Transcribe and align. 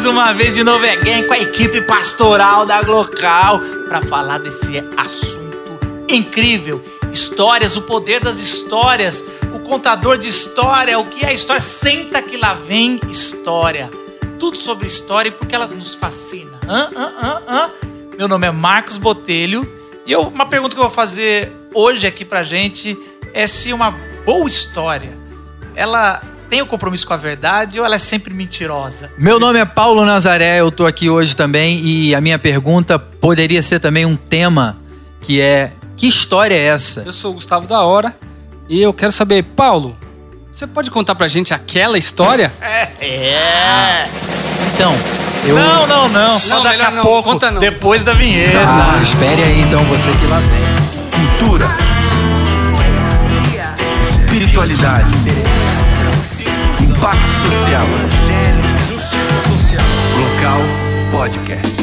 mais 0.00 0.06
uma 0.06 0.32
vez 0.32 0.54
de 0.54 0.64
novo 0.64 0.82
again 0.86 1.26
com 1.26 1.34
a 1.34 1.38
equipe 1.38 1.82
pastoral 1.82 2.64
da 2.64 2.80
Glocal 2.80 3.60
para 3.86 4.00
falar 4.00 4.38
desse 4.38 4.82
assunto 4.96 5.78
incrível. 6.08 6.82
Histórias, 7.12 7.76
o 7.76 7.82
poder 7.82 8.18
das 8.18 8.38
histórias, 8.38 9.22
o 9.54 9.58
contador 9.58 10.16
de 10.16 10.26
história, 10.26 10.98
o 10.98 11.04
que 11.04 11.22
é 11.22 11.34
história? 11.34 11.60
Senta 11.60 12.22
que 12.22 12.38
lá 12.38 12.54
vem 12.54 12.98
história. 13.10 13.90
Tudo 14.38 14.56
sobre 14.56 14.86
história 14.86 15.28
e 15.28 15.32
porque 15.32 15.54
elas 15.54 15.70
nos 15.70 15.94
fascinam. 15.94 16.54
Hã, 16.66 16.88
hã, 16.96 17.12
hã, 17.22 17.42
hã? 17.46 17.70
Meu 18.16 18.26
nome 18.26 18.46
é 18.46 18.50
Marcos 18.50 18.96
Botelho 18.96 19.70
e 20.06 20.12
eu, 20.12 20.22
uma 20.22 20.46
pergunta 20.46 20.74
que 20.74 20.80
eu 20.80 20.84
vou 20.84 20.94
fazer 20.94 21.52
hoje 21.74 22.06
aqui 22.06 22.24
pra 22.24 22.42
gente 22.42 22.96
é 23.34 23.46
se 23.46 23.70
uma 23.70 23.90
boa 24.24 24.48
história 24.48 25.12
ela 25.74 26.22
tem 26.50 26.60
o 26.60 26.64
um 26.64 26.66
compromisso 26.66 27.06
com 27.06 27.14
a 27.14 27.16
verdade 27.16 27.78
ou 27.78 27.86
ela 27.86 27.94
é 27.94 27.98
sempre 27.98 28.34
mentirosa? 28.34 29.08
Meu 29.16 29.38
nome 29.38 29.60
é 29.60 29.64
Paulo 29.64 30.04
Nazaré, 30.04 30.60
eu 30.60 30.72
tô 30.72 30.84
aqui 30.84 31.08
hoje 31.08 31.36
também 31.36 31.78
e 31.78 32.12
a 32.12 32.20
minha 32.20 32.40
pergunta 32.40 32.98
poderia 32.98 33.62
ser 33.62 33.78
também 33.78 34.04
um 34.04 34.16
tema 34.16 34.76
que 35.20 35.40
é 35.40 35.70
que 35.96 36.08
história 36.08 36.54
é 36.54 36.64
essa? 36.64 37.02
Eu 37.06 37.12
sou 37.12 37.30
o 37.30 37.34
Gustavo 37.34 37.68
da 37.68 37.82
Hora 37.82 38.16
e 38.68 38.82
eu 38.82 38.92
quero 38.92 39.12
saber, 39.12 39.44
Paulo, 39.44 39.96
você 40.52 40.66
pode 40.66 40.90
contar 40.90 41.14
pra 41.14 41.28
gente 41.28 41.54
aquela 41.54 41.96
história? 41.96 42.52
É. 42.60 42.88
é. 43.00 44.08
Então, 44.74 44.92
eu... 45.46 45.54
Não, 45.54 45.86
não, 45.86 46.08
não. 46.08 46.38
Só 46.38 46.56
Não, 46.56 46.62
daqui 46.64 46.82
a 46.82 46.90
não. 46.90 47.02
pouco, 47.04 47.30
Conta 47.30 47.50
não. 47.52 47.60
depois 47.60 48.02
da 48.02 48.12
vinheta. 48.12 48.58
Ah, 48.58 48.98
espere 49.00 49.42
aí 49.42 49.60
então, 49.60 49.84
você 49.84 50.10
que 50.10 50.26
lá 50.26 50.40
vem. 50.40 51.28
Cultura, 51.38 51.68
espiritualidade, 54.00 55.14
impacto 57.00 57.30
social. 57.30 57.86
Local 60.20 60.60
Podcast. 61.10 61.76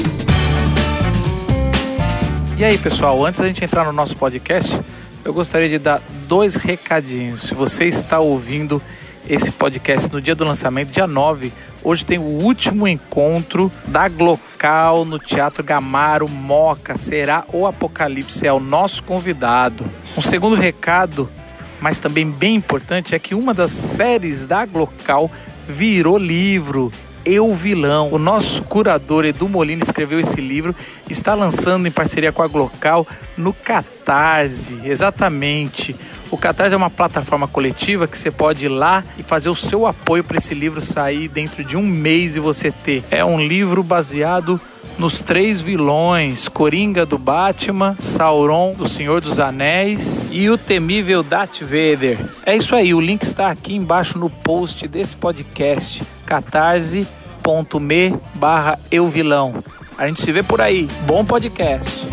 E 2.56 2.64
aí, 2.64 2.78
pessoal, 2.78 3.26
antes 3.26 3.40
da 3.40 3.48
gente 3.48 3.66
entrar 3.66 3.84
no 3.84 3.92
nosso 3.92 4.16
podcast, 4.16 4.80
eu 5.26 5.34
gostaria 5.34 5.70
de 5.70 5.80
dar 5.80 6.04
dois 6.28 6.56
recadinhos. 6.56 7.42
Se 7.42 7.56
você 7.56 7.86
está 7.86 8.20
ouvindo 8.20 8.80
esse 9.28 9.52
podcast 9.52 10.14
no 10.14 10.22
dia 10.22 10.36
do 10.36 10.46
lançamento, 10.46 10.92
dia 10.92 11.08
9, 11.08 11.52
hoje 11.84 12.06
tem 12.06 12.20
o 12.20 12.22
último 12.22 12.88
encontro 12.88 13.72
da 13.88 14.08
Glocal 14.08 15.04
no 15.04 15.18
Teatro 15.18 15.64
Gamaro 15.64 16.30
Moca. 16.30 16.96
Será 16.96 17.44
o 17.52 17.66
Apocalipse, 17.66 18.46
é 18.46 18.54
o 18.54 18.60
nosso 18.60 19.02
convidado. 19.02 19.84
Um 20.16 20.22
segundo 20.22 20.56
recado, 20.56 21.28
mas 21.80 22.00
também 22.00 22.30
bem 22.30 22.56
importante, 22.56 23.16
é 23.16 23.20
que 23.20 23.36
uma 23.36 23.54
das 23.54 23.72
séries 23.72 24.46
da 24.46 24.66
Glocal 24.66 25.32
virou 25.68 26.18
livro. 26.18 26.92
Eu 27.26 27.54
Vilão. 27.54 28.10
O 28.12 28.18
nosso 28.18 28.64
curador 28.64 29.26
Edu 29.26 29.50
Molina 29.50 29.84
escreveu 29.84 30.18
esse 30.18 30.40
livro, 30.40 30.74
está 31.10 31.34
lançando 31.34 31.86
em 31.86 31.92
parceria 31.92 32.32
com 32.32 32.42
a 32.42 32.48
Glocal 32.48 33.06
no 33.36 33.52
Catarse. 33.52 34.80
Exatamente. 34.86 35.94
O 36.30 36.38
Catarse 36.38 36.74
é 36.74 36.78
uma 36.78 36.90
plataforma 36.90 37.48
coletiva 37.48 38.08
que 38.08 38.18
você 38.18 38.30
pode 38.30 38.66
ir 38.66 38.70
lá 38.70 39.04
e 39.18 39.24
fazer 39.24 39.50
o 39.50 39.56
seu 39.56 39.86
apoio 39.86 40.24
para 40.24 40.38
esse 40.38 40.54
livro 40.54 40.82
sair 40.82 41.28
dentro 41.28 41.64
de 41.64 41.78
um 41.78 41.84
mês 41.84 42.36
e 42.36 42.40
você 42.40 42.72
ter. 42.72 43.04
É 43.10 43.24
um 43.24 43.40
livro 43.40 43.82
baseado 43.82 44.60
nos 44.98 45.22
três 45.22 45.62
vilões: 45.62 46.48
Coringa 46.48 47.06
do 47.06 47.18
Batman, 47.18 47.96
Sauron 48.00 48.74
do 48.74 48.88
Senhor 48.88 49.22
dos 49.22 49.40
Anéis 49.40 50.30
e 50.34 50.50
o 50.50 50.58
temível 50.58 51.24
Darth 51.24 51.62
Vader. 51.62 52.18
É 52.46 52.56
isso 52.56 52.76
aí, 52.76 52.94
o 52.94 53.02
link 53.02 53.22
está 53.24 53.50
aqui 53.50 53.76
embaixo 53.76 54.18
no 54.18 54.30
post 54.30 54.88
desse 54.88 55.16
podcast, 55.16 56.04
catarse.me 56.26 57.08
barra 58.34 58.78
eu 58.92 59.08
vilão. 59.08 59.64
A 59.98 60.08
gente 60.08 60.22
se 60.22 60.32
vê 60.32 60.44
por 60.44 60.62
aí. 60.62 60.88
Bom 61.06 61.26
podcast. 61.26 62.06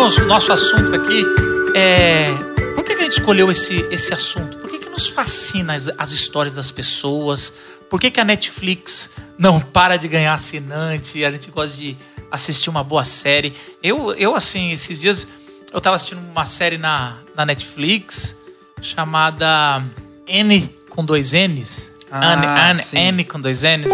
Abrindo 0.00 0.22
o 0.22 0.26
nosso 0.28 0.50
assunto 0.50 0.96
aqui, 0.96 1.26
é... 1.74 2.32
por 2.74 2.82
que, 2.82 2.94
a 2.94 2.98
gente 3.00 3.12
escolheu 3.12 3.50
esse, 3.50 3.86
esse 3.90 4.14
assunto? 4.14 4.56
Por 4.56 4.70
que, 4.70 4.78
que 4.78 4.88
nos 4.88 5.08
fascina 5.08 5.74
as, 5.74 5.90
as 5.98 6.10
histórias 6.10 6.54
das 6.54 6.70
pessoas? 6.70 7.52
Por 7.90 8.00
que, 8.00 8.10
que 8.10 8.18
a 8.18 8.24
Netflix 8.24 9.10
não 9.38 9.60
para 9.60 9.98
de 9.98 10.08
ganhar 10.08 10.32
assinante? 10.32 11.22
A 11.22 11.30
gente 11.30 11.50
gosta 11.50 11.76
de 11.76 11.98
assistir 12.30 12.70
uma 12.70 12.82
boa 12.82 13.04
série. 13.04 13.54
Eu, 13.82 14.14
eu 14.14 14.34
assim, 14.34 14.72
esses 14.72 15.02
dias 15.02 15.28
eu 15.70 15.82
tava 15.82 15.96
assistindo 15.96 16.18
uma 16.18 16.46
série 16.46 16.78
na, 16.78 17.18
na 17.36 17.44
Netflix 17.44 18.34
chamada 18.80 19.82
N 20.26 20.74
com 20.88 21.04
dois 21.04 21.32
N's. 21.32 21.92
Ah, 22.10 22.72
N. 22.72 23.00
N 23.12 23.24
com 23.24 23.38
dois 23.38 23.64
N's. 23.64 23.92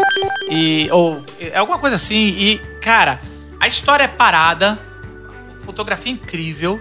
E, 0.48 0.88
ou 0.92 1.20
é 1.40 1.58
alguma 1.58 1.80
coisa 1.80 1.96
assim. 1.96 2.28
E, 2.28 2.58
cara, 2.80 3.20
a 3.58 3.66
história 3.66 4.04
é 4.04 4.08
parada, 4.08 4.85
fotografia 5.66 6.12
incrível, 6.12 6.80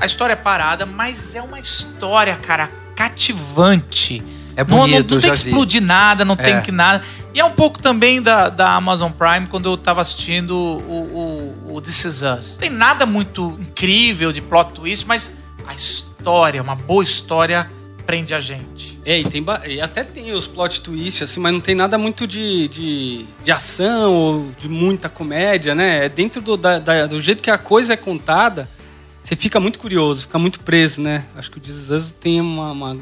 a 0.00 0.06
história 0.06 0.32
é 0.32 0.36
parada, 0.36 0.86
mas 0.86 1.34
é 1.34 1.42
uma 1.42 1.60
história, 1.60 2.34
cara, 2.36 2.70
cativante. 2.96 4.22
É 4.54 4.62
bonito, 4.62 5.10
não, 5.10 5.16
não 5.16 5.20
tem 5.22 5.30
que 5.32 5.42
vi. 5.44 5.48
explodir 5.48 5.80
nada, 5.82 6.24
não 6.24 6.36
tem 6.36 6.54
É. 6.54 6.60
que 6.60 6.70
nada. 6.70 7.02
E 7.32 7.40
é 7.40 7.44
um 7.44 7.52
pouco 7.52 7.78
também 7.78 8.20
da, 8.20 8.50
da 8.50 8.74
Amazon 8.74 9.10
Prime 9.10 9.46
quando 9.46 9.66
eu 9.70 9.76
tava 9.78 10.02
assistindo 10.02 10.54
o, 10.54 11.54
o, 11.66 11.74
o 11.76 11.80
This 11.80 12.04
Is 12.04 12.22
Us. 12.22 12.52
Não 12.52 12.58
tem 12.60 12.70
nada 12.70 13.06
muito 13.06 13.56
incrível 13.58 14.30
de 14.30 14.42
plot 14.42 14.72
twist, 14.72 15.06
mas 15.06 15.32
a 15.66 15.74
história, 15.74 16.60
uma 16.60 16.74
boa 16.74 17.02
história, 17.02 17.70
prende 18.06 18.34
a 18.34 18.40
gente. 18.40 18.98
É, 19.04 19.18
e, 19.20 19.24
tem, 19.24 19.44
e 19.68 19.80
até 19.80 20.02
tem 20.04 20.32
os 20.32 20.46
plot 20.46 20.80
twists, 20.80 21.22
assim, 21.22 21.40
mas 21.40 21.52
não 21.52 21.60
tem 21.60 21.74
nada 21.74 21.96
muito 21.96 22.26
de, 22.26 22.68
de, 22.68 23.24
de 23.42 23.52
ação 23.52 24.12
ou 24.14 24.50
de 24.58 24.68
muita 24.68 25.08
comédia, 25.08 25.74
né? 25.74 26.06
É 26.06 26.08
dentro 26.08 26.40
do, 26.42 26.56
da- 26.56 26.78
da- 26.78 27.06
do 27.06 27.20
jeito 27.20 27.42
que 27.42 27.50
a 27.50 27.58
coisa 27.58 27.92
é 27.94 27.96
contada, 27.96 28.68
você 29.22 29.36
fica 29.36 29.58
muito 29.60 29.78
curioso, 29.78 30.22
fica 30.22 30.38
muito 30.38 30.60
preso, 30.60 31.00
né? 31.00 31.24
Acho 31.36 31.50
que 31.50 31.58
o 31.58 31.60
This 31.60 31.76
Is 31.76 31.90
Us 31.90 32.10
tem 32.10 32.40
uma, 32.40 32.72
uma, 32.72 32.96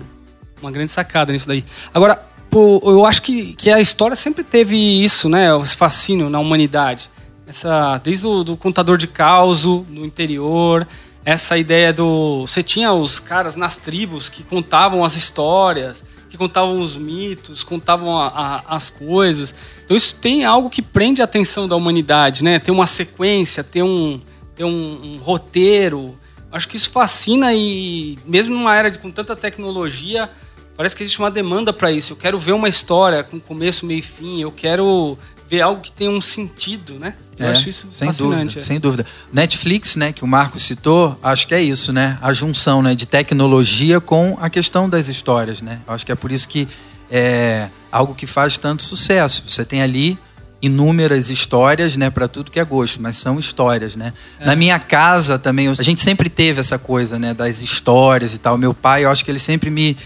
uma 0.61 0.71
grande 0.71 0.93
sacada 0.93 1.33
nisso 1.33 1.49
daí. 1.49 1.65
Agora, 1.95 2.15
pô, 2.51 2.81
eu 2.85 3.07
acho 3.07 3.23
que, 3.23 3.55
que 3.55 3.71
a 3.71 3.81
história 3.81 4.15
sempre 4.17 4.45
teve 4.45 4.77
isso, 4.77 5.29
né? 5.29 5.49
Esse 5.63 5.77
fascínio 5.77 6.29
na 6.29 6.39
humanidade. 6.39 7.09
Essa, 7.47 7.99
desde 8.05 8.27
o 8.27 8.45
do 8.45 8.57
contador 8.57 8.97
de 8.97 9.07
caos 9.09 9.65
no 9.65 10.05
interior, 10.05 10.87
essa 11.25 11.57
ideia 11.59 11.93
do. 11.93 12.43
Você 12.47 12.63
tinha 12.63 12.93
os 12.93 13.21
caras 13.21 13.57
nas 13.57 13.77
tribos 13.77 14.29
que 14.29 14.43
contavam 14.43 15.05
as 15.05 15.17
histórias, 15.17 16.05
que 16.29 16.37
contavam 16.39 16.81
os 16.81 16.97
mitos, 16.97 17.63
contavam 17.65 18.17
a- 18.19 18.29
a- 18.29 18.63
as 18.77 18.89
coisas. 18.89 19.55
Então 19.85 19.97
isso 19.97 20.15
tem 20.15 20.45
algo 20.45 20.71
que 20.71 20.81
prende 20.83 21.21
a 21.21 21.25
atenção 21.25 21.67
da 21.69 21.77
humanidade, 21.77 22.43
né? 22.45 22.59
Tem 22.59 22.73
uma 22.73 22.87
sequência, 22.87 23.63
tem 23.65 23.83
um, 23.83 24.21
tem 24.55 24.65
um, 24.65 25.15
um 25.15 25.19
roteiro. 25.19 26.17
Acho 26.53 26.67
que 26.69 26.77
isso 26.77 26.91
fascina 26.91 27.53
e 27.55 28.19
mesmo 28.25 28.55
numa 28.55 28.75
era 28.77 28.91
de, 28.91 28.99
com 28.99 29.11
tanta 29.11 29.37
tecnologia, 29.37 30.29
parece 30.77 30.97
que 30.97 31.03
existe 31.03 31.19
uma 31.19 31.31
demanda 31.31 31.73
para 31.73 31.93
isso. 31.93 32.13
Eu 32.13 32.17
quero 32.17 32.39
ver 32.39 32.53
uma 32.53 32.69
história 32.69 33.23
com 33.23 33.39
começo, 33.39 33.85
meio 33.87 33.99
e 33.99 34.03
fim. 34.03 34.41
Eu 34.41 34.51
quero 34.51 35.19
ver 35.49 35.61
algo 35.61 35.81
que 35.81 35.93
tenha 35.93 36.11
um 36.11 36.21
sentido, 36.21 36.95
né? 36.95 37.15
Eu 37.41 37.47
É, 37.49 37.51
acho 37.53 37.69
isso 37.69 37.87
sem 37.91 38.11
dúvida, 38.11 38.59
é. 38.59 38.63
sem 38.63 38.79
dúvida. 38.79 39.07
Netflix, 39.33 39.97
né, 39.97 40.13
que 40.13 40.23
o 40.23 40.27
Marco 40.27 40.61
citou, 40.61 41.19
acho 41.23 41.47
que 41.47 41.55
é 41.55 41.63
isso, 41.63 41.93
né? 41.93 42.19
A 42.21 42.33
junção, 42.33 42.83
né, 42.83 42.95
de 42.95 43.07
tecnologia 43.07 44.01
com 44.01 44.37
a 44.41 44.51
questão 44.51 44.89
das 44.89 45.09
histórias, 45.09 45.63
né? 45.63 45.81
Eu 45.89 45.95
acho 45.95 46.05
que 46.05 46.13
é 46.13 46.15
por 46.15 46.31
isso 46.31 46.47
que 46.47 46.69
é 47.11 47.69
algo 47.91 48.15
que 48.15 48.27
faz 48.27 48.57
tanto 48.59 48.83
sucesso. 48.83 49.43
Você 49.49 49.65
tem 49.65 49.83
ali 49.83 50.19
inúmeras 50.63 51.31
histórias, 51.31 51.97
né, 51.97 52.11
para 52.11 52.29
tudo 52.29 52.51
que 52.51 52.61
é 52.61 52.65
gosto, 52.65 53.01
mas 53.01 53.17
são 53.17 53.41
histórias, 53.41 53.97
né? 53.97 54.13
Na 54.45 54.55
minha 54.55 54.79
casa 54.79 55.39
também, 55.39 55.69
a 55.69 55.75
gente 55.83 56.03
sempre 56.03 56.29
teve 56.29 56.61
essa 56.61 56.79
coisa, 56.79 57.19
né, 57.19 57.33
das 57.33 57.63
histórias 57.63 58.35
e 58.35 58.39
tal. 58.39 58.59
Meu 58.59 58.75
pai, 58.75 59.05
eu 59.07 59.11
acho 59.11 59.25
que 59.25 59.31
ele 59.31 59.39
sempre 59.39 59.71
me 59.71 59.97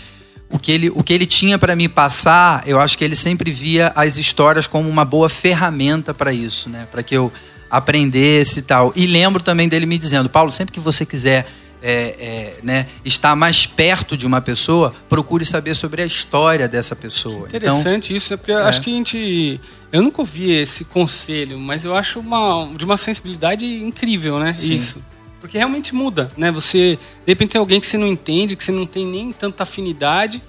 o 0.55 0.59
que 0.59 0.71
ele, 0.71 0.89
o 0.89 1.03
que 1.03 1.13
ele 1.13 1.27
tinha 1.27 1.59
para 1.59 1.75
me 1.75 1.89
passar, 1.89 2.63
eu 2.65 2.81
acho 2.81 2.97
que 2.97 3.03
ele 3.03 3.17
sempre 3.17 3.51
via 3.51 3.91
as 3.97 4.17
histórias 4.19 4.69
como 4.69 4.89
uma 4.89 5.05
boa 5.05 5.29
ferramenta 5.29 6.15
para 6.15 6.33
isso, 6.33 6.71
né? 6.71 6.87
Para 6.93 7.03
que 7.03 7.17
eu 7.17 7.33
aprendesse 7.69 8.61
e 8.61 8.63
tal. 8.63 8.93
E 8.95 9.05
lembro 9.05 9.43
também 9.43 9.69
dele 9.69 9.85
me 9.85 9.99
dizendo, 9.99 10.31
Paulo, 10.31 10.53
sempre 10.53 10.73
que 10.73 10.79
você 10.79 11.05
quiser 11.05 11.45
é, 11.83 11.93
é, 11.93 12.55
né, 12.63 12.87
estar 13.05 13.35
mais 13.35 13.67
perto 13.67 14.17
de 14.17 14.29
uma 14.29 14.41
pessoa, 14.41 14.95
procure 15.09 15.45
saber 15.45 15.75
sobre 15.75 16.03
a 16.03 16.07
história 16.07 16.69
dessa 16.69 16.95
pessoa. 16.95 17.49
Então, 17.49 17.59
Interessante 17.59 18.15
isso, 18.15 18.35
né? 18.35 18.37
Porque 18.37 18.53
eu 18.53 18.59
acho 18.59 18.81
que 18.81 18.91
a 18.91 18.95
gente. 18.95 19.61
Eu 19.91 20.03
nunca 20.03 20.23
ouvi 20.23 20.53
esse 20.53 20.85
conselho, 20.85 21.59
mas 21.59 21.85
eu 21.85 21.97
acho 21.97 22.21
uma, 22.21 22.71
de 22.77 22.85
uma 22.85 22.97
sensibilidade 22.97 23.67
incrível, 23.67 24.39
né? 24.39 24.53
Sim. 24.53 24.77
Isso. 24.77 25.03
Porque 25.45 25.59
realmente 25.59 25.95
muda, 25.95 26.31
né? 26.39 26.51
Você, 26.51 26.99
de 27.27 27.31
repente, 27.31 27.51
tem 27.51 27.59
alguém 27.59 27.79
que 27.79 27.87
você 27.87 27.99
não 27.99 28.07
entende, 28.07 28.57
que 28.57 28.65
você 28.65 28.73
não 28.73 28.87
tem 28.87 29.05
nem 29.05 29.31
tanta 29.31 29.63
afinidade, 29.65 30.41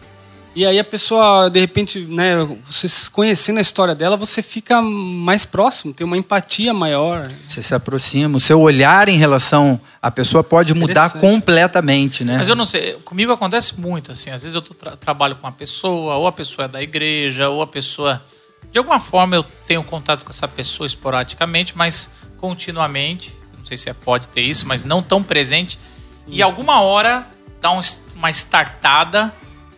E 0.55 0.65
aí 0.65 0.79
a 0.79 0.85
pessoa, 0.85 1.49
de 1.49 1.59
repente, 1.59 1.99
né, 1.99 2.35
você 2.65 2.87
se 2.87 3.11
conhecendo 3.11 3.57
a 3.57 3.61
história 3.61 3.93
dela, 3.93 4.15
você 4.15 4.41
fica 4.41 4.81
mais 4.81 5.43
próximo, 5.45 5.93
tem 5.93 6.07
uma 6.07 6.15
empatia 6.17 6.73
maior. 6.73 7.27
Você 7.45 7.61
se 7.61 7.75
aproxima, 7.75 8.37
o 8.37 8.39
seu 8.39 8.61
olhar 8.61 9.09
em 9.09 9.17
relação 9.17 9.77
à 10.01 10.09
pessoa 10.09 10.45
pode 10.45 10.73
mudar 10.73 11.09
completamente, 11.19 12.23
né? 12.23 12.37
Mas 12.37 12.47
eu 12.47 12.55
não 12.55 12.65
sei, 12.65 12.93
comigo 13.03 13.33
acontece 13.33 13.77
muito, 13.77 14.13
assim, 14.13 14.29
às 14.29 14.43
vezes 14.43 14.55
eu 14.55 14.61
tra- 14.61 14.95
trabalho 14.95 15.35
com 15.35 15.45
uma 15.45 15.51
pessoa, 15.51 16.15
ou 16.15 16.25
a 16.25 16.31
pessoa 16.31 16.65
é 16.65 16.69
da 16.69 16.81
igreja, 16.81 17.49
ou 17.49 17.61
a 17.61 17.67
pessoa... 17.67 18.23
De 18.71 18.77
alguma 18.77 18.99
forma 18.99 19.35
eu 19.35 19.45
tenho 19.67 19.83
contato 19.83 20.23
com 20.23 20.31
essa 20.31 20.47
pessoa 20.47 20.87
esporadicamente, 20.87 21.77
mas 21.77 22.09
continuamente, 22.37 23.33
não 23.65 23.67
sei 23.67 23.77
se 23.77 23.89
é, 23.89 23.93
pode 23.93 24.27
ter 24.27 24.41
isso, 24.41 24.67
mas 24.67 24.83
não 24.83 25.01
tão 25.01 25.23
presente, 25.23 25.79
e 26.27 26.39
alguma 26.41 26.81
hora 26.81 27.27
dá 27.59 27.71
um 27.71 27.81
uma 28.15 28.29
startada, 28.29 29.33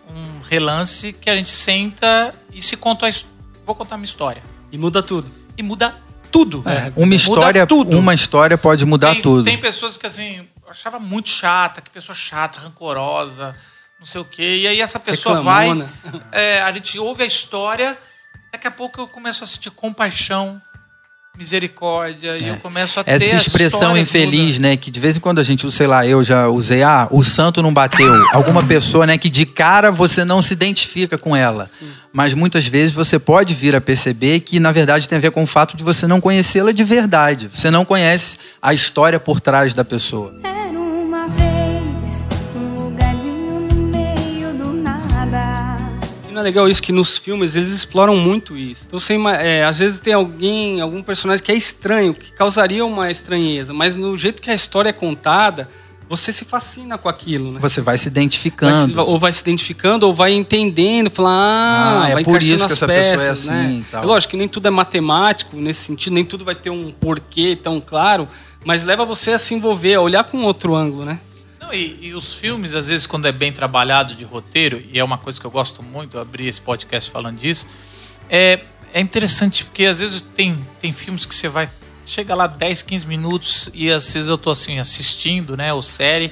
um 0.10 0.42
relance 0.42 1.14
que 1.14 1.30
a 1.30 1.36
gente 1.36 1.50
senta 1.50 2.36
e 2.54 2.62
se 2.62 2.76
conta 2.76 3.08
a 3.08 3.12
Vou 3.66 3.76
contar 3.76 3.98
minha 3.98 4.06
história. 4.06 4.42
E 4.72 4.78
muda 4.78 5.02
tudo. 5.02 5.30
E 5.58 5.64
muda 5.64 5.94
tudo. 6.32 6.64
É, 6.66 6.92
uma 6.96 7.06
Muda 7.06 7.16
história, 7.16 7.68
tudo. 7.68 7.98
uma 7.98 8.14
história 8.14 8.58
pode 8.58 8.86
mudar 8.86 9.14
tem, 9.14 9.22
tudo. 9.22 9.44
Tem 9.44 9.58
pessoas 9.58 9.98
que, 9.98 10.06
assim, 10.06 10.48
eu 10.64 10.70
achava 10.70 11.00
muito 11.00 11.30
chata, 11.30 11.82
que 11.82 11.90
pessoa 11.90 12.16
chata, 12.16 12.60
rancorosa, 12.60 13.56
não 14.00 14.06
sei 14.06 14.22
o 14.22 14.26
quê. 14.26 14.60
E 14.62 14.68
aí 14.68 14.82
essa 14.82 15.00
pessoa 15.00 15.38
Reclamona. 15.38 15.90
vai, 16.04 16.22
é, 16.32 16.62
a 16.62 16.72
gente 16.72 17.00
ouve 17.00 17.24
a 17.24 17.26
história, 17.26 17.98
daqui 18.52 18.68
a 18.68 18.72
pouco 18.72 19.02
eu 19.02 19.08
começo 19.08 19.44
a 19.44 19.48
sentir 19.48 19.72
compaixão, 19.72 20.62
misericórdia, 21.38 22.38
e 22.42 22.48
eu 22.48 22.58
começo 22.58 23.00
a 23.00 23.04
ter 23.04 23.12
É. 23.12 23.16
Essa 23.16 23.36
expressão 23.36 23.98
infeliz, 23.98 24.58
né? 24.60 24.76
Que 24.76 24.90
de 24.90 25.00
vez 25.00 25.18
em 25.18 25.20
quando 25.20 25.40
a 25.40 25.44
gente, 25.44 25.70
sei 25.72 25.88
lá, 25.88 26.06
eu 26.06 26.24
já 26.24 26.48
usei, 26.48 26.82
ah, 26.84 27.08
o 27.12 27.24
santo 27.24 27.62
não 27.62 27.74
bateu. 27.74 28.12
Alguma 28.34 28.64
pessoa, 28.64 29.06
né, 29.06 29.18
que 29.18 29.30
de 29.30 29.46
cara 29.46 29.92
você 29.92 30.26
não 30.26 30.42
se 30.42 30.54
identifica 30.54 31.18
com 31.18 31.36
ela. 31.36 31.70
Mas 32.12 32.34
muitas 32.34 32.66
vezes 32.66 32.94
você 32.94 33.20
pode 33.20 33.54
vir 33.54 33.76
a 33.76 33.82
perceber 33.82 34.40
que, 34.40 34.60
na 34.60 34.72
verdade, 34.72 35.08
tem 35.08 35.18
a 35.18 35.22
ver 35.22 35.32
com 35.32 35.44
o 35.44 35.48
fato 35.48 35.78
de 35.78 35.84
você 35.84 36.08
não 36.08 36.20
conhecê-la 36.20 36.72
de 36.72 36.84
verdade. 36.84 37.50
Você 37.54 37.70
não 37.70 37.86
conhece 37.86 38.40
a 38.62 38.74
história 38.74 39.20
por 39.20 39.40
trás 39.40 39.74
da 39.74 39.86
pessoa. 39.86 40.34
Era 40.44 40.57
não 46.38 46.42
é 46.42 46.44
legal 46.44 46.70
isso 46.70 46.84
que 46.84 46.92
nos 46.92 47.18
filmes 47.18 47.56
eles 47.56 47.70
exploram 47.72 48.16
muito 48.16 48.56
isso. 48.56 48.84
Então 48.86 49.00
você, 49.00 49.16
é, 49.42 49.64
às 49.66 49.80
vezes 49.80 50.00
tem 50.00 50.14
alguém, 50.14 50.80
algum 50.80 51.02
personagem 51.02 51.44
que 51.44 51.52
é 51.52 51.56
estranho, 51.56 52.14
que 52.14 52.32
causaria 52.32 52.86
uma 52.86 53.10
estranheza, 53.10 53.74
mas 53.74 53.96
no 53.96 54.16
jeito 54.16 54.40
que 54.42 54.52
a 54.52 54.54
história 54.54 54.90
é 54.90 54.94
contada, 54.94 55.68
você 56.08 56.32
se 56.32 56.46
fascina 56.46 56.96
com 56.98 57.10
aquilo, 57.10 57.52
né? 57.52 57.60
Você 57.60 57.82
vai 57.82 57.98
se 57.98 58.04
Vai 58.04 58.04
se- 58.04 58.08
identificando. 58.10 59.02
ou 59.02 59.18
vai 59.20 59.34
se 59.34 59.42
identificando, 59.42 60.06
ou 60.08 60.14
vai 60.14 60.32
entendendo, 60.32 61.10
falar, 61.10 61.32
ah, 61.32 62.04
Ah, 62.06 62.10
é 62.10 62.14
vai 62.14 62.24
por 62.24 62.42
isso 62.42 62.56
que 62.68 62.72
essa 62.74 62.88
pessoa 62.88 62.94
é 62.94 63.12
peças, 63.12 63.30
assim 63.50 63.50
né? 63.80 63.84
tal. 63.92 64.04
É 64.04 64.06
lógico 64.06 64.32
que 64.32 64.38
nem 64.38 64.48
tudo 64.48 64.68
é 64.68 64.72
matemático 64.72 65.58
nesse 65.58 65.82
sentido, 65.86 66.14
nem 66.14 66.24
tudo 66.24 66.46
vai 66.46 66.56
ter 66.56 66.70
um 66.70 66.92
porquê 66.92 67.58
tão 67.62 67.82
claro, 67.82 68.28
mas 68.64 68.84
leva 68.84 69.04
você 69.06 69.32
a 69.32 69.40
se 69.40 69.54
envolver, 69.56 69.96
a 69.96 70.02
olhar 70.02 70.24
com 70.24 70.44
outro 70.44 70.76
ângulo, 70.76 71.04
né? 71.04 71.20
Não, 71.68 71.74
e, 71.74 71.98
e 72.02 72.14
os 72.14 72.34
filmes, 72.34 72.74
às 72.76 72.88
vezes, 72.88 73.06
quando 73.06 73.26
é 73.28 73.32
bem 73.32 73.52
trabalhado 73.52 74.16
de 74.16 74.24
roteiro, 74.24 74.82
e 74.92 74.98
é 74.98 75.04
uma 75.04 75.18
coisa 75.18 75.40
que 75.40 75.46
eu 75.46 75.52
gosto 75.52 75.84
muito, 75.84 76.16
eu 76.18 76.22
abri 76.22 76.48
esse 76.48 76.62
podcast 76.62 77.12
falando 77.12 77.38
disso, 77.38 77.68
é, 78.30 78.60
é 78.94 79.02
interessante 79.02 79.66
porque 79.66 79.84
às 79.86 80.00
vezes 80.00 80.22
tem, 80.36 80.66
tem 80.80 80.92
filmes 80.94 81.26
que 81.26 81.36
você 81.36 81.50
vai. 81.50 81.70
Chega 82.06 82.34
lá 82.34 82.48
10, 82.48 82.84
15 82.84 83.06
minutos 83.06 83.70
e 83.74 83.92
às 83.92 84.14
vezes 84.14 84.30
eu 84.30 84.38
tô 84.38 84.50
assim 84.50 84.80
assistindo, 84.80 85.58
né, 85.58 85.74
ou 85.74 85.82
série. 85.82 86.32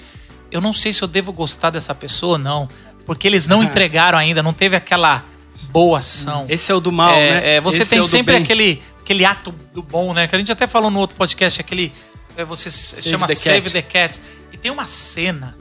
Eu 0.49 0.61
não 0.61 0.71
sei 0.71 0.93
se 0.93 1.01
eu 1.01 1.07
devo 1.07 1.33
gostar 1.33 1.69
dessa 1.69 1.93
pessoa 1.93 2.33
ou 2.33 2.37
não. 2.37 2.69
Porque 3.05 3.27
eles 3.27 3.45
não 3.45 3.61
entregaram 3.63 4.17
ainda, 4.17 4.41
não 4.41 4.53
teve 4.53 4.77
aquela 4.77 5.25
boa 5.71 5.99
ação. 5.99 6.45
Esse 6.47 6.71
é 6.71 6.75
o 6.75 6.79
do 6.79 6.93
mal, 6.93 7.13
é, 7.15 7.29
né? 7.41 7.55
é, 7.55 7.61
você 7.61 7.81
Esse 7.81 7.89
tem 7.89 7.99
é 7.99 8.03
sempre 8.05 8.37
aquele, 8.37 8.81
aquele 9.01 9.25
ato 9.25 9.53
do 9.73 9.83
bom, 9.83 10.13
né? 10.13 10.27
Que 10.27 10.35
a 10.35 10.39
gente 10.39 10.51
até 10.51 10.65
falou 10.65 10.89
no 10.89 10.99
outro 10.99 11.17
podcast, 11.17 11.59
aquele. 11.59 11.91
é, 12.37 12.45
você 12.45 12.69
s- 12.69 13.01
chama 13.01 13.27
the 13.27 13.35
Save 13.35 13.69
the 13.69 13.81
Cat. 13.81 14.21
Tem 14.65 14.71
uma 14.71 14.87
cena 14.87 15.55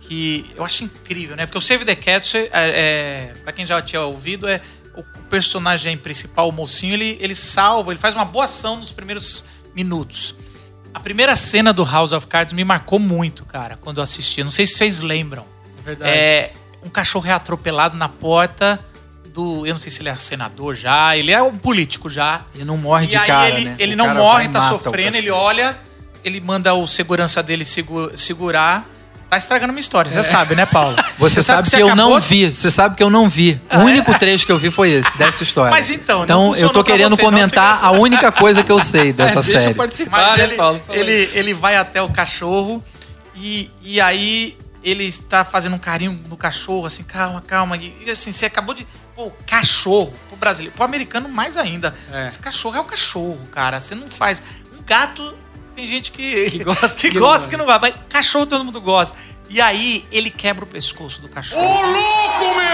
que 0.00 0.50
eu 0.56 0.64
acho 0.64 0.82
incrível, 0.82 1.36
né? 1.36 1.46
Porque 1.46 1.58
o 1.58 1.60
Save 1.60 1.84
the 1.84 1.94
Cat, 1.94 2.26
você, 2.26 2.50
é, 2.52 3.30
é, 3.32 3.34
pra 3.44 3.52
quem 3.52 3.64
já 3.64 3.80
tinha 3.80 4.02
ouvido, 4.02 4.48
é 4.48 4.60
o, 4.96 5.04
personagem 5.28 5.96
principal, 5.96 6.48
o 6.48 6.52
mocinho, 6.52 6.94
ele, 6.94 7.16
ele 7.20 7.36
salva, 7.36 7.92
ele 7.92 8.00
faz 8.00 8.12
uma 8.12 8.24
boa 8.24 8.46
ação 8.46 8.76
nos 8.76 8.90
primeiros 8.90 9.44
minutos. 9.72 10.34
A 10.92 10.98
primeira 10.98 11.36
cena 11.36 11.72
do 11.72 11.84
House 11.84 12.10
of 12.10 12.26
Cards 12.26 12.52
me 12.52 12.64
marcou 12.64 12.98
muito, 12.98 13.44
cara, 13.44 13.78
quando 13.80 13.98
eu 13.98 14.02
assisti. 14.02 14.42
Não 14.42 14.50
sei 14.50 14.66
se 14.66 14.74
vocês 14.74 15.00
lembram. 15.00 15.46
É 15.78 15.82
verdade. 15.84 16.10
É, 16.10 16.52
um 16.82 16.88
cachorro 16.88 17.28
é 17.28 17.32
atropelado 17.32 17.96
na 17.96 18.08
porta 18.08 18.84
do. 19.32 19.64
Eu 19.64 19.74
não 19.74 19.78
sei 19.78 19.92
se 19.92 20.02
ele 20.02 20.08
é 20.08 20.16
senador 20.16 20.74
já, 20.74 21.16
ele 21.16 21.30
é 21.30 21.40
um 21.40 21.56
político 21.56 22.10
já. 22.10 22.44
E 22.52 22.64
não 22.64 22.76
morre 22.76 23.04
e 23.04 23.10
de 23.10 23.16
aí 23.16 23.26
cara, 23.28 23.48
ele, 23.48 23.64
né? 23.64 23.76
ele 23.78 23.94
O 23.94 23.96
não 23.96 24.12
morre, 24.12 24.48
tá 24.48 24.60
sofrendo, 24.62 25.16
ele 25.16 25.30
olha, 25.30 25.78
ele 26.24 26.40
manda 26.40 26.74
o 26.74 26.86
segurança 26.86 27.42
dele 27.42 27.64
segu- 27.64 28.16
segurar. 28.16 28.86
Tá 29.28 29.36
estragando 29.38 29.72
minha 29.72 29.80
história, 29.80 30.10
você 30.10 30.24
sabe, 30.24 30.56
né, 30.56 30.66
Paulo? 30.66 30.96
É. 30.98 31.04
Você, 31.20 31.40
sabe, 31.42 31.62
que, 31.62 31.68
você 31.68 31.76
eu 31.82 31.86
acabou- 31.86 32.10
não 32.14 32.20
vi. 32.20 32.52
Você 32.52 32.68
sabe 32.70 32.96
que 32.96 33.02
eu 33.02 33.10
não 33.10 33.28
vi. 33.28 33.60
Ah, 33.70 33.78
o 33.78 33.82
é? 33.82 33.84
único 33.84 34.18
trecho 34.18 34.44
que 34.46 34.50
eu 34.50 34.58
vi 34.58 34.70
foi 34.72 34.90
esse, 34.90 35.16
dessa 35.16 35.42
história. 35.44 35.70
Mas 35.70 35.88
então, 35.90 36.20
não 36.26 36.50
Então 36.52 36.54
eu 36.56 36.70
tô 36.70 36.82
querendo 36.82 37.14
você, 37.14 37.22
comentar 37.22 37.78
você 37.78 37.84
a 37.86 37.90
única 37.92 38.32
coisa 38.32 38.64
que 38.64 38.72
eu 38.72 38.80
sei 38.80 39.12
dessa 39.14 39.38
É, 39.38 39.42
Deixa 39.42 39.56
eu 39.56 39.60
série. 39.60 39.74
participar, 39.74 40.30
Mas 40.30 40.40
ele, 40.40 40.56
Paulo? 40.56 40.82
Ele, 40.88 41.30
ele 41.34 41.54
vai 41.54 41.76
até 41.76 42.02
o 42.02 42.08
cachorro 42.08 42.82
e, 43.36 43.70
e 43.82 44.00
aí 44.00 44.56
ele 44.82 45.04
está 45.04 45.44
fazendo 45.44 45.76
um 45.76 45.78
carinho 45.78 46.18
no 46.28 46.36
cachorro, 46.36 46.86
assim, 46.86 47.02
calma, 47.04 47.40
calma. 47.40 47.76
E, 47.76 47.94
e, 48.06 48.10
assim, 48.10 48.32
você 48.32 48.46
acabou 48.46 48.74
de. 48.74 48.84
Pô, 49.14 49.30
cachorro, 49.46 50.12
pro 50.28 50.36
brasileiro, 50.38 50.74
pro 50.74 50.84
americano 50.84 51.28
mais 51.28 51.56
ainda. 51.56 51.94
É. 52.12 52.26
Esse 52.26 52.38
cachorro 52.38 52.76
é 52.76 52.80
o 52.80 52.84
cachorro, 52.84 53.38
cara. 53.52 53.78
Você 53.80 53.94
não 53.94 54.10
faz. 54.10 54.42
Um 54.76 54.82
gato, 54.82 55.36
tem 55.80 55.86
gente 55.86 56.12
que, 56.12 56.50
Que 56.50 56.58
gosta, 56.64 57.00
que, 57.00 57.08
que 57.08 57.14
não 57.14 57.26
gosta, 57.26 57.40
vai. 57.40 57.50
que 57.50 57.56
não 57.56 57.66
vai. 57.66 57.78
Mas 57.78 57.94
cachorro 58.08 58.46
todo 58.46 58.64
mundo 58.64 58.80
gosta. 58.80 59.16
E 59.48 59.60
aí 59.60 60.06
ele 60.12 60.30
quebra 60.30 60.64
o 60.64 60.68
pescoço 60.68 61.20
do 61.20 61.28
cachorro. 61.28 61.62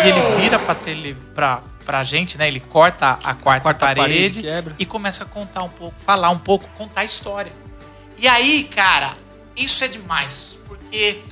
E 0.04 0.08
ele 0.08 0.40
vira 0.42 0.58
pra, 0.58 0.74
tele, 0.74 1.16
pra, 1.34 1.62
pra 1.84 2.02
gente, 2.02 2.36
né? 2.36 2.48
Ele 2.48 2.60
corta 2.60 3.18
a 3.22 3.34
quarta, 3.34 3.62
Quarta 3.62 3.86
parede, 3.86 4.42
parede, 4.42 4.74
e 4.78 4.84
começa 4.84 5.24
a 5.24 5.26
contar 5.26 5.62
um 5.62 5.70
pouco, 5.70 5.98
falar 5.98 6.30
um 6.30 6.38
pouco, 6.38 6.68
contar 6.76 7.00
a 7.00 7.04
história. 7.04 7.52
E 8.18 8.28
aí, 8.28 8.64
cara, 8.64 9.16
isso 9.56 9.82
é 9.84 9.88
demais. 9.88 10.58
Porque, 10.66 11.22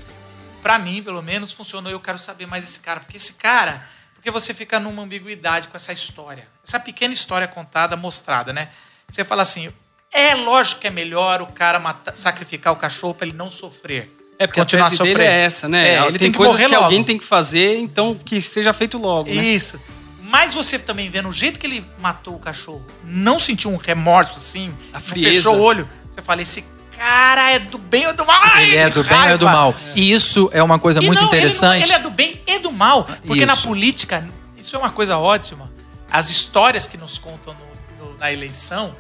pra 0.62 0.78
mim, 0.78 1.02
pelo 1.02 1.22
menos, 1.22 1.52
funcionou. 1.52 1.90
Eu 1.92 2.00
quero 2.00 2.18
saber 2.18 2.46
mais 2.46 2.62
desse 2.62 2.80
cara. 2.80 3.00
Porque 3.00 3.16
esse 3.16 3.34
cara. 3.34 3.86
Porque 4.14 4.30
você 4.30 4.54
fica 4.54 4.80
numa 4.80 5.02
ambiguidade 5.02 5.68
com 5.68 5.76
essa 5.76 5.92
história. 5.92 6.48
Essa 6.66 6.80
pequena 6.80 7.12
história 7.12 7.46
contada, 7.46 7.96
mostrada, 7.96 8.50
né? 8.52 8.70
Você 9.10 9.24
fala 9.24 9.42
assim: 9.42 9.70
é 10.14 10.34
lógico 10.34 10.80
que 10.80 10.86
é 10.86 10.90
melhor 10.90 11.42
o 11.42 11.46
cara 11.46 11.78
matar- 11.78 12.16
sacrificar 12.16 12.72
o 12.72 12.76
cachorro 12.76 13.14
pra 13.14 13.26
ele 13.26 13.36
não 13.36 13.50
sofrer. 13.50 14.10
É 14.38 14.46
porque 14.46 14.60
continuar 14.60 14.86
a 14.86 14.90
tese 14.90 14.96
sofrendo. 14.98 15.18
dele 15.18 15.30
é 15.30 15.40
essa, 15.44 15.68
né? 15.68 15.88
É, 15.90 15.98
ele 15.98 16.10
tem, 16.10 16.18
tem 16.18 16.32
que 16.32 16.36
coisas 16.38 16.54
morrer 16.54 16.66
que 16.68 16.72
logo. 16.74 16.84
alguém 16.84 17.04
tem 17.04 17.18
que 17.18 17.24
fazer, 17.24 17.78
então 17.78 18.14
que 18.14 18.40
seja 18.40 18.72
feito 18.72 18.96
logo, 18.98 19.28
né? 19.32 19.42
Isso. 19.44 19.80
Mas 20.22 20.54
você 20.54 20.78
também 20.78 21.08
vendo 21.10 21.28
o 21.28 21.32
jeito 21.32 21.58
que 21.60 21.66
ele 21.66 21.84
matou 22.00 22.34
o 22.34 22.38
cachorro, 22.38 22.84
não 23.04 23.38
sentiu 23.38 23.70
um 23.70 23.76
remorso 23.76 24.38
assim, 24.38 24.74
A 24.92 24.98
frieza. 24.98 25.28
fechou 25.36 25.56
o 25.56 25.60
olho. 25.60 25.88
Você 26.10 26.20
fala, 26.22 26.42
esse 26.42 26.64
cara 26.96 27.52
é 27.52 27.58
do 27.60 27.78
bem 27.78 28.06
ou 28.08 28.14
do 28.14 28.24
mal? 28.26 28.40
Ai, 28.42 28.64
Ele 28.64 28.76
é 28.76 28.90
do 28.90 29.04
bem 29.04 29.18
ou 29.20 29.24
é 29.26 29.38
do 29.38 29.44
mal. 29.46 29.74
E 29.94 30.10
isso 30.10 30.48
é 30.52 30.62
uma 30.62 30.78
coisa 30.78 31.00
E 31.00 31.06
muito 31.06 31.20
não, 31.20 31.28
ele 31.28 31.30
não- 31.32 31.38
interessante. 31.38 31.82
Ele, 31.84 31.92
é 31.92 31.98
do 32.00 32.10
bem 32.10 32.40
e 32.46 32.58
do 32.58 32.72
mal. 32.72 33.04
Porque 33.26 33.44
na 33.46 33.54
Isso. 33.54 33.68
política, 33.68 34.26
isso 34.56 34.74
é 34.74 34.78
uma 34.78 34.90
coisa 34.90 35.16
ótima. 35.18 35.70
As 36.10 36.28
histórias 36.30 36.86
que 36.88 36.96
nos 36.96 37.18
contam 37.18 37.54
no- 37.98 38.06
no- 38.12 38.18
na 38.18 38.32
eleição 38.32 38.94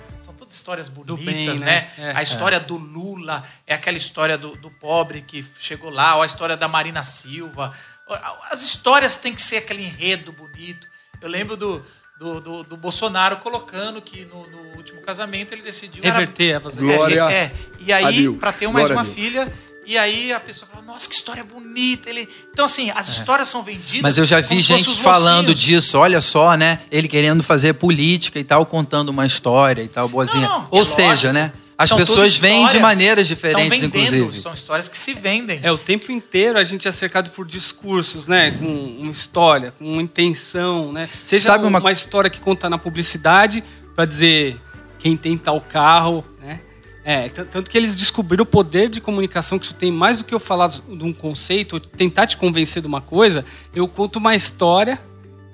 todas 0.44 0.54
histórias 0.54 0.88
bonitas, 0.88 1.24
bem, 1.24 1.66
né? 1.66 1.90
né? 1.96 2.10
É. 2.12 2.16
a 2.16 2.22
história 2.22 2.60
do 2.60 2.76
Lula 2.76 3.42
é 3.66 3.74
aquela 3.74 3.96
história 3.96 4.36
do, 4.36 4.54
do 4.56 4.70
pobre 4.70 5.22
que 5.22 5.44
chegou 5.58 5.90
lá, 5.90 6.16
ou 6.16 6.22
a 6.22 6.26
história 6.26 6.56
da 6.56 6.68
Marina 6.68 7.02
Silva. 7.02 7.74
As 8.50 8.62
histórias 8.62 9.16
têm 9.16 9.34
que 9.34 9.40
ser 9.40 9.56
aquele 9.58 9.82
enredo 9.84 10.30
bonito. 10.32 10.86
Eu 11.22 11.28
lembro 11.28 11.56
do, 11.56 11.82
do, 12.18 12.40
do- 12.40 12.62
do 12.64 12.76
Bolsonaro 12.76 13.38
colocando 13.38 14.02
que 14.02 14.26
no, 14.26 14.46
no 14.50 14.76
último 14.76 15.00
casamento 15.00 15.52
ele 15.54 15.62
decidiu. 15.62 16.02
era- 16.04 16.18
Reverter, 16.18 16.60
fazer. 16.60 16.80
Glória 16.80 17.22
é, 17.30 17.34
é. 17.44 17.52
E 17.80 17.92
a 17.92 17.96
aí, 18.06 18.30
pra 18.34 18.52
ter 18.52 18.66
mais 18.68 18.88
Glória 18.88 18.94
a 18.94 18.98
uma 18.98 19.04
Deus. 19.04 19.14
filha, 19.14 19.52
e 19.86 19.98
aí 19.98 20.32
a 20.32 20.40
pessoa 20.40 20.68
fala, 20.72 20.84
nossa, 20.84 21.08
que 21.08 21.14
história 21.14 21.44
bonita. 21.44 22.08
Ele... 22.08 22.28
Então, 22.52 22.64
assim, 22.64 22.90
as 22.94 23.08
histórias 23.08 23.48
são 23.48 23.62
vendidas. 23.62 23.98
É. 23.98 24.02
Mas 24.02 24.18
eu 24.18 24.24
já 24.24 24.40
vi 24.40 24.60
gente 24.60 24.94
falando 24.96 25.54
disso, 25.54 25.98
olha 25.98 26.20
só, 26.20 26.56
né? 26.56 26.80
Ele 26.90 27.08
querendo 27.08 27.42
fazer 27.42 27.74
política 27.74 28.38
e 28.38 28.44
tal, 28.44 28.64
contando 28.66 29.08
uma 29.10 29.26
história 29.26 29.82
e 29.82 29.88
tal, 29.88 30.08
boazinha. 30.08 30.48
Não, 30.48 30.60
não, 30.60 30.68
Ou 30.70 30.82
é 30.82 30.86
seja, 30.86 31.08
lógico. 31.08 31.32
né? 31.32 31.52
As 31.76 31.88
São 31.88 31.98
pessoas 31.98 32.36
vêm 32.36 32.68
de 32.68 32.78
maneiras 32.78 33.26
diferentes, 33.26 33.80
vendendo, 33.80 33.96
inclusive. 33.96 34.32
São 34.32 34.54
histórias 34.54 34.88
que 34.88 34.96
se 34.96 35.12
vendem. 35.12 35.58
É, 35.60 35.72
o 35.72 35.76
tempo 35.78 36.12
inteiro 36.12 36.56
a 36.56 36.62
gente 36.62 36.86
é 36.86 36.92
cercado 36.92 37.30
por 37.30 37.44
discursos, 37.44 38.28
né? 38.28 38.52
Com 38.52 38.66
uma 39.00 39.10
história, 39.10 39.74
com 39.76 39.84
uma 39.84 40.00
intenção, 40.02 40.92
né? 40.92 41.08
Seja 41.24 41.44
Sabe 41.46 41.66
uma- 41.66 41.80
uma... 41.80 41.92
história 41.92 42.30
que 42.30 42.38
conta 42.40 42.70
na 42.70 42.78
publicidade 42.78 43.64
para 43.96 44.04
dizer 44.04 44.56
quem 45.00 45.16
tem 45.16 45.36
tal 45.36 45.60
carro? 45.60 46.24
É, 47.04 47.28
tanto 47.28 47.70
que 47.70 47.76
eles 47.76 47.94
descobriram 47.94 48.44
o 48.44 48.46
poder 48.46 48.88
de 48.88 48.98
comunicação, 49.00 49.58
que 49.58 49.66
isso 49.66 49.74
tem 49.74 49.92
mais 49.92 50.16
do 50.18 50.24
que 50.24 50.34
eu 50.34 50.40
falar 50.40 50.68
de 50.68 50.80
um 51.04 51.12
conceito, 51.12 51.78
tentar 51.78 52.26
te 52.26 52.36
convencer 52.38 52.80
de 52.80 52.88
uma 52.88 53.00
coisa, 53.02 53.44
eu 53.74 53.86
conto 53.86 54.16
uma 54.18 54.34
história 54.34 54.98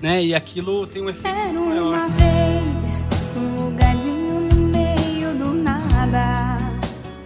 né? 0.01 0.25
E 0.25 0.35
aquilo 0.35 0.87
tem 0.87 1.03
um 1.03 1.11
efeito 1.11 1.27
Era 1.29 1.53
maior. 1.53 1.93
uma 1.95 2.09
vez 2.09 3.05
um 3.37 3.65
lugarzinho 3.67 4.49
no 4.51 4.57
meio 4.69 5.35
do 5.37 5.53
nada. 5.63 6.57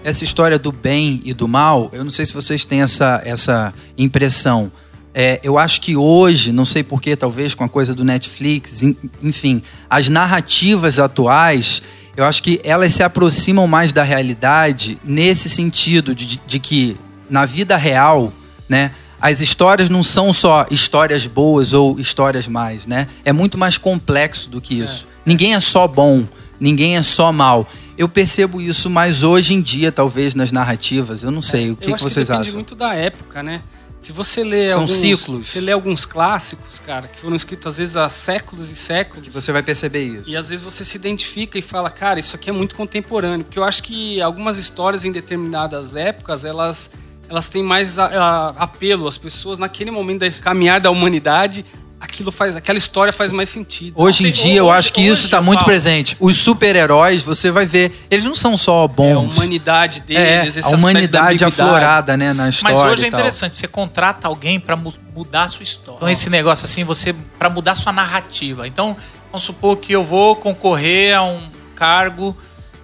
essa 0.02 0.24
história 0.24 0.58
do 0.58 0.72
bem 0.72 1.22
e 1.24 1.32
do 1.32 1.46
mal, 1.46 1.88
eu 1.92 2.02
não 2.02 2.10
sei 2.10 2.24
se 2.26 2.32
vocês 2.34 2.64
têm 2.64 2.82
essa, 2.82 3.22
essa 3.24 3.72
impressão. 3.96 4.72
É, 5.14 5.38
eu 5.44 5.56
acho 5.56 5.80
que 5.80 5.94
hoje, 5.96 6.50
não 6.50 6.64
sei 6.64 6.82
porquê, 6.82 7.14
talvez 7.14 7.54
com 7.54 7.62
a 7.62 7.68
coisa 7.68 7.94
do 7.94 8.04
Netflix, 8.04 8.82
en- 8.82 8.96
enfim, 9.22 9.62
as 9.88 10.08
narrativas 10.08 10.98
atuais, 10.98 11.80
eu 12.16 12.24
acho 12.24 12.42
que 12.42 12.60
elas 12.64 12.92
se 12.92 13.02
aproximam 13.02 13.66
mais 13.66 13.92
da 13.92 14.02
realidade 14.02 14.98
nesse 15.04 15.48
sentido 15.48 16.14
de, 16.14 16.40
de 16.46 16.58
que 16.58 16.96
na 17.28 17.44
vida 17.46 17.76
real, 17.76 18.32
né, 18.68 18.92
as 19.20 19.40
histórias 19.40 19.88
não 19.88 20.02
são 20.02 20.32
só 20.32 20.66
histórias 20.70 21.26
boas 21.26 21.72
ou 21.72 21.98
histórias 21.98 22.46
mais, 22.46 22.86
né? 22.86 23.08
É 23.24 23.32
muito 23.32 23.56
mais 23.56 23.78
complexo 23.78 24.50
do 24.50 24.60
que 24.60 24.74
isso. 24.80 25.06
Ninguém 25.24 25.54
é 25.54 25.60
só 25.60 25.88
bom, 25.88 26.24
ninguém 26.60 26.96
é 26.96 27.02
só 27.02 27.32
mal. 27.32 27.66
Eu 27.96 28.08
percebo 28.08 28.60
isso 28.60 28.90
mais 28.90 29.22
hoje 29.22 29.54
em 29.54 29.62
dia, 29.62 29.90
talvez, 29.90 30.34
nas 30.34 30.52
narrativas. 30.52 31.22
Eu 31.22 31.30
não 31.30 31.40
sei. 31.40 31.70
o 31.70 31.76
que, 31.76 31.84
É, 31.84 31.86
Eu 31.86 31.88
que 31.90 31.94
acho 31.94 32.04
vocês 32.04 32.26
depende 32.26 32.48
acham? 32.48 32.54
muito 32.56 32.74
da 32.74 32.94
época, 32.94 33.42
né? 33.42 33.60
Se 34.04 34.12
você 34.12 34.44
lê 34.44 34.68
São 34.68 34.82
alguns, 34.82 34.96
ciclos. 34.96 35.46
Você 35.48 35.60
lê 35.60 35.72
alguns 35.72 36.04
clássicos, 36.04 36.78
cara, 36.78 37.08
que 37.08 37.18
foram 37.18 37.34
escritos 37.34 37.66
às 37.66 37.78
vezes 37.78 37.96
há 37.96 38.08
séculos 38.10 38.70
e 38.70 38.76
séculos. 38.76 39.26
Você 39.28 39.50
vai 39.50 39.62
perceber 39.62 40.04
isso. 40.04 40.28
E 40.28 40.36
às 40.36 40.50
vezes 40.50 40.62
você 40.62 40.84
se 40.84 40.96
identifica 40.96 41.58
e 41.58 41.62
fala, 41.62 41.88
cara, 41.88 42.20
isso 42.20 42.36
aqui 42.36 42.50
é 42.50 42.52
muito 42.52 42.74
contemporâneo. 42.74 43.44
Porque 43.46 43.58
eu 43.58 43.64
acho 43.64 43.82
que 43.82 44.20
algumas 44.20 44.58
histórias 44.58 45.04
em 45.06 45.10
determinadas 45.10 45.96
épocas, 45.96 46.44
elas, 46.44 46.90
elas 47.30 47.48
têm 47.48 47.62
mais 47.62 47.98
a- 47.98 48.04
a- 48.06 48.48
apelo. 48.64 49.08
As 49.08 49.16
pessoas, 49.16 49.58
naquele 49.58 49.90
momento 49.90 50.20
da 50.20 50.30
caminhar 50.30 50.80
da 50.82 50.90
humanidade, 50.90 51.64
aquilo 52.04 52.30
faz, 52.30 52.54
aquela 52.54 52.78
história 52.78 53.12
faz 53.12 53.32
mais 53.32 53.48
sentido. 53.48 53.94
Hoje 53.96 54.24
em 54.24 54.30
Hoje- 54.30 54.42
dia, 54.42 54.56
eu 54.56 54.66
hoje- 54.66 54.78
acho 54.78 54.92
que 54.92 55.00
isso 55.02 55.12
hoje, 55.12 55.24
está 55.24 55.40
muito 55.40 55.64
presente. 55.64 56.16
Os 56.20 56.36
super-heróis, 56.36 57.22
você 57.22 57.50
vai 57.50 57.66
ver, 57.66 58.06
eles 58.10 58.24
não 58.24 58.34
são 58.34 58.56
só 58.56 58.82
É, 58.82 58.84
a 58.84 58.88
bons. 58.88 59.34
humanidade 59.36 60.00
deles, 60.02 60.56
É, 60.56 60.60
esse 60.60 60.72
a 60.72 60.76
humanidade 60.76 61.44
aflorada, 61.44 62.16
né, 62.16 62.32
na 62.32 62.48
história. 62.50 62.76
Mas 62.76 62.86
hoje 62.92 63.04
é 63.04 63.08
e 63.08 63.10
tal. 63.10 63.20
interessante, 63.20 63.56
você 63.56 63.66
contrata 63.66 64.28
alguém 64.28 64.60
para 64.60 64.76
mudar 64.76 65.44
a 65.44 65.48
sua 65.48 65.62
história. 65.62 65.96
Então 65.96 66.08
esse 66.08 66.28
negócio 66.30 66.64
assim, 66.64 66.84
você 66.84 67.14
para 67.38 67.48
mudar 67.48 67.72
a 67.72 67.76
sua 67.76 67.92
narrativa. 67.92 68.66
Então, 68.68 68.96
vamos 69.30 69.42
supor 69.42 69.76
que 69.78 69.92
eu 69.92 70.04
vou 70.04 70.36
concorrer 70.36 71.16
a 71.16 71.22
um 71.22 71.40
cargo 71.74 72.36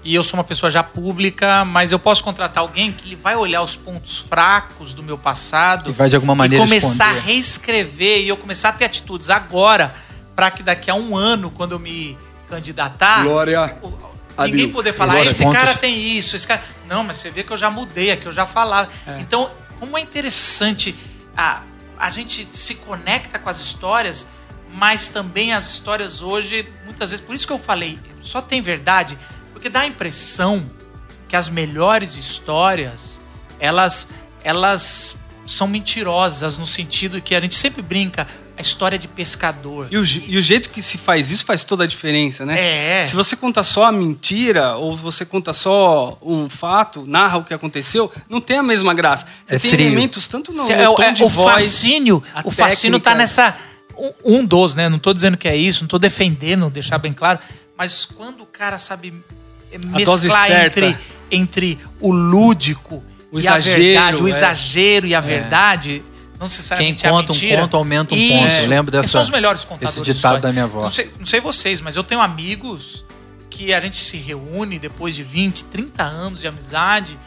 e 0.03 0.15
eu 0.15 0.23
sou 0.23 0.39
uma 0.39 0.45
pessoa 0.45 0.71
já 0.71 0.83
pública, 0.83 1.65
mas 1.65 1.93
eu 1.93 1.99
posso 1.99 2.25
contratar 2.25 2.63
alguém 2.63 2.91
que 2.91 3.07
ele 3.09 3.17
vai 3.17 3.37
olhar 3.37 3.63
os 3.63 3.77
pontos 3.77 4.19
fracos 4.19 4.95
do 4.95 5.03
meu 5.03 5.19
passado 5.19 5.91
E 5.91 5.93
vai 5.93 6.09
de 6.09 6.17
alguma 6.17 6.35
maneira 6.35 6.65
e 6.65 6.67
começar 6.67 7.11
esconder. 7.15 7.19
a 7.19 7.35
reescrever 7.35 8.21
e 8.21 8.29
eu 8.29 8.37
começar 8.37 8.71
a 8.71 8.73
ter 8.73 8.87
atitudes 8.87 9.29
agora 9.29 9.93
para 10.35 10.51
que 10.51 10.63
daqui 10.63 10.91
a 10.91 10.95
um 10.95 11.17
ano, 11.17 11.51
quando 11.51 11.73
eu 11.73 11.79
me 11.79 12.17
candidatar, 12.49 13.25
Glória 13.25 13.77
ninguém 14.39 14.71
poder 14.73 14.95
falar, 14.95 15.13
Agora, 15.13 15.31
esse 15.31 15.43
pontos- 15.45 15.59
cara 15.61 15.75
tem 15.77 16.17
isso, 16.17 16.35
esse 16.35 16.47
cara. 16.47 16.63
Não, 16.89 17.05
mas 17.05 17.19
você 17.19 17.31
vê 17.31 17.43
que 17.43 17.53
eu 17.53 17.57
já 17.59 17.69
mudei, 17.71 18.11
aqui 18.11 18.25
eu 18.27 18.33
já 18.33 18.47
falava. 18.47 18.89
Então, 19.19 19.51
como 19.79 19.99
é 19.99 20.01
interessante 20.01 20.95
a, 21.37 21.61
a 21.99 22.11
gente 22.11 22.49
se 22.53 22.75
conecta 22.77 23.39
com 23.39 23.51
as 23.51 23.61
histórias, 23.61 24.27
mas 24.73 25.09
também 25.09 25.53
as 25.53 25.69
histórias 25.71 26.23
hoje, 26.23 26.67
muitas 26.87 27.11
vezes, 27.11 27.25
por 27.25 27.35
isso 27.35 27.47
que 27.47 27.53
eu 27.53 27.59
falei, 27.59 27.99
só 28.23 28.41
tem 28.41 28.63
verdade, 28.63 29.19
porque 29.61 29.69
dá 29.69 29.81
a 29.81 29.87
impressão 29.87 30.65
que 31.29 31.37
as 31.37 31.51
melhores 31.51 32.17
histórias, 32.17 33.21
elas, 33.59 34.09
elas 34.43 35.17
são 35.45 35.69
mentirosas 35.69 36.57
no 36.57 36.65
sentido 36.65 37.21
que 37.21 37.35
a 37.35 37.41
gente 37.41 37.55
sempre 37.55 37.83
brinca 37.83 38.27
a 38.57 38.63
história 38.63 38.99
de 38.99 39.07
pescador. 39.07 39.87
E 39.91 39.99
o, 39.99 40.05
e 40.05 40.39
o 40.39 40.41
jeito 40.43 40.71
que 40.71 40.81
se 40.81 40.97
faz 40.97 41.31
isso 41.31 41.45
faz 41.45 41.63
toda 41.63 41.85
a 41.85 41.87
diferença, 41.87 42.47
né? 42.47 43.01
É. 43.03 43.05
Se 43.07 43.15
você 43.15 43.37
conta 43.37 43.63
só 43.63 43.85
a 43.85 43.93
mentira, 43.93 44.77
ou 44.77 44.97
você 44.97 45.27
conta 45.27 45.53
só 45.53 46.17
um 46.23 46.49
fato, 46.49 47.05
narra 47.07 47.37
o 47.37 47.45
que 47.45 47.53
aconteceu, 47.53 48.11
não 48.29 48.41
tem 48.41 48.57
a 48.57 48.63
mesma 48.63 48.95
graça. 48.95 49.27
Você 49.47 49.57
É 49.57 49.59
tem 49.59 49.71
frio. 49.73 49.87
elementos 49.87 50.27
tanto 50.27 50.53
no, 50.53 50.63
Se- 50.65 50.75
no 50.75 50.81
é 50.83 50.89
o- 50.89 50.95
tom 50.95 51.03
é, 51.03 51.13
de 51.13 51.23
o 51.23 51.29
voz... 51.29 51.53
fascínio, 51.53 52.23
a 52.35 52.41
o 52.47 52.51
fascínio 52.51 52.99
tá 52.99 53.11
técnica. 53.11 53.23
nessa 53.23 53.57
um, 54.25 54.39
um 54.39 54.45
dos, 54.45 54.75
né? 54.75 54.89
Não 54.89 54.99
tô 54.99 55.13
dizendo 55.13 55.37
que 55.37 55.47
é 55.49 55.55
isso, 55.55 55.83
não 55.83 55.89
tô 55.89 55.99
defendendo, 55.99 56.71
deixar 56.71 56.97
bem 56.97 57.13
claro, 57.13 57.39
mas 57.77 58.05
quando 58.07 58.43
o 58.43 58.47
cara 58.47 58.79
sabe 58.79 59.13
mesclar 59.79 60.67
entre 60.67 60.97
entre 61.31 61.79
o 62.01 62.11
lúdico 62.11 63.05
O 63.31 63.39
e 63.39 63.47
a 63.47 63.59
exagero, 63.59 63.83
verdade, 63.83 64.23
o 64.23 64.27
é. 64.27 64.31
exagero 64.31 65.07
e 65.07 65.15
a 65.15 65.21
verdade, 65.21 66.03
não 66.39 66.47
Quem 66.47 66.49
necessariamente 66.49 67.07
a 67.07 67.11
conta 67.11 67.33
um 67.33 67.37
conto, 67.37 67.77
aumenta 67.77 68.15
um 68.15 68.19
Isso. 68.19 68.35
ponto. 68.35 68.63
Eu 68.63 68.69
lembro 68.69 68.91
dessa, 68.91 69.09
são 69.09 69.23
os 69.23 69.31
melhores 69.31 69.65
contadores 69.65 70.09
esse 70.09 70.15
ditado 70.15 70.41
da 70.41 70.53
minha 70.53 70.65
avó. 70.65 70.83
Não 70.83 70.91
sei, 70.91 71.11
não 71.19 71.27
sei 71.27 71.41
vocês, 71.41 71.81
mas 71.81 71.95
eu 71.97 72.03
tenho 72.03 72.21
amigos 72.21 73.05
que 73.49 73.73
a 73.73 73.81
gente 73.81 73.99
se 73.99 74.17
reúne 74.17 74.79
depois 74.79 75.15
de 75.15 75.23
20, 75.23 75.65
30 75.65 76.03
anos 76.03 76.41
de 76.41 76.49
amizade 76.49 77.19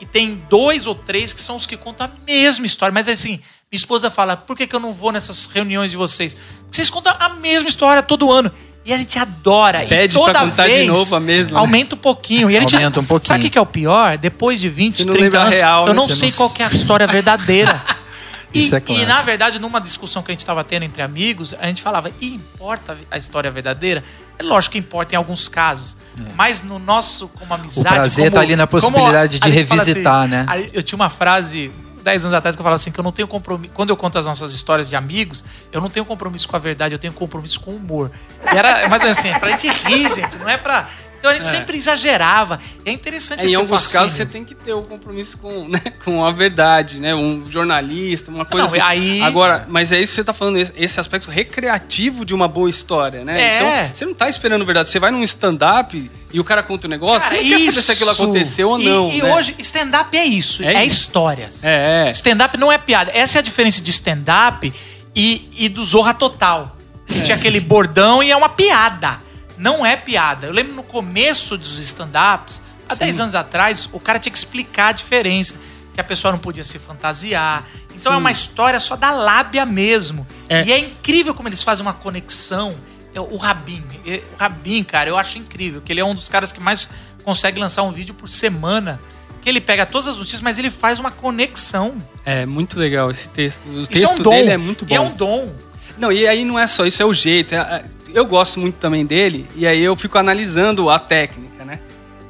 e 0.00 0.06
tem 0.06 0.42
dois 0.48 0.86
ou 0.86 0.94
três 0.94 1.32
que 1.32 1.40
são 1.40 1.56
os 1.56 1.66
que 1.66 1.76
contam 1.76 2.06
a 2.06 2.10
mesma 2.24 2.64
história. 2.64 2.92
Mas 2.92 3.08
assim, 3.08 3.40
minha 3.70 3.78
esposa 3.78 4.10
fala: 4.10 4.36
por 4.36 4.56
que, 4.56 4.66
que 4.66 4.74
eu 4.74 4.80
não 4.80 4.94
vou 4.94 5.12
nessas 5.12 5.46
reuniões 5.46 5.90
de 5.90 5.96
vocês? 5.96 6.34
Porque 6.34 6.76
vocês 6.76 6.88
contam 6.88 7.14
a 7.18 7.30
mesma 7.30 7.68
história 7.68 8.02
todo 8.02 8.30
ano. 8.30 8.50
E 8.84 8.92
a 8.94 8.98
gente 8.98 9.18
adora. 9.18 9.80
Pede 9.86 10.14
e 10.14 10.18
toda 10.18 10.32
pra 10.32 10.40
contar 10.42 10.66
de 10.66 10.72
vez 10.74 10.88
novo 10.88 11.14
a 11.14 11.20
mesma, 11.20 11.54
né? 11.54 11.60
Aumenta 11.60 11.94
um 11.94 11.98
pouquinho. 11.98 12.50
E 12.50 12.56
a 12.56 12.60
gente, 12.60 12.74
Aumenta 12.74 13.00
um 13.00 13.04
pouquinho. 13.04 13.28
Sabe 13.28 13.46
o 13.46 13.50
que 13.50 13.58
é 13.58 13.60
o 13.60 13.66
pior? 13.66 14.16
Depois 14.16 14.58
de 14.60 14.68
20, 14.68 14.94
Você 14.96 15.04
não 15.04 15.12
30 15.12 15.24
lembra 15.24 15.40
a 15.40 15.44
anos, 15.44 15.58
real, 15.58 15.86
eu 15.86 15.92
né? 15.94 16.00
não 16.00 16.08
sei 16.08 16.30
não- 16.30 16.36
qual 16.36 16.50
que 16.50 16.62
é 16.62 16.66
a 16.66 16.70
história 16.70 17.06
verdadeira. 17.08 17.80
E, 18.52 18.58
Isso 18.58 18.74
é 18.74 18.82
e, 18.88 19.04
na 19.06 19.22
verdade, 19.22 19.60
numa 19.60 19.80
discussão 19.80 20.24
que 20.24 20.32
a 20.32 20.34
gente 20.34 20.40
estava 20.40 20.64
tendo 20.64 20.82
entre 20.82 21.00
amigos, 21.00 21.54
a 21.60 21.66
gente 21.68 21.80
falava, 21.80 22.10
e 22.20 22.34
importa 22.34 22.98
a 23.08 23.16
história 23.16 23.48
verdadeira? 23.48 24.02
É 24.36 24.42
lógico 24.42 24.72
que 24.72 24.78
importa 24.80 25.14
em 25.14 25.16
alguns 25.16 25.46
casos. 25.46 25.96
Mas 26.34 26.60
no 26.60 26.76
nosso, 26.80 27.28
como 27.28 27.54
amizade. 27.54 27.86
É. 27.86 27.90
O 27.92 27.94
prazer 27.94 28.24
como- 28.24 28.34
tá 28.34 28.40
ali 28.40 28.56
na 28.56 28.66
como 28.66 28.80
possibilidade 28.82 29.38
de 29.38 29.46
a 29.48 29.52
gente 29.52 29.66
fala 29.68 29.82
revisitar, 29.84 30.26
né? 30.26 30.44
aí 30.48 30.68
Eu 30.72 30.82
tinha 30.82 30.96
uma 30.96 31.08
frase. 31.08 31.70
Uns 32.00 32.04
10 32.04 32.24
anos 32.24 32.36
atrás 32.36 32.56
que 32.56 32.60
eu 32.60 32.64
falava 32.64 32.76
assim 32.76 32.90
que 32.90 32.98
eu 32.98 33.04
não 33.04 33.12
tenho 33.12 33.28
compromisso. 33.28 33.72
Quando 33.74 33.90
eu 33.90 33.96
conto 33.96 34.18
as 34.18 34.26
nossas 34.26 34.52
histórias 34.52 34.88
de 34.88 34.96
amigos, 34.96 35.44
eu 35.70 35.80
não 35.80 35.90
tenho 35.90 36.04
compromisso 36.04 36.48
com 36.48 36.56
a 36.56 36.58
verdade, 36.58 36.94
eu 36.94 36.98
tenho 36.98 37.12
compromisso 37.12 37.60
com 37.60 37.72
o 37.72 37.76
humor. 37.76 38.10
E 38.52 38.56
era, 38.56 38.88
mas 38.88 39.04
assim, 39.04 39.28
é 39.28 39.38
pra 39.38 39.50
gente 39.50 39.68
rir, 39.68 40.12
gente, 40.12 40.36
não 40.38 40.48
é 40.48 40.56
pra. 40.56 40.88
Então 41.20 41.30
a 41.30 41.34
gente 41.34 41.46
sempre 41.46 41.76
exagerava. 41.76 42.58
E 42.84 42.88
é 42.88 42.92
interessante 42.92 43.42
É, 43.42 43.44
esse 43.44 43.52
em 43.54 43.56
alguns 43.56 43.82
fascínio. 43.82 44.00
casos 44.00 44.16
você 44.16 44.24
tem 44.26 44.42
que 44.42 44.54
ter 44.54 44.72
o 44.72 44.80
compromisso 44.82 45.36
com, 45.36 45.68
né, 45.68 45.80
com 46.04 46.24
a 46.24 46.32
verdade, 46.32 46.98
né? 46.98 47.14
Um 47.14 47.44
jornalista, 47.48 48.30
uma 48.30 48.44
coisa 48.46 48.66
Não, 48.66 48.72
assim. 48.72 48.80
aí- 48.80 49.20
Agora, 49.22 49.66
mas 49.68 49.92
é 49.92 50.00
isso 50.00 50.12
que 50.12 50.16
você 50.16 50.24
tá 50.24 50.32
falando, 50.32 50.56
esse- 50.56 50.98
aspecto 50.98 51.30
recreativo 51.30 52.24
de 52.24 52.34
uma 52.34 52.48
boa 52.48 52.68
história, 52.70 53.22
né? 53.24 53.38
É. 53.40 53.56
Então, 53.84 53.94
você 53.94 54.04
não 54.06 54.14
tá 54.14 54.28
esperando 54.30 54.64
verdade. 54.64 54.88
Você 54.88 54.98
vai 54.98 55.10
num 55.10 55.22
stand-up 55.22 56.10
e 56.32 56.40
o 56.40 56.44
cara 56.44 56.62
conta 56.62 56.86
um 56.86 56.90
negócio, 56.90 57.28
Cara, 57.30 57.42
você 57.42 57.50
não 57.50 57.58
quer 57.58 57.64
saber 57.70 57.82
se 57.82 57.92
aquilo 57.92 58.10
isso. 58.12 58.22
aconteceu 58.22 58.70
ou 58.70 58.80
E- 58.80 58.84
não. 58.84 59.10
E, 59.12 59.22
né? 59.22 59.34
hoje, 59.34 59.54
stand-up 59.58 60.16
é 60.16 60.24
isso, 60.24 60.62
É 60.62 60.74
é, 60.74 60.84
isso. 60.86 60.96
histórias. 61.00 61.62
É, 61.64 62.08
é. 62.08 62.10
Stand-up 62.12 62.56
não 62.56 62.72
é 62.72 62.78
piada. 62.78 63.10
Essa 63.14 63.36
é 63.36 63.40
a 63.40 63.42
diferença 63.42 63.82
de 63.82 63.90
stand-up 63.90 64.72
e, 65.14 65.50
e 65.58 65.68
do 65.68 65.84
Zorra 65.84 66.14
Total. 66.14 66.74
É. 67.08 67.12
Que 67.12 67.22
tinha 67.22 67.36
aquele 67.36 67.60
bordão 67.60 68.22
e 68.22 68.30
é 68.30 68.36
uma 68.36 68.48
piada. 68.48 69.18
Não 69.60 69.84
é 69.84 69.94
piada. 69.94 70.46
Eu 70.46 70.52
lembro 70.52 70.72
no 70.74 70.82
começo 70.82 71.58
dos 71.58 71.78
stand-ups, 71.78 72.62
há 72.88 72.94
10 72.94 73.20
anos 73.20 73.34
atrás, 73.34 73.88
o 73.92 74.00
cara 74.00 74.18
tinha 74.18 74.32
que 74.32 74.38
explicar 74.38 74.88
a 74.88 74.92
diferença. 74.92 75.54
Que 75.92 76.00
a 76.00 76.04
pessoa 76.04 76.32
não 76.32 76.38
podia 76.38 76.64
se 76.64 76.78
fantasiar. 76.78 77.64
Então 77.94 78.12
é 78.12 78.16
uma 78.16 78.30
história 78.30 78.78
só 78.80 78.96
da 78.96 79.10
lábia 79.10 79.66
mesmo. 79.66 80.26
É. 80.48 80.64
E 80.64 80.72
é 80.72 80.78
incrível 80.78 81.34
como 81.34 81.48
eles 81.48 81.62
fazem 81.62 81.84
uma 81.84 81.92
conexão. 81.92 82.74
É, 83.14 83.20
O 83.20 83.36
Rabin, 83.36 83.82
é, 84.06 84.22
o 84.32 84.36
Rabin, 84.38 84.82
cara, 84.84 85.10
eu 85.10 85.18
acho 85.18 85.36
incrível. 85.36 85.82
Que 85.82 85.92
ele 85.92 86.00
é 86.00 86.04
um 86.04 86.14
dos 86.14 86.28
caras 86.28 86.52
que 86.52 86.60
mais 86.60 86.88
consegue 87.24 87.58
lançar 87.60 87.82
um 87.82 87.92
vídeo 87.92 88.14
por 88.14 88.28
semana. 88.30 88.98
Que 89.42 89.48
ele 89.48 89.60
pega 89.60 89.84
todas 89.84 90.06
as 90.06 90.16
notícias, 90.16 90.40
mas 90.40 90.58
ele 90.58 90.70
faz 90.70 90.98
uma 91.00 91.10
conexão. 91.10 91.96
É 92.24 92.46
muito 92.46 92.78
legal 92.78 93.10
esse 93.10 93.28
texto. 93.28 93.66
O 93.68 93.80
Isso 93.82 93.86
texto 93.88 94.10
é 94.12 94.14
um 94.14 94.22
dom. 94.22 94.30
dele 94.30 94.50
é 94.50 94.56
muito 94.56 94.84
bom. 94.86 94.94
E 94.94 94.96
é 94.96 95.00
um 95.00 95.10
dom. 95.12 95.52
Não, 95.98 96.10
e 96.12 96.26
aí 96.26 96.44
não 96.44 96.58
é 96.58 96.66
só 96.66 96.86
isso, 96.86 97.02
é 97.02 97.04
o 97.04 97.12
jeito. 97.12 97.54
é- 97.54 97.58
é- 97.58 97.84
eu 98.14 98.24
gosto 98.24 98.60
muito 98.60 98.76
também 98.76 99.04
dele, 99.04 99.46
e 99.56 99.66
aí 99.66 99.82
eu 99.82 99.96
fico 99.96 100.18
analisando 100.18 100.88
a 100.90 100.98
técnica, 100.98 101.64
né? 101.64 101.80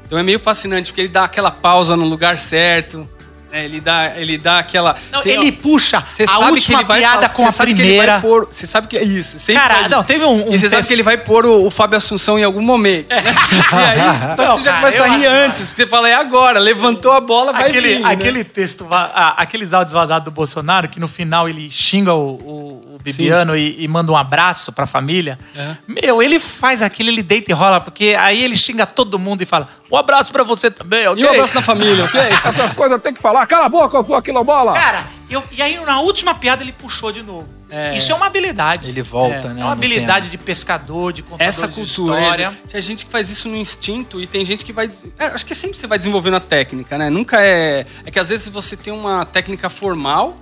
Então 0.05 0.19
é 0.19 0.23
meio 0.23 0.39
fascinante, 0.39 0.91
porque 0.91 1.03
ele 1.03 1.09
dá 1.09 1.25
aquela 1.25 1.51
pausa 1.51 1.97
no 1.97 2.05
lugar 2.05 2.39
certo, 2.39 3.09
né? 3.51 3.65
ele, 3.65 3.81
dá, 3.81 4.13
ele 4.17 4.39
dá 4.39 4.59
aquela. 4.59 4.97
Não, 5.13 5.23
tem- 5.23 5.33
ele 5.35 5.53
puxa 5.53 5.99
a 5.99 6.03
sabe 6.03 6.27
que 6.27 6.51
última 6.53 6.79
ele 6.81 6.89
vai 6.89 6.99
piada 7.01 7.15
falar- 7.17 7.29
com 7.31 7.43
você 7.43 7.49
a 7.49 7.53
sabe 7.53 7.75
que 7.75 7.81
ele 7.83 7.89
primeira. 7.89 8.13
vai 8.13 8.21
pôr- 8.21 8.49
Você 8.51 8.67
sabe 8.67 8.87
que 8.89 8.97
é 8.99 9.03
isso. 9.05 9.39
sempre 9.39 9.63
Cara, 9.63 9.89
não, 9.89 10.03
teve 10.05 10.25
um, 10.25 10.49
um 10.51 10.55
E 10.55 10.59
você 10.59 10.69
sabe 10.69 10.77
texto- 10.81 10.89
que 10.89 10.95
ele 10.95 11.03
vai 11.03 11.17
pôr 11.19 11.47
o, 11.47 11.67
o 11.67 11.71
Fábio 11.71 11.97
Assunção 11.99 12.39
em 12.39 12.45
algum 12.45 12.61
momento. 12.63 13.09
né? 13.11 13.23
E 13.71 13.75
aí, 13.77 14.37
só 14.37 14.43
que 14.43 14.49
Não, 14.49 14.57
você 14.59 14.65
já 14.65 14.71
cara, 14.73 14.77
começa 14.81 15.05
a 15.05 15.07
rir 15.09 15.27
acho 15.27 15.35
antes. 15.37 15.61
porque 15.69 15.83
Você 15.83 15.87
fala, 15.89 16.09
é 16.09 16.15
agora, 16.15 16.59
levantou 16.59 17.13
a 17.13 17.21
bola, 17.21 17.53
vai 17.53 17.69
aquele, 17.69 17.89
vir, 17.97 18.01
né? 18.01 18.09
aquele 18.13 18.45
texto, 18.45 18.85
va- 18.85 19.11
ah, 19.15 19.35
aqueles 19.37 19.73
áudios 19.73 19.93
vazados 19.93 20.25
do 20.25 20.31
Bolsonaro, 20.31 20.89
que 20.89 21.01
no 21.01 21.09
final 21.09 21.49
ele 21.49 21.71
xinga 21.71 22.13
o, 22.15 22.31
o- 22.35 22.91
o 22.97 22.99
Bibiano 23.03 23.57
e, 23.57 23.83
e 23.83 23.89
manda 23.89 24.13
um 24.13 24.17
abraço 24.17 24.73
pra 24.73 24.87
família, 24.87 25.39
É. 25.57 25.75
meu, 25.89 26.23
ele 26.23 26.39
faz 26.39 26.83
aquilo, 26.83 27.09
ele 27.09 27.23
deita 27.23 27.51
e 27.51 27.55
rola, 27.55 27.81
porque 27.81 28.15
aí 28.19 28.43
ele 28.45 28.57
xinga 28.57 28.85
todo 28.85 29.19
mundo 29.19 29.41
e 29.43 29.47
fala: 29.47 29.69
um 29.91 29.97
abraço 29.97 30.31
pra 30.31 30.43
você 30.45 30.71
também, 30.71 31.07
ok? 31.09 31.23
E 31.23 31.27
um 31.27 31.31
abraço 31.31 31.55
na 31.55 31.63
família, 31.63 32.05
ok? 32.05 32.21
Essas 32.45 32.73
coisas 32.75 33.01
tem 33.01 33.15
que 33.15 33.21
falar. 33.21 33.40
Cala 33.47 33.67
a 33.67 33.69
boca, 33.69 34.03
sua 34.03 34.21
quilombola! 34.23 34.73
Cara, 34.75 35.07
eu- 35.29 35.43
e 35.51 35.61
aí 35.63 35.79
na 35.85 36.01
última 36.01 36.35
piada 36.35 36.63
ele 36.63 36.73
puxou 36.73 37.11
de 37.13 37.23
novo. 37.23 37.49
É. 37.73 37.97
Isso 37.97 38.11
é 38.11 38.15
uma 38.17 38.27
habilidade. 38.27 38.89
Ele 38.91 39.01
volta, 39.03 39.49
é, 39.49 39.53
né? 39.55 39.61
É 39.61 39.65
uma 39.65 39.73
habilidade 39.73 40.29
tema. 40.29 40.31
de 40.31 40.39
pescador, 40.39 41.13
de 41.13 41.23
contador 41.23 41.47
Essa 41.47 41.69
de 41.69 41.75
cultura. 41.75 42.21
história. 42.21 42.47
é, 42.67 42.69
Tem 42.69 42.81
gente 42.81 43.05
que 43.07 43.11
faz 43.13 43.31
isso 43.31 43.49
no 43.49 43.57
instinto 43.57 44.21
e 44.21 44.27
tem 44.27 44.45
gente 44.45 44.65
que 44.65 44.73
vai. 44.73 44.91
é, 45.19 45.27
acho 45.27 45.47
que 45.47 45.55
sempre 45.55 45.79
você 45.79 45.87
vai 45.87 45.97
desenvolvendo 45.97 46.35
a 46.35 46.41
técnica, 46.41 46.99
né? 46.99 47.09
Nunca 47.09 47.41
é. 47.41 47.87
É 48.05 48.11
que 48.11 48.19
às 48.19 48.29
vezes 48.29 48.49
você 48.49 48.77
tem 48.77 48.93
uma 48.93 49.25
técnica 49.25 49.69
formal 49.69 50.37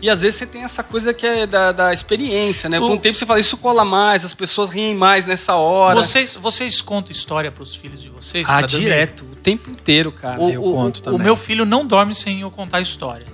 e 0.00 0.08
às 0.10 0.22
vezes 0.22 0.38
você 0.38 0.46
tem 0.46 0.62
essa 0.62 0.82
coisa 0.82 1.12
que 1.12 1.26
é 1.26 1.46
da, 1.46 1.72
da 1.72 1.92
experiência, 1.92 2.68
né? 2.68 2.78
Com 2.78 2.92
O- 2.94 2.98
tempo 2.98 3.16
você 3.18 3.26
fala, 3.26 3.38
isso 3.40 3.56
cola 3.56 3.84
mais, 3.84 4.24
as 4.24 4.32
pessoas 4.34 4.70
riem 4.70 4.94
mais 4.94 5.24
nessa 5.26 5.54
hora. 5.56 5.94
Vocês, 5.94 6.36
vocês 6.36 6.80
contam 6.80 7.12
história 7.12 7.50
pros 7.50 7.74
filhos 7.74 8.00
de 8.02 8.08
vocês? 8.08 8.48
Ah, 8.48 8.58
pra 8.58 8.66
dormir? 8.66 8.84
direto, 8.84 9.24
o 9.30 9.36
tempo 9.36 9.70
inteiro, 9.70 10.10
cara. 10.12 10.40
O, 10.40 10.50
Eu 10.50 10.64
o- 10.64 10.72
conto 10.72 10.96
o- 10.96 11.00
o 11.00 11.02
também. 11.02 11.20
meu 11.20 11.36
filho 11.36 11.64
não 11.64 11.86
dorme 11.86 12.14
sem 12.14 12.40
eu 12.40 12.50
contar 12.50 12.80
histórias. 12.80 13.28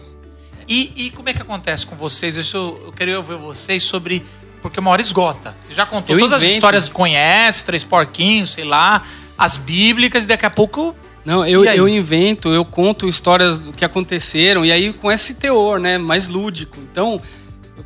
E, 0.69 0.93
e 0.97 1.11
como 1.11 1.29
é 1.29 1.33
que 1.33 1.41
acontece 1.43 1.87
com 1.87 1.95
vocês? 1.95 2.37
Eu, 2.53 2.83
eu 2.87 2.93
queria 2.93 3.17
ouvir 3.19 3.37
vocês 3.37 3.85
sobre. 3.85 4.25
Porque 4.61 4.81
uma 4.81 4.91
hora 4.91 5.01
esgota. 5.01 5.55
Você 5.61 5.73
já 5.73 5.87
contou 5.87 6.17
Eu 6.17 6.21
todas 6.21 6.33
as 6.33 6.43
invento. 6.43 6.57
histórias 6.57 6.89
que 6.89 6.95
conhece, 6.95 7.63
Três 7.63 7.85
Porquinhos, 7.85 8.53
sei 8.53 8.65
lá, 8.65 9.05
as 9.39 9.57
bíblicas, 9.57 10.25
e 10.25 10.27
daqui 10.27 10.45
a 10.45 10.51
pouco. 10.51 10.97
Não, 11.27 11.45
eu, 11.45 11.65
eu 11.65 11.89
invento, 11.89 12.49
eu 12.51 12.65
conto 12.65 13.09
histórias 13.09 13.59
do 13.59 13.73
que 13.73 13.85
aconteceram, 13.85 14.65
e 14.65 14.71
aí 14.71 14.93
com 14.93 15.11
esse 15.11 15.35
teor, 15.35 15.81
né, 15.81 15.99
mais 15.99 16.29
lúdico. 16.29 16.79
Então, 16.81 17.21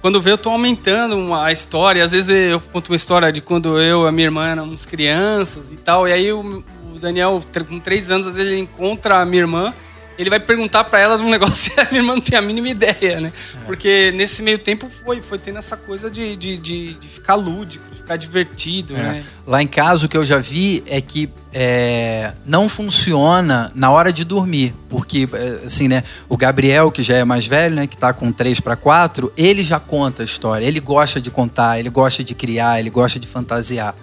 quando 0.03 0.21
vê, 0.21 0.31
eu 0.33 0.39
tô 0.39 0.51
aumentando 0.51 1.17
uma- 1.17 1.47
a 1.47 1.53
história. 1.53 2.05
Às 2.05 2.13
vezes 2.13 2.29
eu 2.29 2.61
conto 2.61 2.91
uma 2.91 2.97
história 2.97 3.33
de 3.33 3.41
quando 3.41 3.81
eu 3.81 4.05
e 4.05 4.09
a 4.09 4.13
minha 4.13 4.27
irmã 4.27 4.47
éramos 4.47 4.85
crianças 4.85 5.73
e 5.73 5.77
tal. 5.77 6.07
E 6.07 6.13
aí 6.13 6.31
o, 6.33 6.63
o 6.95 6.99
Daniel, 6.99 7.43
com 7.67 7.81
três 7.81 8.11
anos, 8.11 8.27
às 8.27 8.35
vezes 8.35 8.51
ele 8.53 8.61
encontra 8.61 9.21
a 9.21 9.25
minha 9.27 9.43
irmã, 9.43 9.73
ele 10.19 10.29
vai 10.29 10.39
perguntar 10.39 10.85
pra 10.85 10.99
ela 10.99 11.17
de 11.17 11.25
um 11.25 11.29
negócio 11.31 11.73
e 11.75 11.81
a 11.81 11.85
minha 11.91 12.01
irmã 12.03 12.15
não 12.17 12.21
tem 12.21 12.39
a 12.39 12.43
mínima 12.43 12.69
ideia, 12.69 13.21
né? 13.21 13.33
Porque 13.65 14.13
nesse 14.15 14.43
meio 14.43 14.59
tempo 14.59 14.89
foi, 15.03 15.23
foi 15.23 15.39
tendo 15.39 15.59
essa 15.59 15.79
coisa 15.79 16.11
de, 16.11 16.37
de, 16.37 16.57
de, 16.59 16.93
de 16.95 17.09
ficar 17.09 17.37
lúdico, 17.37 17.85
de 17.95 18.00
ficar 18.11 18.17
divertido, 18.17 18.97
É. 18.97 19.03
né? 19.03 19.25
Lá 19.47 19.63
em 19.63 19.67
casa, 19.67 20.07
o 20.07 20.09
que 20.09 20.17
eu 20.17 20.25
já 20.25 20.39
vi 20.39 20.83
é 20.87 21.01
que 21.01 21.29
é, 21.53 22.33
não 22.45 22.69
funciona 22.69 23.71
na 23.75 23.91
hora 23.91 24.13
de 24.13 24.25
dormir. 24.25 24.75
Porque, 24.89 25.29
é, 25.33 25.65
assim, 25.65 25.87
né? 25.89 26.03
O 26.29 26.37
Gabriel, 26.37 26.91
que 26.91 27.03
já 27.03 27.17
é 27.17 27.25
mais 27.25 27.47
velho, 27.47 27.77
né? 27.77 27.87
Que 27.87 27.97
tá 27.97 28.13
com 28.13 28.33
3 28.33 28.61
para 28.61 28.77
4, 28.77 29.33
ele 29.37 29.63
já 29.63 29.79
conta 29.79 30.23
a 30.23 30.25
história. 30.25 30.65
Ele 30.65 30.81
gosta 30.81 31.21
de 31.21 31.31
contar, 31.31 31.79
ele 31.79 31.91
gosta 31.91 32.25
de 32.25 32.35
criar, 32.35 32.81
ele 32.81 32.91
gosta 32.91 33.19
de 33.19 33.27
fantasiar. 33.27 33.95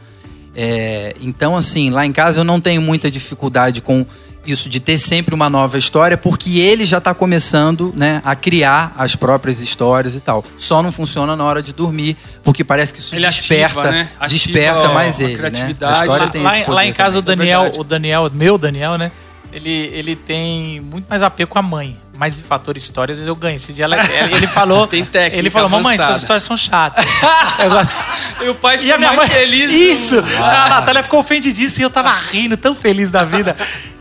É, 0.56 1.14
então, 1.22 1.56
assim, 1.56 1.90
lá 1.90 2.06
em 2.06 2.12
casa 2.12 2.40
eu 2.40 2.44
não 2.44 2.60
tenho 2.60 2.82
muita 2.82 3.12
dificuldade 3.12 3.82
com 3.82 4.06
isso 4.52 4.70
de 4.70 4.80
ter 4.80 4.98
sempre 4.98 5.34
uma 5.36 5.50
nova 5.50 5.78
história, 5.78 6.18
porque 6.18 6.60
ele 6.60 6.86
já 6.86 6.98
está 7.00 7.14
começando 7.14 7.94
né, 7.96 8.22
a 8.26 8.36
criar 8.36 8.94
as 8.98 9.16
próprias 9.16 9.60
histórias 9.60 10.16
e 10.16 10.20
tal. 10.20 10.44
Só 10.58 10.82
não 10.82 10.92
funciona 10.92 11.36
na 11.36 11.44
hora 11.44 11.62
de 11.62 11.74
dormir, 11.74 12.16
porque 12.44 12.64
parece 12.64 12.94
que 12.94 13.00
isso 13.00 13.16
Ele 13.16 13.26
desperta, 13.28 13.80
ativa, 13.82 13.92
né? 13.92 14.10
Ativa 14.20 14.28
desperta 14.44 14.90
mais 14.90 15.20
a 15.20 15.24
ele. 15.24 15.34
Né? 15.34 15.38
criatividade. 15.40 15.94
A 15.94 16.02
história 16.06 16.26
lá, 16.26 16.32
tem 16.32 16.42
lá 16.44 16.50
esse 16.52 16.62
em- 16.62 16.66
poder 16.66 16.76
lá 16.76 16.86
em 16.86 16.94
casa 16.94 17.20
o 17.20 17.24
também, 17.24 17.34
é 17.34 17.38
Daniel, 17.54 17.62
verdade. 17.62 17.80
o 17.80 17.84
Daniel, 17.84 18.30
meu 18.34 18.58
Daniel, 18.58 18.98
né? 18.98 19.12
Ele, 19.52 19.70
ele 19.94 20.16
tem 20.16 20.80
muito 20.82 21.08
mais 21.10 21.24
apego 21.24 21.50
com 21.52 21.58
a 21.60 21.62
mãe. 21.62 21.98
Mas 22.18 22.36
de 22.36 22.44
fator 22.44 22.76
histórias 22.76 23.20
eu 23.20 23.36
ganho. 23.36 23.56
Esse 23.58 23.72
dia 23.72 23.86
ela- 23.86 23.98
ele 24.36 24.48
falou. 24.48 24.86
Tem 24.88 25.06
técnica 25.06 25.38
Ele 25.38 25.50
falou, 25.52 25.70
mamãe, 25.70 25.96
avançada." 25.96 26.14
suas 26.14 26.22
histórias 26.24 26.44
são 26.44 26.58
chatas. 26.58 27.06
E 28.42 28.50
o 28.50 28.56
pai 28.56 28.76
E 28.76 28.80
fica 28.80 28.96
a 28.96 28.98
minha 28.98 29.14
mais 29.14 29.30
mãe. 29.30 29.38
feliz. 29.38 29.72
Isso! 29.74 30.22
do- 30.22 30.44
A 30.44 30.70
Natália 30.70 31.04
ficou 31.04 31.20
ofendidíssima 31.20 31.84
e 31.84 31.86
eu 31.86 31.90
tava 31.90 32.12
rindo, 32.14 32.56
tão 32.58 32.76
feliz 32.76 33.10
da 33.12 33.24
vida. 33.24 33.56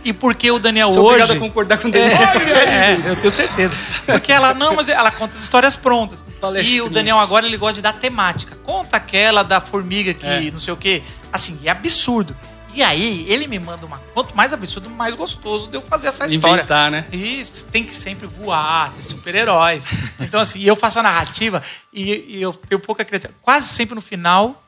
E 0.05 0.13
porque 0.13 0.51
o 0.51 0.59
Daniel 0.59 0.91
Sou 0.91 1.05
hoje. 1.05 1.23
obrigado 1.23 1.37
a 1.37 1.41
concordar 1.41 1.79
com 1.79 1.89
o 1.89 1.91
Daniel. 1.91 2.13
É, 2.23 2.93
é, 2.93 3.01
eu 3.05 3.17
tenho 3.17 3.31
certeza. 3.31 3.75
Porque 4.05 4.31
ela, 4.31 4.55
não, 4.55 4.77
mas 4.77 4.89
ela 4.89 5.11
conta 5.11 5.35
as 5.35 5.41
histórias 5.41 5.75
prontas. 5.75 6.25
E 6.63 6.81
o 6.81 6.89
Daniel 6.91 7.19
agora 7.19 7.47
ele 7.47 7.57
gosta 7.57 7.75
de 7.77 7.83
dar 7.83 7.95
temática. 7.95 8.57
Conta 8.63 8.97
aquela 8.99 9.43
da 9.43 9.61
formiga 9.61 10.13
que 10.15 10.27
É. 10.27 10.51
não 10.53 10.61
sei 10.61 10.73
o 10.75 10.77
quê. 10.77 11.03
Assim, 11.33 11.59
é 11.65 11.71
absurdo. 11.71 12.37
E 12.77 12.83
aí, 12.83 13.25
ele 13.29 13.47
me 13.47 13.59
manda 13.59 13.87
uma. 13.87 13.99
Quanto 14.13 14.37
mais 14.37 14.53
absurdo, 14.53 14.91
mais 14.91 15.15
gostoso 15.15 15.69
de 15.71 15.77
eu 15.79 15.83
fazer 15.83 16.09
essa 16.09 16.27
história. 16.27 16.57
Inventar, 16.61 16.91
né? 16.91 17.07
Isso, 17.11 17.65
tem 17.67 17.83
que 17.85 17.95
sempre 17.95 18.27
voar, 18.27 18.93
ter 18.93 19.01
super-heróis. 19.03 19.87
Então, 20.21 20.39
assim, 20.41 20.61
eu 20.63 20.77
faço 20.77 20.99
a 20.99 21.03
narrativa 21.03 21.63
e, 21.93 22.37
e 22.37 22.43
eu 22.43 22.53
tenho 22.53 22.79
pouca 22.79 23.05
criatividade. 23.05 23.39
Quase 23.43 23.69
sempre 23.69 23.95
no 23.95 24.03
final, 24.03 24.63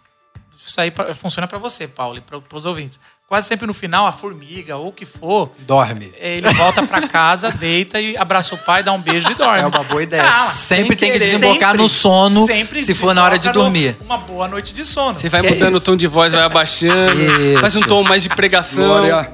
isso 0.56 0.80
aí 0.80 0.90
pra- 0.90 1.14
funciona 1.14 1.46
pra 1.46 1.58
você, 1.58 1.86
Paulo, 1.86 2.16
e 2.18 2.20
para 2.22 2.40
os 2.56 2.64
ouvintes. 2.64 2.98
Quase 3.28 3.46
sempre 3.46 3.66
no 3.66 3.74
final, 3.74 4.06
a 4.06 4.12
formiga 4.12 4.78
ou 4.78 4.88
o 4.88 4.92
que 4.92 5.04
for, 5.04 5.52
Dorme. 5.66 6.10
ele 6.16 6.48
volta 6.54 6.86
pra 6.86 7.06
casa, 7.06 7.50
deita 7.60 8.00
e 8.00 8.16
abraça 8.16 8.54
o 8.54 8.58
pai, 8.58 8.82
dá 8.82 8.90
um 8.94 9.02
beijo 9.02 9.30
e 9.30 9.34
dorme. 9.34 9.60
É 9.60 9.66
uma 9.66 9.84
boa 9.84 10.02
ideia. 10.02 10.26
Ah, 10.26 10.46
sempre 10.46 10.86
sem 10.88 10.96
tem 10.96 11.12
que 11.12 11.18
desembocar 11.18 11.72
Sempre, 11.72 11.82
no 11.82 11.88
sono 11.90 12.46
sempre 12.46 12.80
se 12.80 12.94
for 12.94 13.14
na 13.14 13.22
hora 13.22 13.38
de 13.38 13.42
desemboca 13.42 13.58
no- 13.58 13.64
dormir. 13.74 13.96
Uma 14.00 14.16
boa 14.16 14.48
noite 14.48 14.72
de 14.72 14.86
sono. 14.86 15.14
Você 15.14 15.28
vai 15.28 15.42
Que 15.42 15.46
é 15.48 15.50
mudando 15.50 15.74
o 15.74 15.76
isso. 15.76 15.84
tom 15.84 15.94
de 15.94 16.06
voz, 16.06 16.32
vai 16.32 16.42
abaixando. 16.42 17.20
Isso. 17.20 17.60
Faz 17.60 17.76
um 17.76 17.82
tom 17.82 18.02
mais 18.02 18.22
de 18.22 18.30
pregação. 18.30 18.82
Glória 18.86 19.30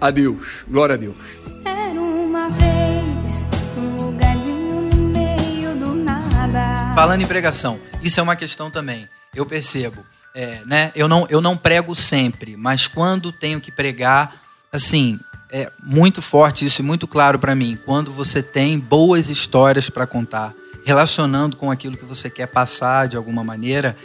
a 0.00 0.10
Deus. 0.10 0.42
Glória 0.66 0.94
a 0.94 0.98
Deus. 0.98 1.16
Era 1.62 2.00
uma 2.00 2.48
vez 2.48 3.36
um 3.76 4.02
lugarzinho 4.02 4.88
no 4.94 5.08
meio 5.12 5.74
do 5.76 5.94
nada. 5.94 6.94
Falando 6.94 7.20
em 7.20 7.26
pregação, 7.26 7.78
isso 8.02 8.18
é 8.18 8.22
uma 8.22 8.34
questão 8.34 8.70
também. 8.70 9.06
Eu 9.34 9.44
percebo. 9.44 10.02
É, 10.38 10.60
né? 10.66 10.92
eu, 10.94 11.08
não, 11.08 11.26
eu 11.30 11.40
não 11.40 11.56
prego 11.56 11.94
sempre, 11.94 12.58
mas 12.58 12.86
quando 12.86 13.32
tenho 13.32 13.58
que 13.58 13.72
pregar, 13.72 14.34
assim, 14.70 15.18
é 15.50 15.72
muito 15.82 16.20
forte 16.20 16.66
isso 16.66 16.82
e 16.82 16.84
muito 16.84 17.08
claro 17.08 17.38
para 17.38 17.54
mim. 17.54 17.78
Quando 17.86 18.12
você 18.12 18.42
tem 18.42 18.78
boas 18.78 19.30
histórias 19.30 19.88
para 19.88 20.06
contar, 20.06 20.52
relacionando 20.84 21.56
com 21.56 21.70
aquilo 21.70 21.96
que 21.96 22.04
você 22.04 22.28
quer 22.28 22.48
passar 22.48 23.08
de 23.08 23.16
alguma 23.16 23.42
maneira, 23.42 23.96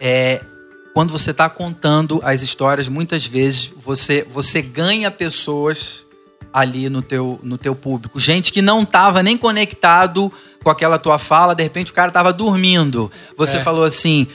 é, 0.00 0.42
quando 0.94 1.12
você 1.12 1.32
está 1.32 1.50
contando 1.50 2.18
as 2.24 2.40
histórias, 2.40 2.88
muitas 2.88 3.26
vezes 3.26 3.70
você, 3.76 4.26
você 4.32 4.62
ganha 4.62 5.10
pessoas 5.10 6.06
ali 6.50 6.88
no 6.88 7.02
teu, 7.02 7.38
no 7.42 7.58
teu 7.58 7.74
público. 7.74 8.18
Gente 8.18 8.50
que 8.50 8.62
não 8.62 8.84
estava 8.84 9.22
nem 9.22 9.36
conectado 9.36 10.32
com 10.62 10.70
aquela 10.70 10.98
tua 10.98 11.18
fala, 11.18 11.54
de 11.54 11.62
repente 11.62 11.90
o 11.90 11.94
cara 11.94 12.08
estava 12.08 12.32
dormindo. 12.32 13.12
Você 13.36 13.58
É. 13.58 13.62
falou 13.62 13.84
assim, 13.84 14.26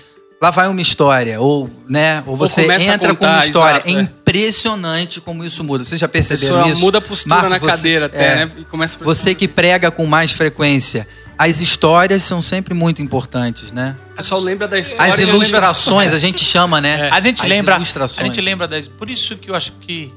lá 0.41 0.51
vai 0.51 0.67
uma 0.67 0.81
história, 0.81 1.39
ou, 1.41 1.69
né, 1.87 2.23
ou 2.25 2.35
você 2.35 2.61
a 2.61 2.75
entra 2.93 3.13
com 3.13 3.25
uma 3.25 3.33
contar, 3.35 3.45
história. 3.45 3.77
exato, 3.77 3.89
é 3.89 3.93
é. 3.93 4.01
impressionante 4.01 5.19
como 5.21 5.43
isso 5.43 5.63
muda. 5.63 5.83
Vocês 5.83 5.99
já 5.99 6.07
pessoa 6.07 6.69
isso? 6.69 6.79
muda 6.81 6.99
a 6.99 7.01
postura 7.01 7.35
Marcos, 7.35 7.51
na 7.51 7.59
você- 7.59 7.67
cadeira 7.77 8.05
até, 8.05 8.25
é. 8.31 8.35
né? 8.45 8.51
E 8.57 8.63
começa 8.65 8.97
a 8.99 9.03
Você 9.03 9.35
que 9.35 9.47
prega 9.47 9.91
com 9.91 10.05
mais 10.05 10.31
frequência, 10.31 11.07
as 11.37 11.59
histórias 11.59 12.23
são 12.23 12.41
sempre 12.41 12.73
muito 12.73 13.01
importantes, 13.01 13.71
né? 13.71 13.95
O 14.13 14.15
pessoal 14.17 14.41
lembra 14.41 14.67
da 14.67 14.79
história. 14.79 15.03
As 15.11 15.17
lembra- 15.17 15.35
ilustrações, 15.35 16.13
a 16.13 16.19
gente 16.19 16.43
chama, 16.43 16.79
né? 16.79 17.09
A 17.11 17.19
gente 17.21 17.41
As 17.43 17.49
lembra, 17.49 17.75
ilustrações. 17.75 18.21
a 18.21 18.23
gente 18.23 18.41
lembra 18.41 18.67
das. 18.67 18.87
Por 18.87 19.09
isso 19.09 19.35
que 19.35 19.49
eu 19.49 19.55
acho 19.55 19.73
que 19.81 20.13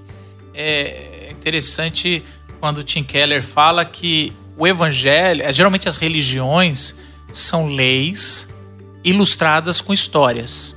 é 0.55 1.29
interessante 1.31 2.23
quando 2.61 2.79
o 2.79 2.83
Tim 2.83 3.03
Keller 3.03 3.43
fala 3.43 3.85
que 3.85 4.33
o 4.57 4.67
evangelho, 4.67 5.43
é, 5.43 5.53
geralmente 5.53 5.89
as 5.89 5.97
religiões 5.97 6.95
são 7.33 7.67
leis 7.69 8.47
ilustradas 9.05 9.81
com 9.81 9.93
histórias. 9.93 10.75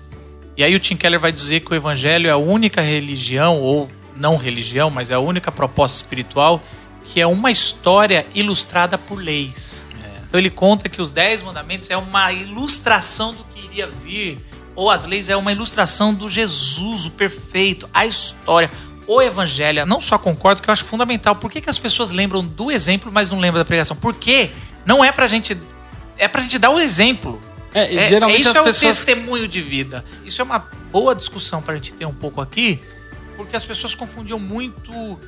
E 0.57 0.63
aí 0.63 0.73
o 0.75 0.79
Tim 0.79 0.95
Keller 0.95 1.19
vai 1.19 1.31
dizer 1.31 1.61
que 1.61 1.71
o 1.71 1.75
evangelho 1.75 2.27
é 2.27 2.31
a 2.31 2.38
única 2.38 2.81
religião 2.81 3.59
ou 3.59 3.89
não 4.15 4.38
religião, 4.38 4.89
mas 4.89 5.09
é 5.09 5.13
a 5.13 5.19
única 5.19 5.51
proposta 5.51 5.97
espiritual 5.97 6.61
que 7.03 7.21
é 7.21 7.27
uma 7.27 7.51
história 7.51 8.25
ilustrada 8.33 8.97
por 8.97 9.15
leis. 9.21 9.85
Então 10.27 10.39
ele 10.39 10.49
conta 10.49 10.89
que 10.89 11.01
os 11.01 11.11
dez 11.11 11.41
mandamentos 11.43 11.89
é 11.89 11.95
uma 11.95 12.31
ilustração 12.33 13.33
do 13.33 13.43
que 13.45 13.65
iria 13.65 13.88
vir, 13.88 14.39
ou 14.75 14.89
as 14.89 15.05
leis 15.05 15.29
é 15.29 15.35
uma 15.35 15.51
ilustração 15.51 16.13
do 16.13 16.27
Jesus, 16.27 17.05
o 17.05 17.11
perfeito, 17.11 17.89
a 17.93 18.05
história, 18.05 18.69
o 19.07 19.21
evangelho. 19.21 19.85
Não 19.85 20.01
só 20.01 20.17
concordo 20.17 20.61
que 20.61 20.69
eu 20.69 20.73
acho 20.73 20.83
fundamental. 20.83 21.35
Por 21.35 21.49
que, 21.49 21.61
que 21.61 21.69
as 21.69 21.79
pessoas 21.79 22.11
lembram 22.11 22.43
do 22.43 22.69
exemplo, 22.69 23.11
mas 23.13 23.29
não 23.29 23.39
lembram 23.39 23.61
da 23.61 23.65
pregação? 23.65 23.95
Porque 23.95 24.49
não 24.85 25.03
é 25.03 25.11
pra 25.11 25.27
gente. 25.27 25.57
É 26.17 26.27
pra 26.27 26.41
gente 26.41 26.59
dar 26.59 26.71
o 26.71 26.79
exemplo. 26.79 27.39
É, 27.75 27.93
e 27.93 27.97
É, 27.97 28.07
geralmente 28.09 28.39
isso 28.39 28.49
as 28.49 28.55
é 28.57 28.61
o 28.61 28.63
pessoas. 28.63 28.95
testemunho 28.97 29.47
de 29.47 29.61
vida. 29.61 30.03
Isso 30.25 30.41
é 30.41 30.45
uma 30.45 30.59
boa 30.91 31.13
discussão 31.13 31.61
para 31.61 31.73
a 31.73 31.75
gente 31.75 31.93
ter 31.93 32.05
um 32.05 32.13
pouco 32.13 32.39
aqui, 32.41 32.79
porque 33.35 33.55
as 33.55 33.63
pessoas 33.65 33.93
confundiam 33.93 34.39
muito. 34.39 35.19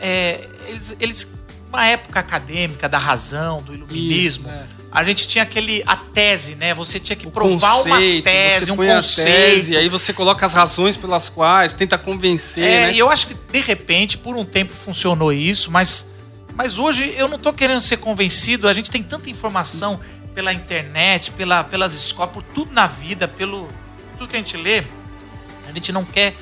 é, 0.00 0.48
eles, 0.66 0.96
eles, 0.98 1.32
uma 1.68 1.86
época 1.86 2.18
acadêmica 2.20 2.88
da 2.88 2.98
razão, 2.98 3.62
do 3.62 3.72
iluminismo, 3.74 4.48
Isso, 4.48 4.54
é. 4.58 4.64
a 4.90 5.04
gente 5.04 5.26
tinha 5.28 5.42
aquele 5.44 5.82
a 5.86 5.96
tese, 5.96 6.54
né? 6.54 6.74
Você 6.74 6.98
tinha 6.98 7.14
que 7.16 7.26
O 7.26 7.30
provar 7.30 7.74
uma 7.76 7.96
conceito, 7.96 8.24
tese, 8.24 8.64
você 8.66 8.72
um 8.72 8.76
conceito. 8.76 9.26
tese, 9.26 9.72
e 9.72 9.76
aí 9.76 9.88
você 9.88 10.12
coloca 10.12 10.44
as 10.44 10.52
razões 10.54 10.96
pelas 10.96 11.28
quais, 11.28 11.72
tenta 11.72 11.96
convencer, 11.96 12.64
É, 12.64 12.86
né? 12.88 12.94
e 12.94 12.98
eu 12.98 13.08
acho 13.10 13.26
que 13.28 13.34
de 13.34 13.60
repente, 13.60 14.18
por 14.18 14.36
um 14.36 14.44
tempo 14.44 14.72
funcionou 14.72 15.32
isso, 15.32 15.70
mas, 15.70 16.04
mas 16.54 16.78
hoje 16.78 17.10
eu 17.16 17.26
não 17.28 17.38
tô 17.38 17.52
querendo 17.54 17.80
ser 17.80 17.96
convencido. 17.98 18.66
A 18.68 18.72
gente 18.74 18.90
tem 18.90 19.02
tanta 19.02 19.30
informação 19.30 19.98
pela 20.34 20.52
internet, 20.52 21.32
pela, 21.32 21.64
pelas 21.64 21.94
escolas, 21.94 22.32
por 22.32 22.42
tudo 22.42 22.72
na 22.72 22.86
vida, 22.86 23.28
pelo 23.28 23.68
tudo 24.16 24.28
que 24.28 24.36
a 24.36 24.38
gente 24.38 24.56
lê, 24.56 24.84
a 25.68 25.72
gente 25.72 25.92
não 25.92 26.04
quer 26.04 26.34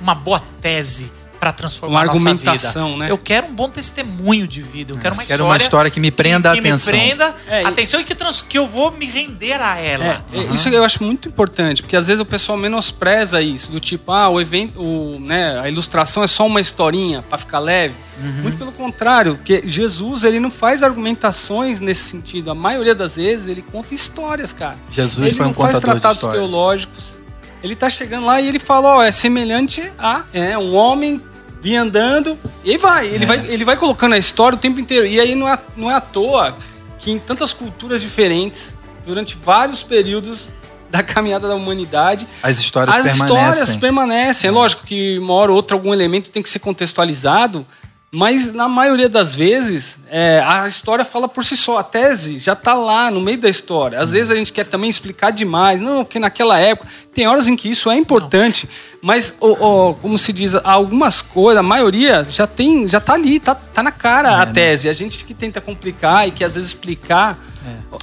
uma 0.00 0.14
boa 0.14 0.42
tese 0.60 1.10
para 1.46 1.52
transformar 1.52 2.00
Uma 2.04 2.10
argumentação, 2.10 2.86
vida. 2.94 2.98
né? 3.04 3.10
Eu 3.10 3.18
quero 3.18 3.46
um 3.46 3.54
bom 3.54 3.68
testemunho 3.70 4.48
de 4.48 4.60
vida. 4.62 4.92
Eu 4.92 4.98
quero 4.98 5.14
uma 5.14 5.22
Quero 5.22 5.34
história 5.34 5.44
uma 5.44 5.56
história 5.56 5.90
que 5.92 6.00
me 6.00 6.10
prenda 6.10 6.50
que, 6.52 6.58
a 6.58 6.62
que 6.62 6.68
atenção. 6.68 6.92
me 6.94 6.98
prenda 7.00 7.34
É, 7.48 7.62
e- 7.62 7.66
atenção 7.66 8.00
e 8.00 8.04
que, 8.04 8.14
trans- 8.16 8.42
que 8.42 8.58
eu 8.58 8.66
vou 8.66 8.90
me 8.90 9.06
render 9.06 9.60
a 9.62 9.78
ela. 9.78 10.24
É, 10.32 10.38
é, 10.38 10.42
Isso 10.52 10.68
eu 10.68 10.82
acho 10.84 11.04
muito 11.04 11.28
importante, 11.28 11.82
porque 11.82 11.94
às 11.96 12.08
vezes 12.08 12.20
o 12.20 12.24
pessoal 12.24 12.58
menospreza 12.58 13.40
isso, 13.40 13.70
do 13.70 13.78
tipo, 13.78 14.10
ah, 14.10 14.28
o 14.28 14.40
evento, 14.40 14.80
o, 14.80 15.20
né, 15.20 15.60
a 15.60 15.68
ilustração 15.68 16.24
é 16.24 16.26
só 16.26 16.44
uma 16.46 16.60
historinha 16.60 17.22
para 17.22 17.38
ficar 17.38 17.60
leve. 17.60 17.94
Uhum. 18.20 18.42
Muito 18.42 18.58
pelo 18.58 18.72
contrário, 18.72 19.36
porque 19.36 19.62
Jesus 19.66 20.24
ele 20.24 20.40
não 20.40 20.50
faz 20.50 20.82
argumentações 20.82 21.78
nesse 21.80 22.02
sentido. 22.10 22.50
A 22.50 22.54
maioria 22.54 22.94
das 22.94 23.14
vezes 23.16 23.46
ele 23.48 23.62
conta 23.62 23.94
histórias, 23.94 24.52
cara. 24.52 24.76
Jesus 24.90 25.26
ele 25.28 25.36
foi 25.36 25.46
um 25.46 25.48
não 25.50 25.54
faz 25.54 25.74
contador 25.76 25.94
de 25.94 26.00
tratados 26.00 26.16
histórias. 26.22 26.40
teológicos. 26.40 27.16
Ele 27.62 27.74
tá 27.74 27.88
chegando 27.90 28.26
lá 28.26 28.40
e 28.40 28.46
ele 28.48 28.58
fala, 28.58 28.96
ó, 28.96 29.02
é 29.02 29.10
semelhante 29.10 29.90
a 29.98 30.22
é, 30.32 30.56
um 30.56 30.74
homem 30.74 31.20
vinha 31.66 31.82
andando 31.82 32.38
e 32.64 32.78
vai, 32.78 33.08
ele 33.08 33.24
É. 33.24 33.26
vai, 33.26 33.38
ele 33.48 33.64
vai 33.64 33.76
colocando 33.76 34.12
a 34.14 34.18
história 34.18 34.54
o 34.54 34.58
tempo 34.60 34.78
inteiro. 34.78 35.04
E 35.04 35.18
aí 35.18 35.34
não 35.34 35.48
é, 35.48 35.58
não 35.76 35.90
é 35.90 35.94
à 35.94 36.00
toa 36.00 36.56
que 36.96 37.10
em 37.10 37.18
tantas 37.18 37.52
culturas 37.52 38.00
diferentes, 38.00 38.72
durante 39.04 39.36
vários 39.44 39.82
períodos 39.82 40.48
da 40.88 41.02
caminhada 41.02 41.48
da 41.48 41.56
humanidade, 41.56 42.24
As 42.40 42.60
histórias 42.60 42.94
as 42.94 43.02
permanecem. 43.18 43.50
histórias 43.50 43.76
permanecem. 43.76 44.48
É 44.48 44.50
lógico 44.52 44.84
que 44.86 45.18
uma 45.18 45.34
hora 45.34 45.50
ou 45.50 45.56
outra 45.56 45.74
algum 45.74 45.92
elemento 45.92 46.30
tem 46.30 46.40
que 46.40 46.48
ser 46.48 46.60
contextualizado, 46.60 47.66
mas 48.10 48.52
na 48.52 48.68
maioria 48.68 49.08
das 49.08 49.34
vezes 49.34 49.98
é, 50.08 50.42
a 50.46 50.66
história 50.66 51.04
fala 51.04 51.28
por 51.28 51.44
si 51.44 51.56
só. 51.56 51.78
A 51.78 51.82
tese 51.82 52.38
já 52.38 52.52
está 52.54 52.72
lá 52.74 53.10
no 53.10 53.20
meio 53.20 53.38
da 53.38 53.48
história. 53.48 54.00
Às 54.00 54.12
vezes 54.12 54.30
a 54.30 54.34
gente 54.34 54.52
quer 54.52 54.64
também 54.64 54.88
explicar 54.88 55.30
demais. 55.32 55.80
Não, 55.80 56.04
porque 56.04 56.18
naquela 56.18 56.58
época 56.58 56.88
tem 57.12 57.26
horas 57.26 57.46
em 57.48 57.56
que 57.56 57.68
isso 57.68 57.90
é 57.90 57.96
importante, 57.96 58.68
mas 59.02 59.34
o- 59.40 59.94
como 60.00 60.16
se 60.16 60.32
diz, 60.32 60.54
algumas 60.64 61.20
coisas, 61.20 61.58
a 61.60 61.62
maioria 61.62 62.26
já 62.30 62.46
tem, 62.46 62.88
já 62.88 63.00
tá 63.00 63.14
ali, 63.14 63.38
tá, 63.40 63.54
tá 63.54 63.82
na 63.82 63.92
cara 63.92 64.30
É, 64.30 64.34
a 64.34 64.46
né? 64.46 64.52
tese. 64.52 64.88
A 64.88 64.92
gente 64.92 65.24
que 65.24 65.34
tenta 65.34 65.60
complicar 65.60 66.26
e 66.26 66.30
que 66.30 66.44
às 66.44 66.54
vezes 66.54 66.70
explicar. 66.70 67.36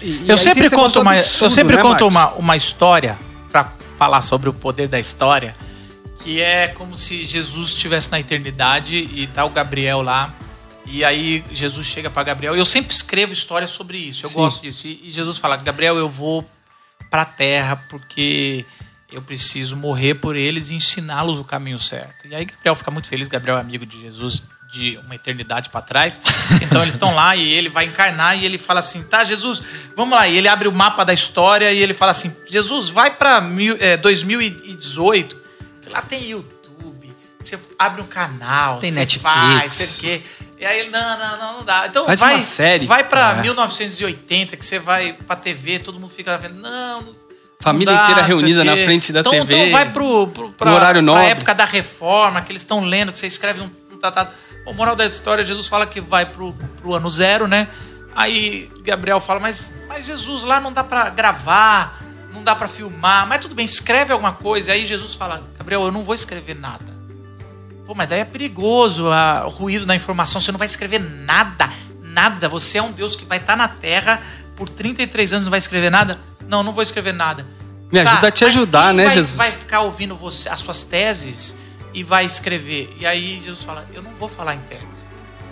E- 0.02 0.24
e 0.26 0.30
Eu 0.30 0.38
sempre 0.38 0.70
conto 0.70 1.00
uma, 1.02 1.14
absurdo, 1.14 1.46
eu 1.46 1.50
sempre 1.50 1.76
né, 1.78 1.82
conto 1.82 2.12
Marcos? 2.12 2.16
uma, 2.16 2.34
uma 2.34 2.58
história 2.58 3.18
para 3.52 3.72
falar 3.98 4.22
sobre 4.22 4.50
o 4.50 4.54
poder 4.54 4.88
da 4.90 5.00
história, 5.00 5.56
que 6.24 6.42
é 6.42 6.70
como 6.70 6.96
se 6.96 7.26
Jesus 7.26 7.72
estivesse 7.72 8.10
na 8.10 8.20
eternidade 8.20 8.96
e 8.96 9.28
tá 9.28 9.44
o 9.44 9.50
Gabriel 9.50 10.02
lá. 10.02 10.34
E 10.86 11.04
aí 11.04 11.44
Jesus 11.52 11.86
chega 11.86 12.10
para 12.10 12.24
Gabriel. 12.24 12.56
Eu 12.56 12.66
sempre 12.66 12.94
escrevo 12.94 13.34
histórias 13.34 13.72
sobre 13.72 13.98
isso. 13.98 14.26
Eu 14.26 14.30
Sim. 14.30 14.36
gosto 14.36 14.62
disso. 14.62 14.88
E, 14.88 15.12
Jesus 15.12 15.38
fala: 15.38 15.58
"Gabriel, 15.58 15.98
eu 15.98 16.10
vou 16.10 16.50
para 17.10 17.24
a 17.24 17.26
terra 17.26 17.76
porque 17.90 18.66
eu 19.12 19.22
preciso 19.22 19.76
morrer 19.76 20.16
por 20.16 20.36
eles 20.36 20.72
e 20.72 20.76
ensiná-los 20.76 21.38
o 21.38 21.44
caminho 21.44 21.80
certo". 21.80 22.28
E 22.28 22.34
aí 22.34 22.46
Gabriel 22.46 22.76
fica 22.76 22.92
muito 22.92 23.08
feliz. 23.08 23.28
Gabriel 23.28 23.58
é 23.58 23.62
amigo 23.62 23.86
de 23.86 24.00
Jesus 24.00 24.44
de 24.72 24.98
uma 25.06 25.16
eternidade 25.16 25.70
para 25.70 25.82
trás. 25.82 26.22
Então 26.64 26.82
eles 26.82 26.96
estão 26.96 27.14
lá 27.14 27.36
e 27.36 27.52
ele 27.52 27.70
vai 27.70 27.86
encarnar 27.86 28.38
e 28.38 28.46
ele 28.46 28.58
fala 28.58 28.80
assim: 28.80 29.04
"Tá, 29.04 29.24
Jesus, 29.24 29.62
vamos 29.96 30.18
lá". 30.18 30.28
E 30.28 30.38
ele 30.38 30.48
abre 30.48 30.68
o 30.68 30.72
mapa 30.72 31.04
da 31.04 31.14
história 31.14 31.72
e 31.72 31.80
ele 31.80 31.94
fala 31.94 32.12
assim: 32.12 32.34
"Jesus, 32.50 32.90
vai 32.90 33.12
para 33.12 33.42
2018, 34.02 35.36
que 35.36 35.43
lá 35.94 36.02
tem 36.02 36.30
YouTube, 36.30 37.16
você 37.40 37.58
abre 37.80 38.02
um 38.02 38.06
canal, 38.06 38.80
Tem 38.80 38.92
você 38.92 39.00
Netflix. 39.00 39.22
faz, 39.34 39.74
sei 39.74 40.16
o 40.16 40.20
quê". 40.20 40.26
E 40.60 40.66
aí 40.66 40.80
ele, 40.80 40.90
não, 40.90 41.20
não, 41.20 41.38
não, 41.38 41.54
não 41.58 41.64
dá. 41.66 41.88
Então 41.88 42.06
Faz 42.06 42.20
vai, 42.20 42.36
uma 42.36 42.42
série. 42.42 42.86
vai 42.86 43.04
pra 43.04 43.32
É. 43.38 43.42
1980, 43.42 44.56
que 44.58 44.66
você 44.66 44.80
vai 44.80 45.14
pra 45.14 45.36
TV, 45.36 45.80
todo 45.80 46.00
mundo 46.00 46.12
fica 46.14 46.38
vendo, 46.38 46.56
não, 46.56 47.02
não 47.02 47.16
Família 47.60 47.94
dá, 47.94 48.04
inteira 48.04 48.22
reunida 48.24 48.64
na 48.64 48.74
frente 48.76 49.12
da 49.14 49.20
então, 49.22 49.32
TV. 49.32 49.56
Então 49.56 49.72
vai 49.72 49.90
pro, 49.92 50.28
pro, 50.28 50.52
pra, 50.52 50.70
No 50.70 50.76
horário 50.76 51.00
pra 51.04 51.14
nobre. 51.14 51.26
época 51.32 51.54
da 51.56 51.66
reforma, 51.66 52.42
que 52.42 52.52
eles 52.52 52.62
estão 52.62 52.82
lendo, 52.84 53.12
que 53.12 53.18
você 53.18 53.28
escreve 53.28 53.62
um, 53.62 53.70
um 53.92 53.98
tratado. 53.98 54.32
O 54.66 54.74
moral 54.74 54.96
da 54.96 55.06
história, 55.06 55.44
Jesus 55.44 55.68
fala 55.68 55.86
que 55.86 56.00
vai 56.02 56.26
pro, 56.26 56.54
pro 56.82 56.94
ano 56.94 57.10
zero, 57.10 57.48
né? 57.48 57.68
Aí 58.16 58.70
Gabriel 58.84 59.20
fala, 59.20 59.40
mas, 59.40 59.74
mas 59.88 60.06
Jesus, 60.06 60.44
lá 60.44 60.60
não 60.62 60.72
dá 60.72 60.84
pra 60.84 61.10
gravar, 61.10 62.03
não 62.34 62.44
dá 62.44 62.56
pra 62.56 62.68
filmar, 62.68 63.28
mas 63.28 63.40
tudo 63.42 63.54
bem, 63.56 63.66
escreve 63.66 64.12
alguma 64.12 64.34
coisa. 64.34 64.72
Aí 64.74 64.86
Jesus 64.86 65.14
fala, 65.14 65.44
Gabriel, 65.58 65.84
eu 65.84 65.92
não 65.92 66.02
vou 66.04 66.16
escrever 66.16 66.56
nada. 66.56 66.86
Pô, 67.86 67.94
mas 67.94 68.08
daí 68.10 68.20
é 68.22 68.26
perigoso, 68.26 69.12
a- 69.12 69.44
o 69.46 69.50
ruído 69.50 69.86
da 69.86 69.96
informação, 69.96 70.40
você 70.42 70.52
não 70.52 70.58
vai 70.60 70.68
escrever 70.68 71.00
nada, 71.00 71.70
nada. 72.02 72.48
Você 72.50 72.78
é 72.78 72.82
um 72.82 72.92
Deus 72.92 73.16
que 73.16 73.26
vai 73.26 73.38
estar 73.38 73.56
na 73.58 73.68
Terra 73.68 74.22
por 74.56 74.70
33 74.70 75.34
anos 75.34 75.44
e 75.44 75.46
não 75.46 75.52
vai 75.52 75.58
escrever 75.60 75.90
nada? 75.90 76.20
Não, 76.48 76.64
não 76.64 76.72
vou 76.74 76.82
escrever 76.84 77.14
nada. 77.14 77.46
Me 77.92 78.00
ajuda 78.00 78.28
a 78.28 78.32
te 78.32 78.44
ajudar, 78.46 78.94
né, 78.94 79.06
vai, 79.06 79.16
Jesus? 79.16 79.36
vai 79.36 79.52
ficar 79.52 79.82
ouvindo 79.82 80.16
você, 80.16 80.50
as 80.50 80.60
suas 80.62 80.82
teses 80.84 81.56
e 81.94 82.04
vai 82.04 82.26
escrever. 82.26 82.96
E 83.00 83.06
aí 83.06 83.40
Jesus 83.40 83.62
fala, 83.62 83.86
eu 83.94 84.02
não 84.02 84.12
vou 84.16 84.28
falar 84.28 84.56
em 84.56 84.60
tese. 84.62 85.08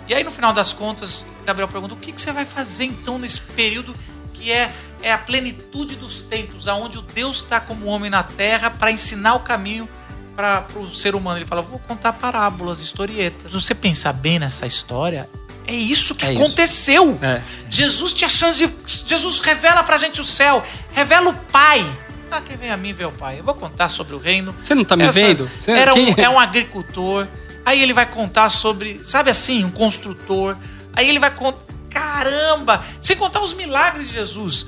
E 0.08 0.14
aí 0.14 0.24
no 0.24 0.30
final 0.32 0.52
das 0.52 0.72
contas, 0.72 1.24
Gabriel 1.46 1.68
pergunta, 1.68 1.94
o 1.94 1.96
que, 1.96 2.10
que 2.10 2.20
você 2.20 2.32
vai 2.32 2.44
fazer 2.44 2.84
então 2.84 3.16
nesse 3.18 3.40
período 3.40 3.94
que 4.32 4.50
é, 4.50 4.72
é 5.02 5.12
a 5.12 5.18
plenitude 5.18 5.96
dos 5.96 6.20
tempos, 6.20 6.68
aonde 6.68 6.98
o 6.98 7.02
Deus 7.02 7.36
está 7.36 7.60
como 7.60 7.86
homem 7.86 8.10
na 8.10 8.22
terra 8.22 8.70
para 8.70 8.90
ensinar 8.90 9.34
o 9.34 9.40
caminho 9.40 9.88
para 10.36 10.64
o 10.76 10.90
ser 10.90 11.14
humano. 11.14 11.38
Ele 11.38 11.44
fala, 11.44 11.60
vou 11.62 11.78
contar 11.78 12.12
parábolas, 12.14 12.80
historietas. 12.80 13.50
Se 13.52 13.60
você 13.60 13.74
pensar 13.74 14.12
bem 14.12 14.38
nessa 14.38 14.66
história, 14.66 15.28
é 15.66 15.74
isso 15.74 16.14
que 16.14 16.24
É 16.24 16.32
isso. 16.32 16.42
aconteceu. 16.42 17.18
É. 17.20 17.42
Jesus 17.68 18.12
tinha 18.12 18.28
chance 18.30 18.58
de. 18.66 18.72
Jesus 19.06 19.40
revela 19.40 19.82
pra 19.82 19.98
gente 19.98 20.20
o 20.20 20.24
céu, 20.24 20.64
revela 20.92 21.30
o 21.30 21.34
Pai. 21.34 21.84
Ah, 22.30 22.40
quem 22.40 22.56
vem 22.56 22.70
a 22.70 22.76
mim 22.78 22.94
vê 22.94 23.04
o 23.04 23.12
Pai. 23.12 23.38
Eu 23.40 23.44
vou 23.44 23.54
contar 23.54 23.88
sobre 23.90 24.14
o 24.14 24.18
reino. 24.18 24.54
Você 24.64 24.74
não 24.74 24.84
tá 24.84 24.96
me 24.96 25.04
Essa- 25.04 25.12
vendo? 25.12 25.50
Você- 25.58 25.70
Era 25.72 25.92
um, 25.94 26.14
quem- 26.14 26.24
é 26.24 26.28
um 26.30 26.40
agricultor. 26.40 27.26
Aí 27.64 27.80
ele 27.82 27.92
vai 27.92 28.06
contar 28.06 28.48
sobre, 28.48 29.00
sabe 29.04 29.30
assim, 29.30 29.62
um 29.64 29.70
construtor. 29.70 30.56
Aí 30.94 31.08
ele 31.08 31.18
vai 31.18 31.30
contar. 31.30 31.62
Caramba! 31.90 32.82
Sem 33.02 33.16
contar 33.16 33.40
os 33.42 33.52
milagres 33.52 34.06
de 34.08 34.14
Jesus. 34.14 34.66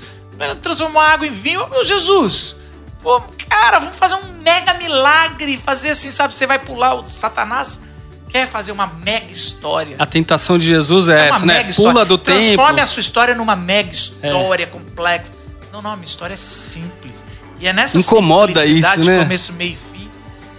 Transformou 0.61 1.01
a 1.01 1.09
água 1.09 1.27
em 1.27 1.31
vinho. 1.31 1.67
Meu 1.69 1.85
Jesus! 1.85 2.55
Pô, 3.01 3.21
cara, 3.47 3.79
vamos 3.79 3.97
fazer 3.97 4.15
um 4.15 4.41
mega 4.41 4.73
milagre. 4.73 5.57
Fazer 5.57 5.89
assim, 5.91 6.09
sabe? 6.09 6.35
Você 6.35 6.47
vai 6.47 6.59
pular 6.59 6.95
o 6.95 7.09
Satanás. 7.09 7.79
Quer 8.29 8.47
fazer 8.47 8.71
uma 8.71 8.87
mega 8.87 9.31
história. 9.31 9.95
A 9.97 10.05
tentação 10.05 10.57
de 10.57 10.65
Jesus 10.65 11.07
é, 11.07 11.27
É 11.27 11.29
essa, 11.29 11.45
né? 11.45 11.69
história. 11.69 11.91
Pula 11.91 12.05
do 12.05 12.17
Transforme 12.17 12.73
tempo. 12.73 12.83
a 12.83 12.87
sua 12.87 12.99
história 12.99 13.35
numa 13.35 13.55
mega 13.55 13.93
história 13.93 14.67
complexa. 14.67 15.31
Não, 15.71 15.81
não, 15.81 15.91
a 15.91 15.95
minha 15.95 16.05
história 16.05 16.33
é 16.33 16.37
simples. 16.37 17.23
E 17.59 17.67
é 17.67 17.71
nessa 17.73 17.97
Incomoda 17.97 18.65
isso, 18.65 18.99
né? 19.01 19.19
começo, 19.19 19.53
meio 19.53 19.71
e 19.71 19.75
fim, 19.75 20.09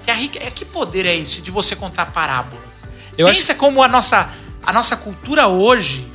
que 0.04 0.10
a 0.10 0.14
rica, 0.14 0.38
é 0.38 0.50
que 0.50 0.64
poder 0.64 1.04
é 1.04 1.14
esse 1.14 1.42
de 1.42 1.50
você 1.50 1.76
contar 1.76 2.06
parábolas? 2.06 2.84
Eu 3.18 3.26
Pensa 3.26 3.54
como 3.54 3.82
a 3.82 3.88
nossa, 3.88 4.30
a 4.62 4.72
nossa 4.72 4.96
cultura 4.96 5.46
hoje, 5.46 6.06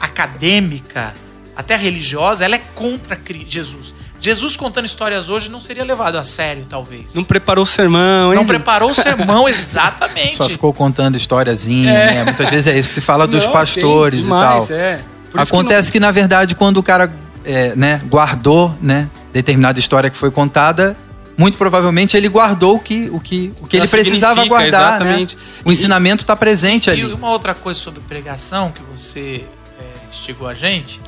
acadêmica, 0.00 1.14
até 1.58 1.76
religiosa, 1.76 2.44
ela 2.44 2.54
é 2.54 2.62
contra 2.74 3.18
Jesus. 3.46 3.92
Jesus 4.20 4.56
contando 4.56 4.86
histórias 4.86 5.28
hoje 5.28 5.50
não 5.50 5.60
seria 5.60 5.84
levado 5.84 6.16
a 6.16 6.22
sério, 6.22 6.64
talvez. 6.70 7.14
Não 7.14 7.24
preparou 7.24 7.64
o 7.64 7.66
sermão, 7.66 8.32
hein? 8.32 8.38
Não 8.38 8.46
preparou 8.46 8.90
o 8.90 8.94
sermão 8.94 9.48
exatamente. 9.48 10.36
Só 10.36 10.48
ficou 10.48 10.72
contando 10.72 11.16
historiazinha, 11.16 11.92
É. 11.92 12.14
né? 12.14 12.24
Muitas 12.24 12.48
vezes 12.48 12.68
é 12.68 12.78
isso 12.78 12.88
que 12.88 12.94
se 12.94 13.00
fala 13.00 13.26
dos 13.26 13.44
Não, 13.44 13.52
pastores 13.52 14.20
tem 14.20 14.26
e 14.26 14.30
tal. 14.30 14.60
demais, 14.60 14.70
É. 14.70 15.00
Por 15.32 15.40
isso 15.42 15.52
Acontece 15.54 15.90
que, 15.92 15.98
na 16.00 16.10
verdade, 16.12 16.54
quando 16.54 16.76
o 16.78 16.82
cara 16.82 17.12
é, 17.44 17.74
né, 17.74 18.00
guardou 18.06 18.72
né, 18.80 19.08
determinada 19.32 19.78
história 19.80 20.08
que 20.08 20.16
foi 20.16 20.30
contada, 20.30 20.96
muito 21.36 21.58
provavelmente 21.58 22.16
ele 22.16 22.28
guardou 22.28 22.76
o 22.76 22.80
que, 22.80 23.08
o 23.12 23.20
que, 23.20 23.52
o 23.60 23.66
que 23.66 23.76
ele 23.76 23.86
precisava 23.88 24.44
guardar. 24.46 24.80
Né? 24.80 24.96
exatamente. 24.96 25.38
O 25.64 25.72
ensinamento 25.72 26.22
está 26.22 26.34
presente 26.34 26.88
E 26.88 26.92
ali. 26.92 27.12
uma 27.12 27.30
outra 27.30 27.52
coisa 27.54 27.78
sobre 27.78 28.00
pregação 28.00 28.70
que 28.72 28.80
você 28.96 29.44
é, 29.78 30.08
instigou 30.10 30.48
a 30.48 30.54
gente, 30.54 31.00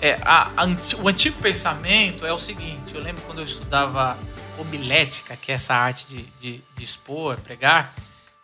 é 0.00 0.18
a- 0.24 0.50
a 0.56 0.66
o 1.02 1.08
antigo 1.08 1.40
pensamento 1.40 2.24
é 2.26 2.32
o 2.32 2.38
seguinte: 2.38 2.94
eu 2.94 3.00
lembro 3.02 3.22
quando 3.22 3.38
eu 3.40 3.44
estudava 3.44 4.18
homilética, 4.58 5.36
que 5.36 5.50
é 5.52 5.54
essa 5.54 5.74
arte 5.74 6.06
de, 6.06 6.22
de- 6.40 6.62
de 6.76 6.84
expor, 6.84 7.38
pregar, 7.40 7.94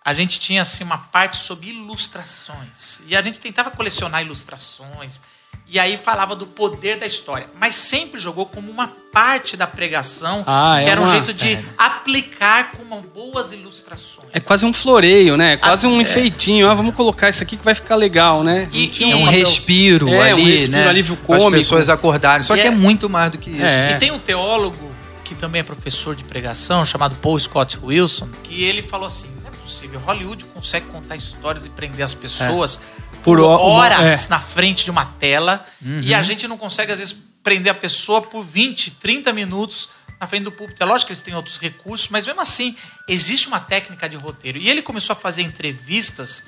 a 0.04 0.14
gente 0.14 0.38
tinha 0.38 0.62
assim 0.62 0.84
uma 0.84 0.98
parte 0.98 1.36
sobre 1.36 1.68
ilustrações 1.70 3.00
e 3.06 3.16
a 3.16 3.22
gente 3.22 3.40
tentava 3.40 3.70
colecionar 3.70 4.22
ilustrações. 4.22 5.20
E 5.68 5.80
aí 5.80 5.96
falava 5.96 6.36
do 6.36 6.46
poder 6.46 6.96
da 6.96 7.06
história, 7.06 7.48
mas 7.58 7.74
sempre 7.74 8.20
jogou 8.20 8.46
como 8.46 8.70
uma 8.70 8.86
parte 9.12 9.56
da 9.56 9.66
pregação, 9.66 10.44
Ah, 10.46 10.76
que 10.80 10.86
é 10.86 10.90
era 10.90 11.00
um 11.00 11.04
uma- 11.04 11.10
jeito 11.12 11.32
de 11.34 11.58
aplicar 11.76 12.70
com 12.70 12.84
boas 13.00 13.50
ilustrações. 13.50 14.28
É 14.32 14.38
quase 14.38 14.64
um 14.64 14.72
floreio, 14.72 15.36
né? 15.36 15.54
É 15.54 15.56
quase 15.56 15.84
Ah, 15.86 15.88
um 15.88 15.98
é. 15.98 16.02
enfeitinho. 16.02 16.68
Ah, 16.70 16.74
vamos 16.74 16.94
colocar 16.94 17.28
isso 17.30 17.42
aqui 17.42 17.56
que 17.56 17.64
vai 17.64 17.74
ficar 17.74 17.96
legal, 17.96 18.44
né? 18.44 18.68
E- 18.72 18.92
e- 19.02 19.10
É 19.10 19.16
um 19.16 19.24
respiro 19.24 20.08
É, 20.08 20.32
um 20.34 20.38
ali, 20.38 20.52
respiro, 20.52 20.72
né? 20.72 20.88
alívio 20.88 21.16
Para 21.16 21.36
as 21.36 21.42
cômico. 21.42 21.60
pessoas 21.60 21.88
acordarem. 21.88 22.44
Só 22.44 22.54
E 22.54 22.60
que 22.60 22.64
é, 22.64 22.68
é- 22.68 22.70
muito 22.70 23.08
mais 23.10 23.32
do 23.32 23.38
que 23.38 23.50
isso. 23.50 23.62
É. 23.64 23.90
E 23.92 23.98
tem 23.98 24.12
um 24.12 24.20
teólogo 24.20 24.88
que 25.24 25.34
também 25.34 25.60
é 25.60 25.64
professor 25.64 26.14
de 26.14 26.22
pregação, 26.22 26.84
chamado 26.84 27.16
Paul 27.16 27.40
Scott 27.40 27.76
Wilson, 27.82 28.28
que 28.44 28.62
ele 28.62 28.82
falou 28.82 29.08
assim: 29.08 29.28
não 29.42 29.48
é 29.48 29.56
possível, 29.56 29.98
Hollywood 30.06 30.44
consegue 30.44 30.86
contar 30.86 31.16
histórias 31.16 31.66
e 31.66 31.70
prender 31.70 32.02
as 32.04 32.14
pessoas 32.14 32.78
Por 33.26 33.40
horas 33.40 34.28
na 34.28 34.38
frente 34.40 34.84
de 34.84 34.90
uma 34.90 35.04
tela 35.04 35.64
Uhum. 35.84 36.00
e 36.00 36.14
a 36.14 36.22
gente 36.22 36.46
não 36.48 36.56
consegue, 36.56 36.92
às 36.92 36.98
vezes, 36.98 37.14
prender 37.42 37.70
a 37.70 37.74
pessoa 37.74 38.22
por 38.22 38.42
20, 38.42 38.92
30 38.92 39.32
minutos 39.32 39.88
na 40.20 40.26
frente 40.26 40.44
do 40.44 40.52
púlpito. 40.52 40.82
É 40.82 40.86
lógico 40.86 41.08
que 41.08 41.12
eles 41.12 41.20
têm 41.20 41.34
outros 41.34 41.58
recursos, 41.58 42.08
mas 42.08 42.26
mesmo 42.26 42.40
assim, 42.40 42.74
existe 43.06 43.48
uma 43.48 43.60
técnica 43.60 44.08
de 44.08 44.16
roteiro. 44.16 44.58
E 44.58 44.68
ele 44.70 44.80
começou 44.82 45.12
a 45.12 45.16
fazer 45.16 45.42
entrevistas 45.42 46.42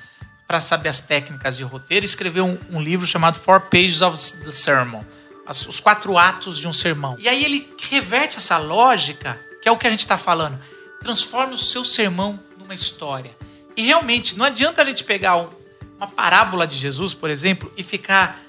para 0.47 0.59
saber 0.59 0.89
as 0.89 0.99
técnicas 0.99 1.55
de 1.57 1.63
roteiro 1.63 2.03
e 2.03 2.07
escreveu 2.07 2.45
um, 2.45 2.57
um 2.77 2.81
livro 2.81 3.05
chamado 3.05 3.37
Four 3.39 3.61
Pages 3.69 4.01
of 4.01 4.17
the 4.43 4.49
Sermon. 4.51 5.03
As- 5.45 5.67
os 5.67 5.79
quatro 5.79 6.17
atos 6.17 6.57
de 6.59 6.67
um 6.67 6.73
sermão. 6.73 7.15
E 7.19 7.29
aí 7.29 7.43
ele 7.45 7.69
reverte 7.89 8.37
essa 8.37 8.57
lógica, 8.57 9.39
que 9.61 9.69
é 9.69 9.71
o 9.71 9.77
que 9.77 9.85
a 9.85 9.89
gente 9.91 9.99
está 9.99 10.17
falando. 10.17 10.59
Transforme 11.01 11.53
o 11.53 11.57
seu 11.57 11.85
sermão 11.85 12.39
numa 12.57 12.73
história. 12.73 13.31
E 13.77 13.83
realmente, 13.83 14.37
não 14.37 14.45
adianta 14.45 14.81
a 14.81 14.85
gente 14.85 15.03
pegar 15.03 15.37
um- 15.37 15.49
uma 15.99 16.07
parábola 16.07 16.65
de 16.65 16.77
Jesus, 16.77 17.13
por 17.13 17.29
exemplo, 17.29 17.71
e 17.75 17.83
ficar 17.83 18.39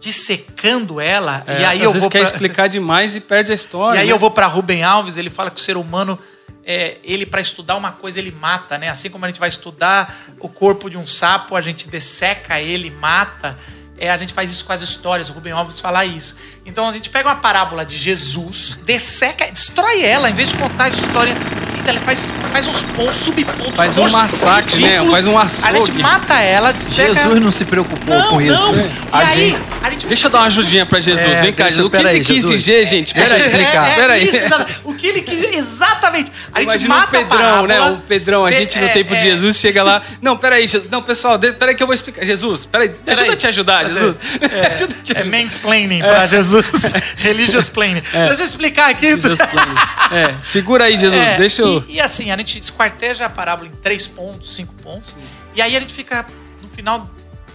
dissecando 0.00 1.00
ela. 1.00 1.42
É, 1.46 1.60
e 1.60 1.64
aí 1.64 1.78
às 1.78 1.84
eu 1.84 1.90
vezes 1.92 2.02
vou 2.02 2.10
quer 2.10 2.18
pra- 2.20 2.28
explicar 2.28 2.68
demais 2.68 3.14
e 3.16 3.20
perde 3.20 3.52
a 3.52 3.54
história. 3.54 3.98
e 3.98 4.00
aí 4.02 4.06
né? 4.08 4.12
eu 4.12 4.18
vou 4.18 4.30
para 4.30 4.46
Rubem 4.46 4.82
Alves, 4.82 5.16
ele 5.16 5.30
fala 5.30 5.50
que 5.50 5.60
o 5.60 5.62
ser 5.62 5.76
humano, 5.76 6.18
é, 6.64 6.96
ele 7.04 7.24
para 7.24 7.40
estudar 7.40 7.76
uma 7.76 7.92
coisa, 7.92 8.18
ele 8.18 8.32
mata, 8.32 8.76
né? 8.76 8.88
Assim 8.88 9.08
como 9.08 9.24
a 9.24 9.28
gente 9.28 9.40
vai 9.40 9.48
estudar 9.48 10.14
o 10.40 10.48
corpo 10.48 10.90
de 10.90 10.98
um 10.98 11.06
sapo, 11.06 11.54
a 11.54 11.60
gente 11.60 11.88
desseca 11.88 12.60
ele, 12.60 12.90
mata. 12.90 13.56
É, 13.98 14.10
a 14.10 14.18
gente 14.18 14.34
faz 14.34 14.50
isso 14.50 14.64
com 14.64 14.72
as 14.72 14.82
histórias, 14.82 15.30
o 15.30 15.32
Rubem 15.32 15.52
Alves 15.52 15.80
fala 15.80 16.04
isso. 16.04 16.36
Então 16.66 16.88
a 16.88 16.92
gente 16.92 17.08
pega 17.08 17.28
uma 17.28 17.36
parábola 17.36 17.84
de 17.86 17.96
Jesus, 17.96 18.76
desseca, 18.84 19.46
destrói 19.52 20.02
ela, 20.02 20.28
em 20.28 20.34
vez 20.34 20.48
de 20.50 20.56
contar 20.56 20.84
a 20.84 20.88
história, 20.88 21.32
então 21.78 21.94
ele 21.94 22.04
faz, 22.04 22.28
faz 22.52 22.66
uns 22.66 22.82
pontos, 22.82 23.16
subpontos. 23.18 23.74
Faz 23.76 23.96
um 23.96 24.08
massacre, 24.08 24.82
né? 24.82 24.98
Faz 25.08 25.26
um 25.28 25.38
A 25.38 25.44
gente 25.46 25.62
açougue. 25.68 26.02
mata 26.02 26.34
ela, 26.40 26.72
desseca 26.72 27.14
Jesus 27.14 27.40
não 27.40 27.52
se 27.52 27.64
preocupou 27.64 28.14
Não, 28.18 28.30
com 28.30 28.42
isso. 28.42 28.72
não. 28.72 28.84
E 28.84 28.90
A 29.12 29.18
aí, 29.18 29.50
gente 29.50 29.62
a 29.82 29.90
gente 29.90 30.06
Deixa 30.08 30.26
eu 30.26 30.30
dar 30.32 30.38
uma 30.40 30.46
ajudinha 30.48 30.84
pra 30.84 30.98
Jesus. 30.98 31.24
É, 31.24 31.42
Vem 31.42 31.52
cá, 31.52 31.64
deixa- 31.64 31.76
Jesus. 31.82 31.86
O 31.86 31.90
que 31.90 31.96
ele 32.08 32.18
quis 32.24 32.34
Jesus. 32.36 32.60
dizer, 32.64 32.86
gente? 32.86 33.14
Deixa 33.14 33.34
Pera 33.34 33.40
eu 33.40 33.46
aí. 33.46 33.52
explicar. 33.62 33.86
É, 33.88 33.92
é 33.92 33.94
Peraí. 33.94 34.28
isso, 34.28 34.36
exatamente. 34.36 34.80
O 34.82 34.94
que 34.94 35.06
ele 35.06 35.20
quis. 35.22 35.54
Exatamente. 35.56 36.32
A 36.52 36.58
gente 36.60 36.68
Imagina 36.70 36.94
mata 36.96 37.06
o 37.06 37.20
Pedrão, 37.20 37.38
a 37.38 37.42
parábola. 37.42 37.68
né? 37.68 37.80
O 37.92 37.96
Pedrão, 37.98 38.44
a 38.44 38.50
gente 38.50 38.78
no 38.80 38.84
é, 38.84 38.88
tempo 38.88 39.14
é. 39.14 39.16
de 39.16 39.22
Jesus 39.22 39.56
chega 39.58 39.84
lá. 39.84 40.02
Não, 40.20 40.36
peraí, 40.36 40.66
Jesus. 40.66 40.90
Não, 40.90 41.02
pessoal, 41.02 41.38
de- 41.38 41.52
peraí 41.52 41.76
que 41.76 41.82
eu 41.84 41.86
vou 41.86 41.94
explicar. 41.94 42.24
Jesus, 42.24 42.66
peraí, 42.66 42.88
me 43.06 43.12
ajuda 43.12 43.32
a 43.32 43.36
te 43.36 43.46
ajudar, 43.46 43.82
é- 43.84 43.86
Jesus. 43.86 44.18
ajuda 44.74 44.96
a 44.98 45.02
te 45.04 45.16
É 45.16 45.22
mansplaining 45.22 46.00
pra 46.00 46.26
Jesus. 46.26 46.55
Religious 47.18 47.68
planning. 47.68 48.02
Deixa 48.12 48.42
eu 48.42 48.44
explicar 48.44 48.90
aqui. 48.90 49.10
Jesus 49.14 49.40
plane. 49.40 49.74
É, 50.12 50.34
segura 50.42 50.84
aí, 50.84 50.96
Jesus. 50.96 51.20
É, 51.20 51.36
Deixa 51.36 51.62
eu. 51.62 51.84
E, 51.88 51.94
e 51.96 52.00
assim, 52.00 52.30
a 52.30 52.36
gente 52.36 52.58
esquarteja 52.58 53.26
a 53.26 53.28
parábola 53.30 53.68
em 53.68 53.72
três 53.82 54.06
pontos, 54.06 54.54
cinco 54.54 54.74
pontos. 54.74 55.14
E 55.54 55.62
aí 55.62 55.76
a 55.76 55.80
gente 55.80 55.92
fica, 55.94 56.24
no 56.62 56.68
final 56.68 57.08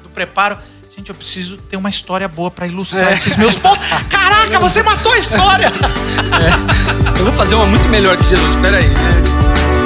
do 0.03 0.09
preparo, 0.09 0.57
gente, 0.95 1.09
eu 1.09 1.15
preciso 1.15 1.57
ter 1.57 1.77
uma 1.77 1.89
história 1.89 2.27
boa 2.27 2.49
pra 2.51 2.67
ilustrar 2.67 3.09
É. 3.09 3.13
esses 3.13 3.37
meus 3.37 3.57
pontos. 3.57 3.85
Caraca, 4.09 4.59
você 4.59 4.81
matou 4.83 5.13
a 5.13 5.17
história! 5.17 5.71
Eu 7.17 7.25
vou 7.25 7.33
fazer 7.33 7.53
uma 7.53 7.67
muito 7.67 7.87
melhor 7.87 8.17
que 8.17 8.23
Jesus. 8.23 8.55
Peraí. 8.55 8.83
Sabe 8.83 9.80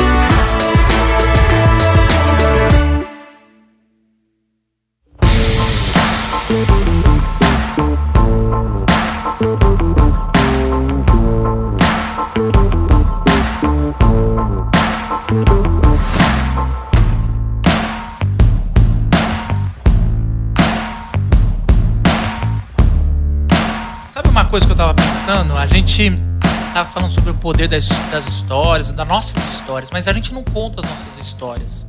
gente 25.95 26.21
tava 26.73 26.89
falando 26.89 27.11
sobre 27.11 27.29
o 27.29 27.33
poder 27.33 27.69
das, 27.69 27.87
das 28.11 28.27
histórias, 28.27 28.91
das 28.91 29.07
nossas 29.07 29.47
histórias, 29.47 29.89
mas 29.91 30.07
a 30.07 30.13
gente 30.13 30.33
não 30.33 30.43
conta 30.43 30.81
as 30.81 30.89
nossas 30.89 31.17
histórias. 31.17 31.87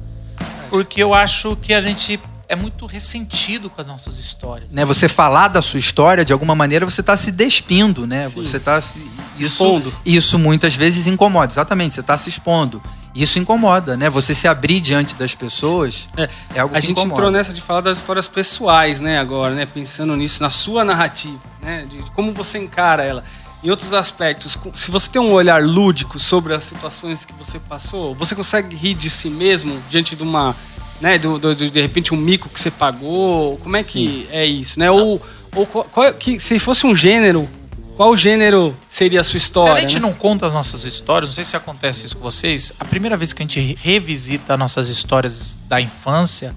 Porque 0.71 1.03
eu 1.03 1.13
acho 1.13 1.57
que 1.57 1.75
a 1.75 1.81
gente 1.81 2.21
é 2.49 2.55
muito 2.55 2.87
ressentido 2.87 3.69
com 3.69 3.81
as 3.81 3.87
nossas 3.87 4.19
histórias. 4.19 4.71
né, 4.71 4.85
você 4.85 5.09
falar 5.09 5.49
da 5.49 5.61
sua 5.61 5.81
história, 5.81 6.25
de 6.25 6.33
alguma 6.33 6.55
maneira, 6.55 6.85
você 6.85 7.01
está 7.01 7.17
se 7.17 7.33
despindo, 7.33 8.07
né? 8.07 8.29
Sim. 8.29 8.37
Você 8.37 8.59
está 8.59 8.81
se 8.81 9.01
isso, 9.37 9.49
Expondo. 9.49 9.93
Isso 10.05 10.39
muitas 10.39 10.77
vezes 10.77 11.09
incomoda, 11.09 11.53
exatamente. 11.53 11.95
Você 11.95 12.01
está 12.01 12.17
se 12.17 12.29
expondo. 12.29 12.81
Isso 13.13 13.39
incomoda, 13.41 13.97
né? 13.97 14.09
Você 14.09 14.35
se 14.35 14.47
abrir 14.47 14.81
diante 14.81 15.15
das 15.17 15.35
pessoas 15.35 16.09
É, 16.17 16.29
é 16.55 16.61
algo 16.61 16.77
A 16.77 16.81
que 16.81 16.87
gente 16.87 16.99
incomoda. 16.99 17.15
entrou 17.15 17.31
nessa 17.33 17.53
de 17.53 17.61
falar 17.61 17.81
das 17.81 17.97
histórias 17.97 18.29
pessoais, 18.29 19.01
né, 19.01 19.19
agora, 19.19 19.55
né? 19.55 19.67
Pensando 19.67 20.15
nisso, 20.15 20.41
na 20.43 20.51
sua 20.51 20.85
narrativa, 20.85 21.41
né? 21.61 21.87
De 21.91 21.99
como 22.11 22.33
você 22.33 22.59
encara 22.59 23.03
ela. 23.03 23.25
Em 23.65 23.71
outros 23.71 23.93
aspectos, 23.93 24.57
se 24.75 24.91
você 24.91 25.11
tem 25.11 25.21
um 25.21 25.33
olhar 25.33 25.63
lúdico 25.63 26.19
sobre 26.19 26.55
as 26.55 26.63
situações 26.65 27.25
que 27.25 27.33
você 27.33 27.59
passou, 27.59 28.15
você 28.15 28.35
consegue 28.35 28.77
rir 28.77 28.95
de 28.95 29.09
si 29.11 29.29
mesmo 29.29 29.81
diante 29.91 30.15
de 30.15 30.23
uma, 30.23 30.55
né, 31.01 31.19
do, 31.19 31.39
do- 31.39 31.55
de, 31.55 31.71
de 31.71 31.81
repente 31.81 32.15
um 32.15 32.17
mico 32.17 32.49
que 32.49 32.61
você 32.61 32.71
pagou? 32.71 33.57
Como 33.59 33.77
é 33.77 33.83
que 33.83 34.29
é 34.31 34.45
isso, 34.45 34.79
né? 34.79 34.91
Ou, 34.91 35.21
ou 35.55 35.67
qual, 35.67 35.85
qual 35.85 36.07
é- 36.07 36.13
que, 36.13 36.39
se 36.39 36.59
fosse 36.59 36.87
um 36.87 36.95
gênero, 36.95 37.49
qual 37.97 38.15
gênero 38.17 38.77
seria 38.89 39.21
a 39.21 39.25
sua 39.25 39.39
história? 39.39 39.73
Se 39.73 39.79
a 39.79 39.81
gente 39.81 39.95
né? 39.95 40.01
não 40.07 40.13
conta 40.13 40.47
as 40.47 40.53
nossas 40.53 40.85
histórias, 40.85 41.31
não 41.31 41.35
sei 41.35 41.45
se 41.45 41.57
acontece 41.57 42.05
isso 42.05 42.17
com 42.17 42.23
vocês, 42.23 42.73
a 42.79 42.85
primeira 42.85 43.17
vez 43.17 43.33
que 43.33 43.43
a 43.43 43.47
gente 43.47 43.77
revisita 43.83 44.57
nossas 44.57 44.89
histórias 44.91 45.59
da 45.67 45.81
infância, 45.81 46.55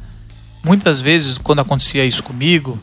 muitas 0.64 1.02
vezes, 1.02 1.38
quando 1.38 1.60
acontecia 1.60 2.06
isso 2.06 2.22
comigo, 2.22 2.78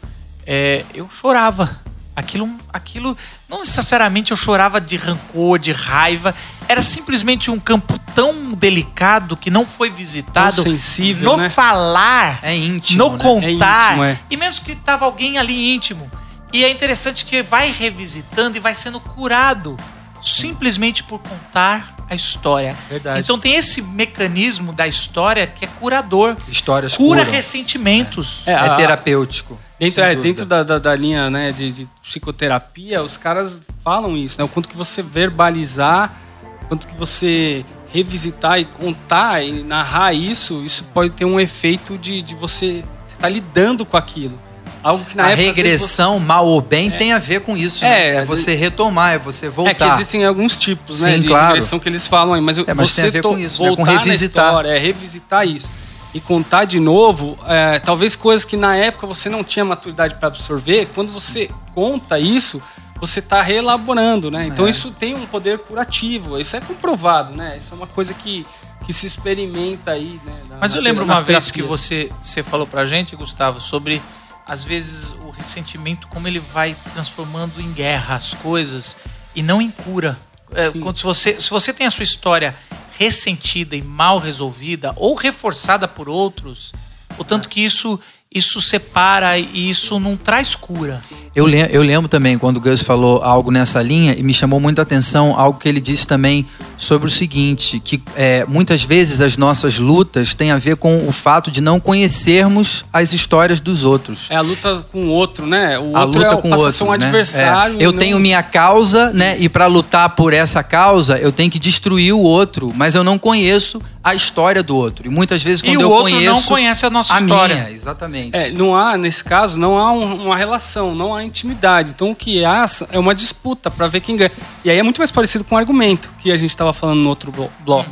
é, 0.47 0.85
eu 0.95 1.09
chorava. 1.11 1.85
Aquilo, 2.17 2.49
aquilo, 2.73 3.15
não 3.47 3.59
necessariamente 3.59 4.31
eu 4.31 4.37
chorava 4.39 4.81
de 4.81 4.97
rancor, 4.97 5.59
de 5.59 5.71
raiva, 5.71 6.35
era 6.67 6.81
simplesmente 6.81 7.51
um 7.51 7.61
campo 7.61 7.99
tão 8.15 8.53
delicado 8.55 9.37
que 9.37 9.51
não 9.51 9.67
foi 9.67 9.91
visitado. 9.91 10.57
Tão 10.57 10.65
sensível, 10.73 11.33
no 11.33 11.37
né? 11.37 11.51
falar, 11.51 12.39
É 12.43 12.57
íntimo, 12.57 13.05
no 13.05 13.13
né? 13.17 13.23
contar, 13.23 13.89
É 13.91 13.93
íntimo, 13.93 14.05
é. 14.05 14.19
e 14.31 14.37
mesmo 14.39 14.65
que 14.65 14.75
tava 14.75 15.05
alguém 15.05 15.37
ali 15.37 15.75
íntimo. 15.75 16.11
E 16.53 16.65
é 16.65 16.71
interessante 16.71 17.25
que 17.27 17.43
vai 17.43 17.71
revisitando 17.71 18.57
e 18.57 18.61
vai 18.61 18.75
sendo 18.75 18.99
curado 18.99 19.77
simplesmente 20.23 21.03
por 21.05 21.19
contar 21.21 21.95
a 22.09 22.15
história. 22.15 22.75
Verdade. 22.89 23.21
Então 23.21 23.39
tem 23.39 23.55
esse 23.57 23.83
mecanismo 23.83 24.73
da 24.73 24.87
história 24.89 25.47
que 25.47 25.65
é 25.67 25.69
curador, 25.79 26.37
Histórias 26.49 26.97
cura 26.97 27.21
curam. 27.21 27.31
ressentimentos. 27.33 28.41
É, 28.47 28.55
a- 28.55 28.75
terapêutico. 28.77 29.59
Dentro, 29.79 30.03
é, 30.03 30.15
dentro 30.15 30.47
da, 30.47 30.63
da, 30.63 30.79
da 30.79 30.95
linha 30.95 31.29
né, 31.29 31.53
de, 31.53 31.71
de 31.71 31.89
psicoterapia, 32.03 33.03
os 33.03 33.19
caras 33.19 33.61
falam 33.85 34.17
isso, 34.17 34.39
né? 34.39 34.45
O 34.45 34.49
quanto 34.49 34.69
que 34.69 34.77
você 34.77 35.03
verbalizar, 35.03 36.15
o 36.63 36.67
quanto 36.67 36.87
que 36.87 36.97
você 36.97 37.63
revisitar 37.93 38.59
e 38.59 38.65
contar 38.65 39.43
e 39.43 39.63
narrar 39.63 40.15
isso, 40.15 40.65
isso 40.65 40.83
pode 40.95 41.11
ter 41.11 41.27
um 41.27 41.39
efeito 41.39 41.99
de, 41.99 42.23
de 42.23 42.35
você 42.35 42.83
estar 43.07 43.19
tá 43.21 43.29
lidando 43.29 43.85
com 43.85 43.99
aquilo. 43.99 44.41
Algo 44.83 45.05
que 45.05 45.17
na 45.17 45.25
a 45.25 45.31
época, 45.31 45.47
regressão, 45.47 46.19
mal 46.19 46.47
ou 46.47 46.61
bem, 46.61 46.91
tem 46.91 47.13
a 47.13 47.19
ver 47.19 47.41
com 47.41 47.57
isso. 47.57 47.85
É, 47.85 47.89
né? 47.89 48.17
é 48.23 48.25
você 48.25 48.55
retomar, 48.55 49.15
é 49.15 49.19
você 49.19 49.47
você- 49.47 49.49
voltar. 49.51 49.73
É 49.73 49.75
que 49.75 49.85
existem 49.85 50.25
alguns 50.25 50.57
tipos, 50.57 51.01
né, 51.01 51.17
Sim, 51.17 51.21
de 51.21 51.27
claro. 51.27 51.47
regressão 51.49 51.79
que 51.79 51.89
eles 51.89 52.07
falam 52.07 52.35
aí, 52.35 52.41
mas, 52.41 52.57
É, 52.57 52.73
mas 52.73 52.93
você 52.93 53.01
tem 53.03 53.09
a 53.09 53.13
ver 53.13 53.23
com 53.23 53.39
isso, 53.39 53.63
né, 53.63 53.71
com 53.71 53.77
voltar 53.77 53.99
revisitar. 53.99 54.47
história, 54.47 54.69
é 54.69 54.79
revisitar 54.79 55.47
isso 55.47 55.69
e 56.17 56.21
contar 56.23 56.65
de 56.65 56.81
novo, 56.81 57.39
é, 57.47 57.79
talvez 57.79 58.17
coisas 58.17 58.43
que 58.43 58.57
na 58.57 58.75
época 58.75 59.07
você 59.07 59.29
não 59.29 59.45
tinha 59.45 59.65
maturidade 59.67 60.15
para 60.15 60.29
absorver, 60.29 60.89
quando 60.95 61.09
você 61.13 61.51
conta 61.75 62.19
isso, 62.19 62.63
você 62.99 63.19
está 63.19 63.43
reelaborando, 63.43 64.31
né? 64.31 64.47
Então 64.47 64.67
É. 64.67 64.71
isso 64.71 64.91
tem 64.93 65.15
um 65.15 65.27
poder 65.27 65.59
curativo, 65.59 66.41
isso 66.41 66.57
é 66.57 66.61
comprovado, 66.63 67.35
né? 67.35 67.59
Isso 67.61 67.75
é 67.75 67.77
uma 67.77 67.87
coisa 67.87 68.15
que, 68.15 68.47
que 68.87 68.95
se 68.95 69.07
experimenta 69.07 69.91
aí, 69.91 70.19
né? 70.25 70.33
na- 70.49 70.57
Mas 70.59 70.75
eu 70.75 70.81
lembro 70.81 71.05
uma 71.05 71.21
vez 71.21 71.51
que 71.51 71.61
você, 71.61 72.11
você 72.23 72.43
falou 72.43 72.67
pra 72.67 72.87
gente, 72.87 73.15
Gustavo, 73.15 73.61
sobre 73.61 74.01
às 74.47 74.65
vezes 74.65 75.11
o 75.23 75.29
ressentimento, 75.29 76.09
como 76.09 76.27
ele 76.27 76.39
vai 76.39 76.75
transformando 76.95 77.61
em 77.61 77.71
guerra 77.73 78.15
as 78.15 78.33
coisas 78.33 78.97
e 79.35 79.43
não 79.43 79.61
em 79.61 79.71
cura. 79.71 80.17
É, 80.55 80.71
quando 80.71 80.97
se, 80.97 81.05
você, 81.05 81.39
se 81.41 81.51
você 81.51 81.75
tem 81.75 81.87
a 81.87 81.91
sua 81.91 82.05
história 82.05 82.55
ressentida 82.99 83.77
e 83.77 83.83
mal 83.83 84.19
resolvida 84.19 84.93
ou 84.97 85.15
reforçada 85.15 85.87
por 85.87 86.09
outros, 86.09 86.73
o 87.19 87.25
tanto 87.25 87.49
que 87.49 87.61
isso 87.61 87.99
isso 88.37 88.61
separa 88.61 89.39
e 89.39 89.71
isso 89.71 89.99
não 89.99 90.15
traz 90.15 90.55
cura. 90.55 91.01
Eu, 91.35 91.49
eu 91.49 91.83
lembro 91.83 92.07
também 92.07 92.37
quando 92.37 92.59
o 92.59 92.61
Gus 92.61 92.83
falou 92.83 93.23
algo 93.23 93.51
nessa 93.51 93.81
linha 93.81 94.15
e 94.15 94.23
me 94.23 94.35
chamou 94.35 94.61
muita 94.61 94.83
atenção 94.83 95.39
algo 95.39 95.59
que 95.59 95.67
ele 95.67 95.81
disse 95.81 96.07
também 96.07 96.47
sobre 96.79 97.09
o 97.09 97.11
seguinte, 97.11 97.81
que 97.81 98.03
é, 98.15 98.45
muitas 98.47 98.83
vezes 98.83 99.21
as 99.21 99.37
nossas 99.37 99.79
lutas 99.79 100.35
têm 100.35 100.51
a 100.51 100.59
ver 100.59 100.77
com 100.77 101.09
o 101.09 101.13
fato 101.13 101.51
de 101.51 101.61
não 101.61 101.81
conhecermos 101.81 102.85
as 102.93 103.13
histórias 103.13 103.61
dos 103.61 103.85
outros. 103.85 104.27
É 104.31 104.37
a 104.37 104.41
luta 104.41 104.85
com 104.93 105.07
o 105.07 105.09
outro, 105.11 105.47
né? 105.47 105.79
O 105.79 105.97
a 105.97 106.05
outro 106.05 106.21
luta 106.23 106.35
é, 106.35 106.41
com 106.43 106.51
o 106.51 106.59
outro, 106.59 106.85
um 106.85 106.89
né? 106.91 106.95
adversário. 106.95 107.77
É. 107.81 107.85
Eu 107.85 107.93
não- 107.93 107.99
tenho 107.99 108.19
minha 108.19 108.43
causa, 108.43 109.11
né? 109.13 109.37
E 109.39 109.49
para 109.49 109.67
lutar 109.67 110.11
por 110.11 110.33
essa 110.33 110.63
causa, 110.63 111.19
eu 111.19 111.33
tenho 111.33 111.51
que 111.51 111.59
destruir 111.59 112.13
o 112.15 112.21
outro, 112.21 112.73
mas 112.75 112.95
eu 112.95 113.03
não 113.05 113.19
conheço 113.19 113.81
a 114.03 114.15
história 114.15 114.63
do 114.63 114.77
outro. 114.77 115.07
E 115.07 115.11
muitas 115.11 115.43
vezes 115.43 115.61
E 115.61 115.65
quando 115.67 115.79
o 115.79 115.83
eu 115.83 115.91
outro 115.91 116.13
conheço 116.13 116.33
não 116.35 116.43
conhece 116.43 116.87
a 116.87 116.91
nossa 116.91 117.15
a 117.15 117.21
história. 117.21 117.55
minha, 117.57 117.71
exatamente. 117.73 118.37
É, 118.37 118.51
não 118.51 118.75
há, 118.77 118.97
nesse 118.97 119.25
caso, 119.25 119.59
não 119.59 119.77
há 119.79 119.91
um- 119.93 120.27
uma 120.27 120.37
relação, 120.37 120.95
não 120.95 121.15
há 121.15 121.25
intimidade. 121.25 121.91
Então 121.95 122.11
o 122.11 122.15
que 122.15 122.45
há 122.45 122.65
é 122.93 122.99
uma 122.99 123.15
disputa 123.15 123.69
para 123.71 123.89
ver 123.89 124.01
quem 124.01 124.17
ganha. 124.17 124.31
E 124.65 124.71
aí 124.71 124.79
é 124.79 124.83
muito 124.83 124.99
mais 124.99 125.11
parecido 125.11 125.43
com 125.45 125.55
o 125.57 125.59
argumento 125.59 126.09
que 126.23 126.31
a 126.31 126.37
gente 126.37 126.51
estava 126.71 126.73
falando 126.73 127.01
no 127.01 127.09
outro 127.09 127.31
blo- 127.33 127.51
bloco. 127.61 127.91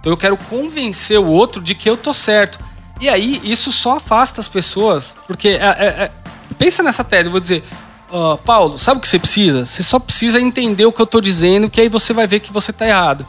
Então 0.00 0.12
eu 0.12 0.16
quero 0.16 0.36
convencer 0.36 1.18
o 1.18 1.26
outro 1.26 1.60
de 1.60 1.74
que 1.74 1.88
eu 1.88 1.96
tô 1.96 2.12
certo. 2.14 2.58
E 3.00 3.08
aí 3.08 3.40
isso 3.44 3.70
só 3.72 3.96
afasta 3.96 4.40
as 4.40 4.48
pessoas, 4.48 5.14
porque 5.26 5.48
é- 5.48 5.54
é- 5.54 6.04
é- 6.04 6.10
pensa 6.58 6.82
nessa 6.82 7.02
tese, 7.04 7.26
eu 7.26 7.30
vou 7.32 7.40
dizer, 7.40 7.62
ó, 8.10 8.36
Paulo, 8.36 8.78
sabe 8.78 8.98
o 8.98 9.00
que 9.02 9.08
você 9.08 9.18
precisa? 9.18 9.66
Você 9.66 9.82
só 9.82 9.98
precisa 9.98 10.40
entender 10.40 10.86
o 10.86 10.92
que 10.92 11.02
eu 11.02 11.06
tô 11.06 11.20
dizendo, 11.20 11.68
que 11.68 11.80
aí 11.80 11.88
você 11.88 12.12
vai 12.14 12.26
ver 12.26 12.40
que 12.40 12.52
você 12.52 12.72
tá 12.72 12.86
errado. 12.86 13.26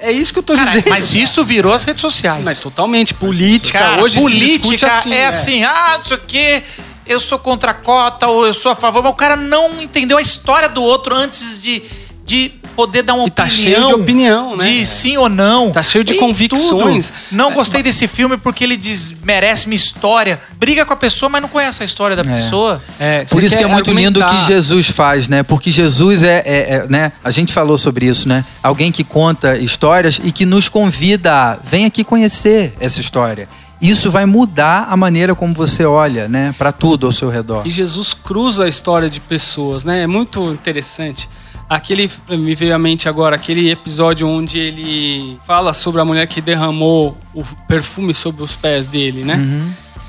É 0.00 0.12
isso 0.12 0.32
que 0.32 0.38
eu 0.38 0.42
tô 0.42 0.54
Cara, 0.54 0.66
dizendo. 0.66 0.88
mas 0.90 1.14
isso 1.14 1.44
virou 1.44 1.72
as 1.72 1.84
redes 1.84 2.00
sociais. 2.00 2.44
Mas 2.44 2.60
totalmente 2.60 3.12
política 3.14 3.78
Cara, 3.78 4.02
hoje 4.02 4.20
política 4.20 4.86
assim, 4.86 5.12
é 5.12 5.26
assim, 5.26 5.64
ah, 5.64 5.94
não 5.98 6.04
sei 6.04 6.16
o 6.16 6.20
quê, 6.20 6.62
eu 7.06 7.18
sou 7.18 7.38
contra 7.38 7.70
a 7.72 7.74
cota 7.74 8.28
ou 8.28 8.46
eu 8.46 8.54
sou 8.54 8.70
a 8.70 8.74
favor, 8.76 9.02
mas 9.02 9.12
o 9.12 9.16
cara 9.16 9.34
não 9.34 9.82
entendeu 9.82 10.18
a 10.18 10.22
história 10.22 10.68
do 10.68 10.82
outro 10.82 11.14
antes 11.14 11.60
de, 11.60 11.82
de 12.26 12.50
poder 12.74 13.02
dar 13.02 13.14
uma 13.14 13.26
E 13.26 13.30
tá 13.30 13.44
opinião. 13.44 13.62
cheio 13.74 13.86
de 13.86 13.94
opinião, 13.94 14.56
né? 14.56 14.64
De 14.64 14.84
sim 14.84 15.16
ou 15.16 15.28
não. 15.30 15.70
Tá 15.70 15.82
cheio 15.82 16.04
de 16.04 16.12
Em 16.14 16.18
convicções. 16.18 17.08
tudo. 17.10 17.18
Não 17.32 17.52
gostei 17.52 17.82
desse 17.82 18.06
filme 18.06 18.36
porque 18.36 18.64
ele 18.64 18.76
desmerece 18.76 19.66
minha 19.68 19.76
história. 19.76 20.38
Briga 20.58 20.84
com 20.84 20.92
a 20.92 20.96
pessoa, 20.96 21.30
mas 21.30 21.40
não 21.40 21.48
conhece 21.48 21.82
a 21.82 21.86
história 21.86 22.14
da 22.16 22.22
pessoa. 22.24 22.82
É, 22.98 23.24
Por 23.24 23.42
isso 23.42 23.56
que 23.56 23.62
é 23.64 23.66
muito 23.66 23.90
lindo 23.92 24.18
o 24.18 24.22
que 24.22 24.28
argumentar. 24.28 24.46
Jesus 24.52 24.88
faz, 24.90 25.28
né? 25.28 25.42
Porque 25.42 25.70
Jesus 25.70 26.22
é, 26.22 26.42
é- 26.44 26.74
é, 26.74 26.86
né? 26.88 27.12
A 27.24 27.30
gente 27.30 27.52
falou 27.52 27.78
sobre 27.78 28.06
isso, 28.06 28.28
né? 28.28 28.44
Alguém 28.62 28.92
que 28.92 29.04
conta 29.04 29.56
histórias 29.56 30.20
e 30.22 30.30
que 30.32 30.44
nos 30.44 30.68
convida 30.68 31.32
a 31.32 31.54
vem 31.64 31.84
aqui 31.86 32.04
conhecer 32.04 32.74
essa 32.80 33.00
história. 33.00 33.48
Isso 33.80 34.10
vai 34.10 34.24
mudar 34.26 34.86
a 34.90 34.96
maneira 34.96 35.34
como 35.34 35.52
você 35.54 35.84
olha, 35.84 36.28
né? 36.28 36.54
Para 36.58 36.72
tudo 36.72 37.06
ao 37.06 37.12
seu 37.12 37.28
redor. 37.28 37.62
E 37.66 37.70
Jesus 37.70 38.14
cruza 38.14 38.64
a 38.64 38.68
história 38.68 39.08
de 39.08 39.20
pessoas, 39.20 39.84
né? 39.84 40.02
É 40.02 40.06
muito 40.06 40.50
interessante. 40.50 41.28
Aquele 41.68 42.08
me 42.30 42.54
veio 42.54 42.74
à 42.74 42.78
mente 42.78 43.08
agora 43.08 43.34
aquele 43.34 43.70
episódio 43.70 44.28
onde 44.28 44.56
ele 44.58 45.36
fala 45.44 45.74
sobre 45.74 46.00
a 46.00 46.04
mulher 46.04 46.26
que 46.28 46.40
derramou 46.40 47.18
o 47.34 47.42
perfume 47.66 48.14
sobre 48.14 48.42
os 48.42 48.54
pés 48.54 48.86
dele, 48.86 49.24
né? 49.24 49.36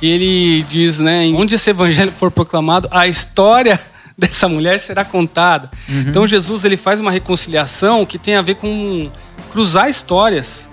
E 0.01 0.07
ele 0.07 0.63
diz, 0.69 0.99
né, 0.99 1.25
onde 1.35 1.55
esse 1.55 1.71
evangelho 1.71 2.11
for 2.11 2.29
proclamado, 2.29 2.87
a 2.91 3.07
história 3.07 3.79
dessa 4.15 4.47
mulher 4.47 4.79
será 4.79 5.03
contada. 5.03 5.71
Então 6.07 6.27
Jesus 6.27 6.63
ele 6.63 6.77
faz 6.77 6.99
uma 6.99 7.09
reconciliação 7.09 8.05
que 8.05 8.19
tem 8.19 8.35
a 8.35 8.41
ver 8.43 8.55
com 8.55 9.09
cruzar 9.51 9.89
histórias. 9.89 10.67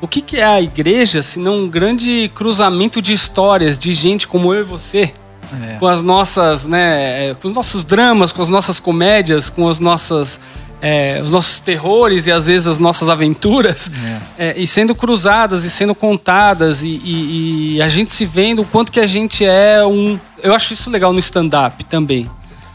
O 0.00 0.08
que, 0.08 0.20
que 0.20 0.38
é 0.38 0.44
a 0.44 0.60
igreja 0.62 1.22
se 1.22 1.38
não 1.38 1.64
um 1.64 1.68
grande 1.68 2.30
cruzamento 2.34 3.02
de 3.02 3.12
histórias 3.12 3.78
de 3.78 3.92
gente 3.92 4.26
como 4.26 4.54
eu 4.54 4.60
e 4.60 4.64
você? 4.64 5.12
É. 5.52 5.76
com 5.78 5.86
as 5.86 6.02
nossas, 6.02 6.66
né, 6.66 7.34
com 7.40 7.48
os 7.48 7.54
nossos 7.54 7.84
dramas, 7.84 8.30
com 8.32 8.42
as 8.42 8.48
nossas 8.48 8.78
comédias, 8.78 9.50
com 9.50 9.68
as 9.68 9.80
nossas, 9.80 10.38
é, 10.80 11.20
os 11.22 11.30
nossos 11.30 11.58
terrores 11.60 12.26
e 12.26 12.32
às 12.32 12.46
vezes 12.46 12.66
as 12.68 12.78
nossas 12.78 13.08
aventuras, 13.08 13.90
é, 14.38 14.54
e 14.56 14.66
sendo 14.66 14.94
cruzadas 14.94 15.64
e 15.64 15.70
sendo 15.70 15.94
contadas 15.94 16.82
e, 16.82 16.88
e- 17.04 17.74
e 17.76 17.82
a 17.82 17.88
gente 17.88 18.12
se 18.12 18.24
vendo 18.24 18.62
o 18.62 18.64
quanto 18.64 18.92
que 18.92 19.00
a 19.00 19.06
gente 19.06 19.44
é 19.44 19.84
um, 19.84 20.18
eu 20.42 20.54
acho 20.54 20.72
isso 20.72 20.88
legal 20.90 21.12
no 21.12 21.18
stand-up 21.18 21.84
também. 21.84 22.30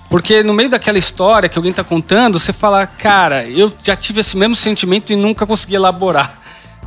Porque 0.09 0.43
no 0.43 0.53
meio 0.53 0.69
daquela 0.69 0.97
história 0.99 1.49
que 1.49 1.57
alguém 1.57 1.71
está 1.71 1.83
contando, 1.83 2.37
você 2.39 2.53
fala, 2.53 2.85
cara, 2.85 3.43
eu 3.49 3.73
já 3.83 3.95
tive 3.95 4.19
esse 4.19 4.37
mesmo 4.37 4.55
sentimento 4.55 5.11
e 5.11 5.15
nunca 5.15 5.47
consegui 5.47 5.75
elaborar. 5.75 6.39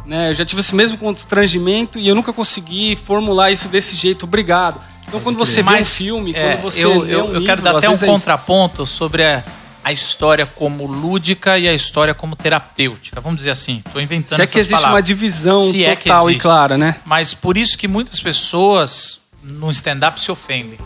Né? 0.06 0.30
Eu 0.30 0.34
já 0.34 0.44
tive 0.44 0.60
esse 0.60 0.74
mesmo 0.74 0.96
constrangimento 0.96 1.98
e 1.98 2.06
eu 2.08 2.14
nunca 2.14 2.32
consegui 2.32 2.94
formular 2.96 3.50
isso 3.50 3.68
desse 3.68 3.96
jeito. 3.96 4.22
Obrigado. 4.24 4.80
Então, 5.08 5.20
quando 5.20 5.36
você 5.36 5.62
vê 5.62 5.72
um 5.80 5.84
filme, 5.84 6.32
é, 6.34 6.52
quando 6.52 6.62
você 6.62 6.84
eu, 6.84 7.06
eu, 7.06 7.24
um 7.26 7.34
eu 7.34 7.42
quero 7.44 7.60
livro, 7.60 7.62
dar 7.62 7.70
às 7.72 7.76
até 7.78 7.88
um 7.90 7.94
é 7.94 8.06
contraponto 8.12 8.86
sobre 8.86 9.24
a, 9.24 9.42
a 9.82 9.90
história 9.90 10.44
como 10.46 10.86
lúdica 10.86 11.58
e 11.58 11.66
a 11.66 11.72
história 11.74 12.12
como 12.14 12.36
terapêutica. 12.36 13.20
Vamos 13.20 13.38
dizer 13.38 13.50
assim. 13.50 13.82
Estou 13.86 14.00
inventando 14.02 14.36
Se 14.36 14.42
é 14.42 14.46
que 14.46 14.58
existe 14.58 14.74
uma 14.74 14.80
palavras. 14.82 15.04
divisão 15.04 15.58
Se 15.60 15.82
é 15.84 15.96
total 15.96 16.28
e 16.28 16.32
existe. 16.32 16.42
clara, 16.42 16.76
né? 16.78 16.96
Mas 17.04 17.32
por 17.34 17.56
isso 17.56 17.76
que 17.78 17.88
muitas 17.88 18.20
pessoas 18.20 19.20
no 19.42 19.70
stand-up 19.70 20.20
se 20.20 20.30
ofendem. 20.30 20.78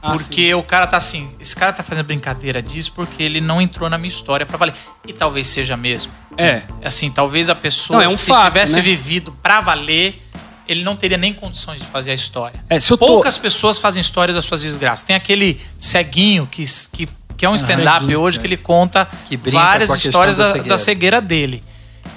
Ah, 0.00 0.12
porque 0.12 0.54
o 0.54 0.62
cara 0.62 0.86
tá 0.86 0.96
assim, 0.98 1.28
esse 1.40 1.56
cara 1.56 1.72
tá 1.72 1.82
fazendo 1.82 2.06
brincadeira 2.06 2.62
disso 2.62 2.92
porque 2.94 3.20
ele 3.20 3.40
não 3.40 3.60
entrou 3.60 3.90
na 3.90 3.98
minha 3.98 4.08
história 4.08 4.46
pra 4.46 4.56
valer. 4.56 4.74
E 5.04 5.12
talvez 5.12 5.48
seja 5.48 5.76
mesmo. 5.76 6.12
É. 6.38 6.62
Assim, 6.84 7.10
talvez 7.10 7.50
a 7.50 7.54
pessoa, 7.56 7.98
Não, 7.98 8.04
é 8.04 8.08
um 8.08 8.16
se 8.16 8.26
fato, 8.28 8.46
tivesse 8.46 8.76
né? 8.76 8.82
vivido 8.82 9.32
pra 9.42 9.60
valer, 9.60 10.22
ele 10.68 10.82
não 10.84 10.96
teria 10.96 11.16
nem 11.16 11.32
condições 11.32 11.80
de 11.80 11.86
fazer 11.86 12.10
a 12.10 12.14
história. 12.14 12.62
É, 12.68 12.78
tô- 12.78 12.98
Poucas 12.98 13.38
pessoas 13.38 13.78
fazem 13.78 14.00
história 14.00 14.32
das 14.34 14.44
suas 14.44 14.62
desgraças. 14.62 15.02
Tem 15.06 15.14
aquele 15.16 15.60
ceguinho 15.78 16.46
que, 16.46 16.64
que, 16.92 17.08
que 17.36 17.44
é 17.46 17.48
um 17.48 17.54
stand-up 17.54 18.00
ceguinho, 18.00 18.20
hoje 18.20 18.40
que 18.40 18.46
ele 18.46 18.56
conta 18.56 19.06
Que 19.28 19.36
várias 19.36 19.90
histórias 20.04 20.36
da 20.36 20.44
da, 20.44 20.48
cegueira. 20.50 20.68
da 20.68 20.78
cegueira 20.78 21.20
dele. 21.20 21.64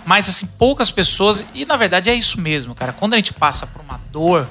Mas, 0.06 0.28
assim, 0.28 0.46
poucas 0.46 0.90
pessoas. 0.90 1.46
E 1.54 1.66
na 1.66 1.78
verdade 1.78 2.10
é 2.10 2.16
isso 2.16 2.40
mesmo, 2.40 2.74
cara. 2.74 2.92
Quando 2.94 3.14
a 3.14 3.18
gente 3.18 3.34
passa 3.34 3.68
por 3.68 3.82
uma 3.82 4.00
dor, 4.12 4.48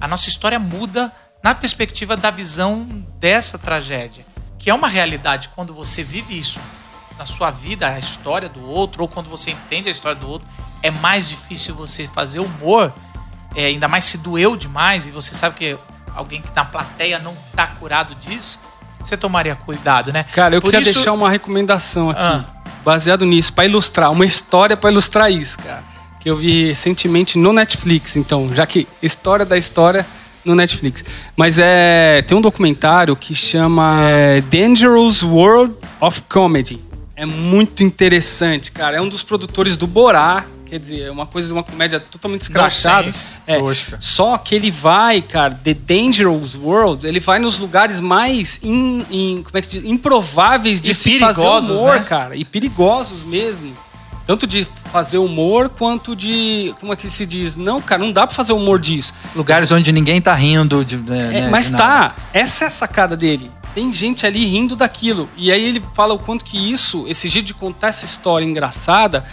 a 0.00 0.08
nossa 0.08 0.28
história 0.28 0.58
muda 0.58 1.12
na 1.42 1.54
perspectiva 1.54 2.16
da 2.16 2.30
visão 2.30 2.86
dessa 3.20 3.56
tragédia. 3.58 4.26
Que 4.58 4.70
é 4.70 4.74
uma 4.74 4.88
realidade 4.88 5.50
quando 5.54 5.72
você 5.72 6.02
vive 6.02 6.36
isso 6.36 6.58
na 7.18 7.24
sua 7.24 7.50
vida, 7.50 7.88
a 7.88 7.98
história 7.98 8.48
do 8.48 8.68
outro, 8.68 9.02
ou 9.02 9.08
quando 9.08 9.28
você 9.30 9.52
entende 9.52 9.88
a 9.88 9.90
história 9.92 10.18
do 10.20 10.28
outro, 10.28 10.46
é 10.82 10.90
mais 10.90 11.28
difícil 11.28 11.74
você 11.74 12.06
fazer 12.08 12.40
humor. 12.40 12.92
É, 13.56 13.64
ainda 13.66 13.88
mais 13.88 14.04
se 14.04 14.18
doeu 14.18 14.54
demais 14.56 15.06
e 15.06 15.10
você 15.10 15.34
sabe 15.34 15.56
que 15.56 15.76
alguém 16.14 16.40
que 16.40 16.50
tá 16.52 16.62
na 16.62 16.70
plateia 16.70 17.18
não 17.18 17.34
tá 17.56 17.66
curado 17.66 18.14
disso, 18.16 18.60
você 19.00 19.16
tomaria 19.16 19.54
cuidado, 19.56 20.12
né? 20.12 20.24
Cara, 20.32 20.54
eu 20.54 20.60
Por 20.62 20.70
queria 20.70 20.82
isso- 20.82 20.94
deixar 20.94 21.12
uma 21.12 21.28
recomendação 21.30 22.10
aqui, 22.10 22.20
Ah. 22.22 22.44
baseado 22.84 23.24
nisso, 23.24 23.52
pra 23.52 23.64
ilustrar, 23.64 24.12
uma 24.12 24.24
história 24.26 24.76
pra 24.76 24.90
ilustrar 24.90 25.30
isso, 25.32 25.58
cara. 25.58 25.82
Que 26.20 26.30
eu 26.30 26.36
vi 26.36 26.66
recentemente 26.66 27.38
no 27.38 27.52
Netflix, 27.52 28.16
então, 28.16 28.46
já 28.52 28.66
que 28.66 28.86
história 29.02 29.44
da 29.44 29.56
história 29.56 30.06
no 30.44 30.54
Netflix. 30.54 31.04
Mas 31.36 31.58
é 31.58 32.22
tem 32.22 32.36
um 32.36 32.40
documentário 32.40 33.14
que 33.16 33.34
chama 33.34 33.98
é, 34.08 34.40
Dangerous 34.42 35.22
World 35.22 35.74
of 36.00 36.22
Comedy. 36.28 36.82
É 37.14 37.24
muito 37.24 37.82
interessante, 37.82 38.70
cara. 38.72 38.96
É 38.96 39.00
um 39.00 39.08
dos 39.08 39.22
produtores 39.22 39.76
do 39.76 39.86
Borá, 39.86 40.44
quer 40.66 40.78
dizer, 40.78 41.02
é 41.02 41.10
uma 41.10 41.26
coisa, 41.26 41.52
uma 41.54 41.62
comédia 41.62 42.00
totalmente 42.00 42.42
escrachada. 42.42 43.08
É, 43.46 43.58
tosca. 43.58 43.96
só 44.00 44.36
que 44.36 44.54
ele 44.54 44.70
vai, 44.70 45.22
cara, 45.22 45.54
The 45.62 45.74
Dangerous 45.74 46.54
World, 46.56 47.06
ele 47.06 47.20
vai 47.20 47.38
nos 47.38 47.58
lugares 47.58 48.00
mais 48.00 48.58
in- 48.62 49.04
in- 49.10 49.42
como 49.44 49.56
é 49.56 49.60
que 49.60 49.66
se 49.66 49.80
diz? 49.80 49.88
improváveis 49.90 50.80
de 50.82 50.90
E 50.90 50.94
se 50.94 51.18
fazer 51.18 51.42
humor, 51.46 51.96
né? 51.96 52.04
cara. 52.04 52.36
E 52.36 52.44
perigosos 52.44 53.22
mesmo. 53.24 53.72
Tanto 54.26 54.44
de 54.44 54.66
fazer 54.90 55.18
humor 55.18 55.68
quanto 55.68 56.16
de. 56.16 56.74
Como 56.80 56.92
é 56.92 56.96
que 56.96 57.08
se 57.08 57.24
diz? 57.24 57.54
Não, 57.54 57.80
cara, 57.80 58.02
não 58.02 58.10
dá 58.10 58.26
pra 58.26 58.34
fazer 58.34 58.52
humor 58.52 58.80
disso. 58.80 59.14
Lugares 59.36 59.70
onde 59.70 59.92
ninguém 59.92 60.20
tá 60.20 60.34
rindo 60.34 60.84
de. 60.84 60.96
né, 60.96 61.28
É, 61.28 61.40
né, 61.42 61.48
mas 61.48 61.70
de 61.70 61.76
tá, 61.76 62.12
essa 62.32 62.64
é 62.64 62.66
a 62.66 62.70
sacada 62.72 63.16
dele. 63.16 63.48
Tem 63.72 63.92
gente 63.92 64.26
ali 64.26 64.44
rindo 64.44 64.74
daquilo. 64.74 65.28
E 65.36 65.52
aí 65.52 65.62
ele 65.64 65.80
fala 65.94 66.12
o 66.14 66.18
quanto 66.18 66.44
que 66.44 66.56
isso, 66.72 67.04
esse 67.06 67.28
jeito 67.28 67.46
de 67.46 67.54
contar 67.54 67.88
essa 67.88 68.04
história 68.04 68.44
engraçada, 68.44 69.24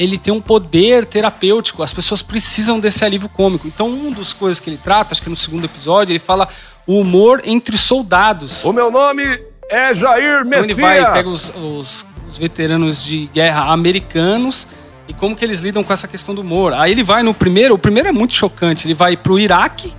ele 0.00 0.16
tem 0.18 0.32
um 0.32 0.40
poder 0.40 1.04
terapêutico. 1.04 1.82
As 1.82 1.92
pessoas 1.92 2.22
precisam 2.22 2.80
desse 2.80 3.04
alívio 3.04 3.28
cômico. 3.28 3.68
Então, 3.68 3.88
uma 3.88 4.10
das 4.16 4.32
coisas 4.32 4.58
que 4.58 4.70
ele 4.70 4.80
trata, 4.82 5.12
acho 5.12 5.22
que 5.22 5.28
no 5.28 5.36
segundo 5.36 5.64
episódio, 5.66 6.12
ele 6.12 6.18
fala 6.18 6.48
o 6.86 6.98
humor 7.00 7.42
entre 7.44 7.76
soldados. 7.76 8.64
O 8.64 8.72
meu 8.72 8.90
nome 8.90 9.22
é 9.68 9.94
Jair 9.94 10.40
Então 10.46 10.58
ele 10.64 10.74
Messias. 10.74 10.78
vai 10.78 11.00
e 11.02 11.12
pega 11.12 11.28
os, 11.28 11.52
os- 11.54 12.06
os 12.26 12.38
veteranos 12.38 13.04
de 13.04 13.26
guerra 13.34 13.70
americanos 13.72 14.66
e 15.06 15.12
como 15.12 15.36
que 15.36 15.44
eles 15.44 15.60
lidam 15.60 15.84
com 15.84 15.92
essa 15.92 16.08
questão 16.08 16.34
do 16.34 16.40
humor. 16.40 16.72
Aí 16.72 16.92
ele 16.92 17.02
vai 17.02 17.22
no 17.22 17.34
primeiro, 17.34 17.74
o 17.74 17.78
primeiro 17.78 18.08
é 18.08 18.12
muito 18.12 18.34
chocante, 18.34 18.86
ele 18.86 18.94
vai 18.94 19.16
pro 19.16 19.38
Iraque 19.38 19.92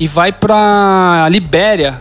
e 0.00 0.08
vai 0.08 0.32
pra 0.32 1.28
Libéria. 1.30 2.00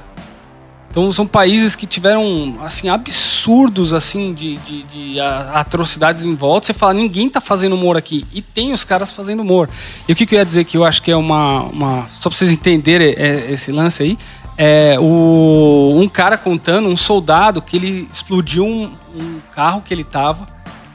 Então 0.93 1.11
são 1.11 1.25
países 1.25 1.75
que 1.75 1.87
tiveram 1.87 2.55
assim 2.61 2.87
absurdos 2.87 3.93
assim 3.93 4.31
de, 4.31 4.57
de- 4.57 4.83
de, 4.83 5.19
atrocidades 5.19 6.23
em 6.23 6.35
volta. 6.35 6.67
Você 6.67 6.73
fala, 6.73 6.93
ninguém 6.93 7.27
tá 7.27 7.41
fazendo 7.41 7.73
humor 7.73 7.97
aqui. 7.97 8.23
E 8.31 8.43
tem 8.43 8.71
os 8.71 8.83
caras 8.83 9.11
fazendo 9.11 9.39
humor. 9.39 9.67
E 10.07 10.13
o 10.13 10.15
que, 10.15 10.23
que 10.23 10.35
eu 10.35 10.37
ia 10.37 10.45
dizer 10.45 10.65
que 10.65 10.77
eu 10.77 10.85
acho 10.85 11.01
que 11.01 11.09
é 11.09 11.15
uma. 11.17 11.63
uma 11.63 12.05
só 12.09 12.29
pra 12.29 12.37
vocês 12.37 12.51
entenderem 12.51 13.15
é, 13.17 13.51
esse 13.51 13.71
lance 13.71 14.03
aí. 14.03 14.19
É 14.55 14.95
o, 14.99 15.93
um 15.95 16.07
cara 16.07 16.37
contando, 16.37 16.87
um 16.87 16.95
soldado, 16.95 17.59
que 17.59 17.75
ele 17.75 18.07
explodiu 18.13 18.63
um, 18.63 18.91
um 19.15 19.39
carro 19.55 19.81
que 19.81 19.91
ele 19.91 20.03
tava. 20.03 20.47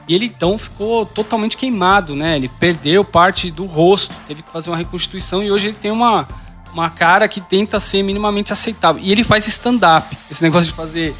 E 0.06 0.14
ele 0.14 0.26
então 0.26 0.56
ficou 0.56 1.04
totalmente 1.06 1.56
queimado, 1.56 2.14
né? 2.14 2.36
Ele 2.36 2.48
perdeu 2.48 3.04
parte 3.04 3.50
do 3.50 3.66
rosto, 3.66 4.14
teve 4.28 4.42
que 4.42 4.50
fazer 4.50 4.70
uma 4.70 4.76
reconstituição 4.76 5.42
e 5.42 5.50
hoje 5.50 5.66
ele 5.66 5.76
tem 5.78 5.90
uma, 5.90 6.28
uma 6.72 6.90
cara 6.90 7.26
que 7.28 7.40
tenta 7.40 7.80
ser 7.80 8.02
minimamente 8.02 8.52
aceitável. 8.52 9.02
E 9.04 9.10
ele 9.10 9.24
faz 9.24 9.46
stand-up, 9.46 10.16
esse 10.30 10.42
negócio 10.42 10.70
de 10.70 10.76
fazer 10.76 11.14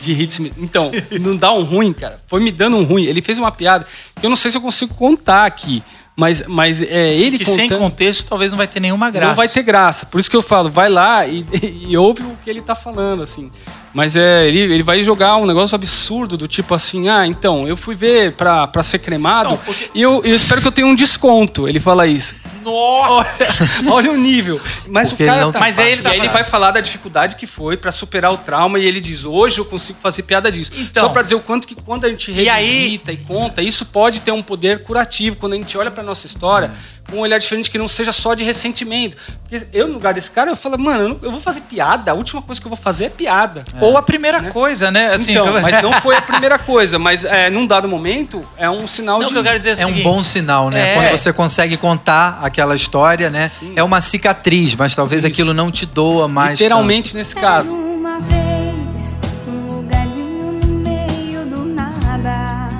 de 0.00 0.12
hits. 0.12 0.40
Então, 0.58 0.90
não 1.20 1.36
dá 1.36 1.52
um 1.52 1.62
ruim, 1.62 1.92
cara. 1.92 2.20
Foi 2.26 2.40
me 2.40 2.50
dando 2.50 2.76
um 2.76 2.84
ruim. 2.84 3.04
Ele 3.04 3.22
fez 3.22 3.38
uma 3.38 3.52
piada 3.52 3.86
que 4.18 4.26
eu 4.26 4.30
não 4.30 4.36
sei 4.36 4.50
se 4.50 4.56
eu 4.56 4.60
consigo 4.60 4.94
contar 4.94 5.46
aqui, 5.46 5.82
Mas, 6.16 6.44
mas 6.46 6.82
é 6.82 7.14
ele 7.14 7.38
Que 7.38 7.44
sem 7.44 7.68
contando... 7.68 7.78
contexto 7.78 8.26
talvez 8.28 8.50
não 8.50 8.58
vai 8.58 8.66
ter 8.68 8.80
nenhuma 8.80 9.10
graça. 9.10 9.28
Não 9.28 9.36
vai 9.36 9.48
ter 9.48 9.62
graça. 9.62 10.06
Por 10.06 10.20
isso 10.20 10.30
que 10.30 10.36
eu 10.36 10.42
falo, 10.42 10.70
vai 10.70 10.88
lá 10.88 11.26
e, 11.26 11.44
e 11.88 11.96
ouve 11.96 12.22
o 12.22 12.36
que 12.42 12.50
ele 12.50 12.60
tá 12.62 12.74
falando, 12.74 13.22
assim. 13.22 13.50
Mas 13.94 14.16
é, 14.16 14.46
ele, 14.48 14.58
ele 14.58 14.82
vai 14.82 15.02
jogar 15.04 15.36
um 15.36 15.46
negócio 15.46 15.74
absurdo, 15.76 16.36
do 16.36 16.48
tipo 16.48 16.74
assim, 16.74 17.08
ah, 17.08 17.24
então, 17.26 17.66
eu 17.68 17.76
fui 17.76 17.94
ver 17.94 18.32
pra, 18.32 18.66
pra 18.66 18.82
ser 18.82 18.98
cremado 18.98 19.50
Não, 19.50 19.56
porque- 19.56 19.88
e 19.94 20.02
eu, 20.02 20.20
eu 20.24 20.34
espero 20.34 20.60
que 20.60 20.66
eu 20.66 20.72
tenha 20.72 20.86
um 20.86 20.94
desconto. 20.96 21.68
Ele 21.68 21.78
fala 21.78 22.04
isso. 22.06 22.34
Nossa! 22.64 23.46
Olha 23.92 24.10
o 24.10 24.16
nível. 24.16 24.58
Mas 24.88 25.10
Porque 25.10 25.22
o 25.24 25.26
cara 25.26 25.38
ele 25.38 25.44
não 25.46 25.52
tá, 25.52 25.58
tem 25.58 25.68
Mas 25.68 25.78
aí 25.78 25.92
ele 25.92 26.00
e 26.00 26.04
tá 26.04 26.10
aí 26.10 26.18
ele 26.18 26.28
vai 26.28 26.42
falar 26.42 26.70
da 26.70 26.80
dificuldade 26.80 27.36
que 27.36 27.46
foi 27.46 27.76
pra 27.76 27.92
superar 27.92 28.32
o 28.32 28.38
trauma 28.38 28.78
e 28.78 28.84
ele 28.86 29.00
diz: 29.00 29.24
"Hoje 29.24 29.58
eu 29.58 29.64
consigo 29.66 29.98
fazer 30.00 30.22
piada 30.22 30.50
disso". 30.50 30.72
Então. 30.76 31.02
Só 31.04 31.08
pra 31.10 31.20
dizer 31.22 31.34
o 31.34 31.40
quanto 31.40 31.66
que 31.68 31.74
quando 31.74 32.06
a 32.06 32.08
gente 32.08 32.32
E 32.32 32.48
aí- 32.48 32.66
revisita 32.66 33.12
e 33.12 33.18
conta, 33.18 33.60
isso 33.62 33.84
pode 33.84 34.22
ter 34.22 34.32
um 34.32 34.42
poder 34.42 34.82
curativo 34.82 35.36
quando 35.36 35.52
a 35.52 35.56
gente 35.56 35.76
olha 35.76 35.90
pra 35.90 36.02
nossa 36.02 36.26
história 36.26 36.70
um 37.12 37.18
olhar 37.18 37.38
diferente 37.38 37.70
que 37.70 37.78
não 37.78 37.86
seja 37.86 38.12
só 38.12 38.34
de 38.34 38.42
ressentimento. 38.42 39.16
Porque 39.42 39.66
eu 39.72 39.86
no 39.86 39.94
lugar 39.94 40.14
desse 40.14 40.30
cara 40.30 40.50
eu 40.50 40.56
falo: 40.56 40.78
"Mano, 40.78 41.02
eu, 41.02 41.08
não- 41.10 41.18
eu 41.22 41.30
vou 41.30 41.40
fazer 41.40 41.60
piada, 41.62 42.10
a 42.10 42.14
última 42.14 42.40
coisa 42.42 42.60
que 42.60 42.66
eu 42.66 42.70
vou 42.70 42.78
fazer 42.78 43.04
é 43.06 43.08
piada". 43.10 43.64
Ou 43.80 43.96
a 43.96 44.02
primeira 44.02 44.42
coisa, 44.50 44.90
né? 44.90 45.12
Assim, 45.14 45.32
então, 45.32 45.52
mas 45.60 45.82
não 45.82 45.92
foi 46.00 46.16
a 46.16 46.22
primeira 46.22 46.58
coisa, 46.58 46.98
mas 46.98 47.24
é, 47.24 47.50
num 47.50 47.66
dado 47.66 47.88
momento 47.88 48.44
é 48.56 48.68
um 48.70 48.86
sinal 48.86 49.18
Não, 49.20 49.26
de 49.26 49.32
que 49.32 49.38
eu 49.38 49.42
quero 49.44 49.58
dizer 49.58 49.78
é, 49.78 49.86
o 49.86 49.88
É 49.88 49.92
um 49.92 50.02
bom 50.02 50.22
sinal, 50.22 50.70
né? 50.70 50.90
É. 50.90 50.94
Quando 50.94 51.10
você 51.10 51.32
consegue 51.32 51.76
contar 51.76 52.38
aquela 52.42 52.74
história, 52.74 53.28
né? 53.30 53.48
Sim. 53.48 53.72
É 53.76 53.82
uma 53.82 54.00
cicatriz, 54.00 54.74
mas 54.74 54.94
talvez 54.94 55.24
Isso. 55.24 55.32
aquilo 55.32 55.52
não 55.54 55.70
te 55.70 55.86
doa 55.86 56.26
mais. 56.26 56.58
literalmente 56.58 57.14
nesse 57.16 57.34
caso. 57.36 57.83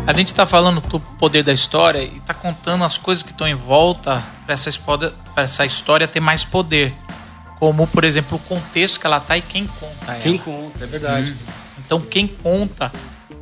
A 0.06 0.12
gente 0.12 0.34
tá 0.34 0.44
falando 0.44 0.82
do 0.82 1.00
poder 1.00 1.42
da 1.42 1.52
história 1.52 2.02
e 2.02 2.20
tá 2.20 2.34
contando 2.34 2.84
as 2.84 2.98
coisas 2.98 3.22
que 3.22 3.30
estão 3.30 3.48
em 3.48 3.54
volta 3.54 4.22
pra 4.44 4.52
essa, 4.52 4.68
essa 5.34 5.64
história 5.64 6.06
ter 6.06 6.20
mais 6.20 6.44
poder. 6.44 6.92
Como, 7.58 7.86
por 7.86 8.04
exemplo, 8.04 8.36
o 8.36 8.40
contexto 8.40 9.00
que 9.00 9.06
ela 9.06 9.18
tá 9.18 9.38
e 9.38 9.40
quem 9.40 9.66
conta 9.66 10.12
ela. 10.12 10.20
Quem 10.20 10.36
conta, 10.36 10.84
é 10.84 10.86
verdade. 10.86 11.34
Então, 11.78 12.02
quem 12.02 12.26
conta 12.26 12.92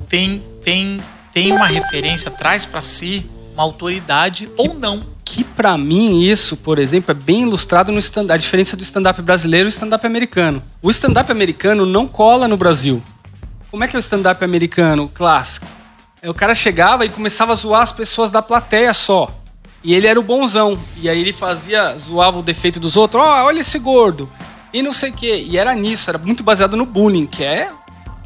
tem, 0.08 0.40
tem, 0.62 1.02
tem 1.32 1.50
uma 1.52 1.66
referência, 1.66 2.30
traz 2.30 2.64
pra 2.64 2.80
si 2.80 3.28
uma 3.54 3.64
autoridade 3.64 4.48
ou 4.56 4.72
não. 4.72 5.04
que 5.24 5.42
pra 5.42 5.76
mim 5.76 6.22
isso, 6.22 6.56
por 6.56 6.78
exemplo, 6.78 7.10
é 7.10 7.14
bem 7.14 7.42
ilustrado 7.42 7.90
no 7.90 7.98
stand 7.98 8.26
a 8.30 8.36
diferença 8.36 8.76
do 8.76 8.84
stand-up 8.84 9.20
brasileiro 9.20 9.68
e 9.68 9.72
stand-up 9.72 10.06
americano. 10.06 10.62
O 10.80 10.90
stand-up 10.90 11.32
americano 11.32 11.84
não 11.84 12.06
cola 12.06 12.46
no 12.46 12.56
Brasil. 12.56 13.02
Como 13.68 13.82
é 13.82 13.88
que 13.88 13.96
é 13.96 13.98
o 13.98 14.00
stand-up 14.00 14.44
americano 14.44 15.08
clássico? 15.12 15.66
O 16.25 16.33
cara 16.33 16.55
chegava 16.55 17.05
e 17.05 17.09
começava 17.09 17.51
a 17.51 17.57
zoar 17.57 17.83
as 17.83 17.91
pessoas 17.91 18.31
da 18.31 18.41
plateia 18.41 18.95
só. 18.95 19.29
E 19.83 19.93
ele 19.93 20.07
era 20.07 20.20
o 20.20 20.23
bonzão. 20.23 20.79
E 20.99 21.09
aí 21.09 21.20
ele 21.20 21.33
fazia, 21.33 21.97
zoava 21.99 22.39
o 22.39 22.43
defeito 22.45 22.79
dos 22.79 22.97
outros. 22.97 23.20
Ó, 23.20 23.45
olha 23.45 23.59
esse 23.59 23.77
gordo. 23.81 24.31
E 24.73 24.83
não 24.83 24.93
sei 24.93 25.11
o 25.11 25.12
quê. 25.12 25.45
E 25.45 25.59
era 25.59 25.75
nisso, 25.75 26.09
era 26.09 26.18
muito 26.18 26.45
baseado 26.45 26.77
no 26.77 26.87
bullying, 26.87 27.27
que 27.27 27.43
é 27.43 27.70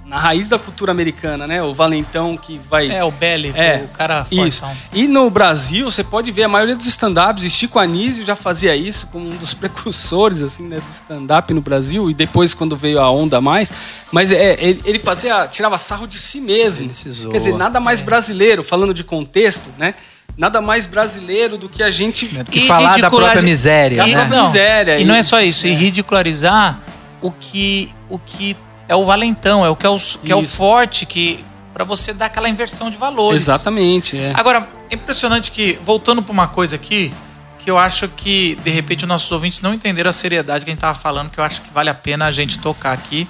na 0.07 0.19
raiz 0.19 0.49
da 0.49 0.57
cultura 0.57 0.93
americana, 0.93 1.49
né? 1.49 1.61
O 1.63 1.75
valentão 1.75 2.37
que 2.37 2.61
vai 2.71 2.89
É, 2.89 3.03
o 3.03 3.11
bélico, 3.11 3.59
É, 3.59 3.83
o 3.85 3.89
cara 3.89 4.25
isso. 4.31 4.61
fortão. 4.61 4.77
E 4.93 5.09
no 5.09 5.29
Brasil, 5.29 5.91
você 5.91 6.05
pode 6.05 6.31
ver 6.31 6.45
a 6.45 6.49
maioria 6.49 6.77
dos 6.77 6.87
stand-ups, 6.87 7.43
e 7.43 7.51
Chico 7.51 7.77
Anísio 7.79 8.25
já 8.25 8.37
fazia 8.37 8.77
isso 8.77 9.09
como 9.09 9.27
um 9.29 9.37
dos 9.37 9.53
precursores 9.55 10.43
assim, 10.43 10.63
né, 10.63 10.77
do 10.77 10.95
stand-up 10.95 11.53
no 11.53 11.61
Brasil, 11.61 12.09
e 12.09 12.15
depois 12.15 12.55
quando 12.55 12.77
veio 12.77 13.01
a 13.01 13.11
onda 13.11 13.39
a 13.39 13.41
mais. 13.41 13.73
Mas 14.13 14.31
é, 14.31 14.57
ele, 14.61 14.81
ele 14.85 14.99
fazia, 15.01 15.49
tirava 15.49 15.77
sarro 15.77 16.07
de 16.07 16.19
si 16.19 16.41
mesmo. 16.41 16.87
Ele 16.87 16.95
se 16.95 17.11
zoa. 17.11 17.33
Quer 17.33 17.39
dizer, 17.39 17.55
nada 17.57 17.81
mais 17.81 18.01
brasileiro, 18.01 18.63
falando 18.63 18.95
de 18.95 19.03
contexto, 19.03 19.71
né? 19.77 19.95
Nada 20.39 20.61
mais 20.61 20.87
brasileiro 20.87 21.57
do 21.57 21.69
que 21.69 21.83
a 21.83 21.91
gente. 21.91 22.31
E 22.53 22.61
falar 22.67 22.99
da 23.01 23.11
própria 23.11 23.43
miséria, 23.43 24.07
E, 24.07 24.15
né? 24.15 24.29
não, 24.31 24.45
Miséria, 24.45 24.99
e 24.99 25.03
e- 25.03 25.05
não 25.05 25.15
é 25.17 25.23
só 25.25 25.41
isso, 25.41 25.67
e 25.67 25.71
é. 25.73 25.75
ridicularizar 25.75 26.79
o 27.21 27.31
que, 27.33 27.91
o 28.09 28.19
que 28.19 28.57
é 28.89 28.95
o 28.95 29.05
valentão, 29.05 29.64
é 29.64 29.70
o 29.70 29.76
que 29.76 29.87
é 29.87 29.89
o, 29.91 29.97
que 30.24 30.32
é 30.32 30.37
o 30.37 30.43
forte, 30.43 31.07
que 31.07 31.45
para 31.72 31.84
você 31.84 32.12
dar 32.12 32.26
aquela 32.26 32.49
inversão 32.49 32.91
de 32.91 32.97
valores. 32.97 33.43
Exatamente, 33.43 34.16
é. 34.16 34.32
Agora, 34.34 34.66
é 34.91 34.95
impressionante 34.95 35.51
que, 35.51 35.78
voltando 35.84 36.22
para 36.22 36.32
uma 36.32 36.49
coisa 36.49 36.76
aqui, 36.76 37.12
que 37.59 37.70
eu 37.70 37.76
acho 37.76 38.09
que, 38.09 38.57
de 38.64 38.70
repente, 38.70 39.05
os 39.05 39.09
nossos 39.09 39.30
ouvintes 39.30 39.61
não 39.61 39.74
entenderam 39.74 40.09
a 40.09 40.12
seriedade 40.12 40.64
que 40.64 40.70
a 40.70 40.72
gente 40.72 40.78
estava 40.78 40.99
falando, 40.99 41.30
que 41.30 41.39
eu 41.39 41.45
acho 41.45 41.61
que 41.61 41.70
vale 41.74 41.91
a 41.91 41.95
pena 41.95 42.24
a 42.26 42.30
gente 42.30 42.59
tocar 42.59 42.93
aqui, 42.93 43.28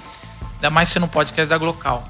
ainda 0.55 0.69
mais 0.69 0.87
sendo 0.89 1.05
um 1.05 1.09
podcast 1.09 1.49
da 1.49 1.57
Glocal. 1.57 2.07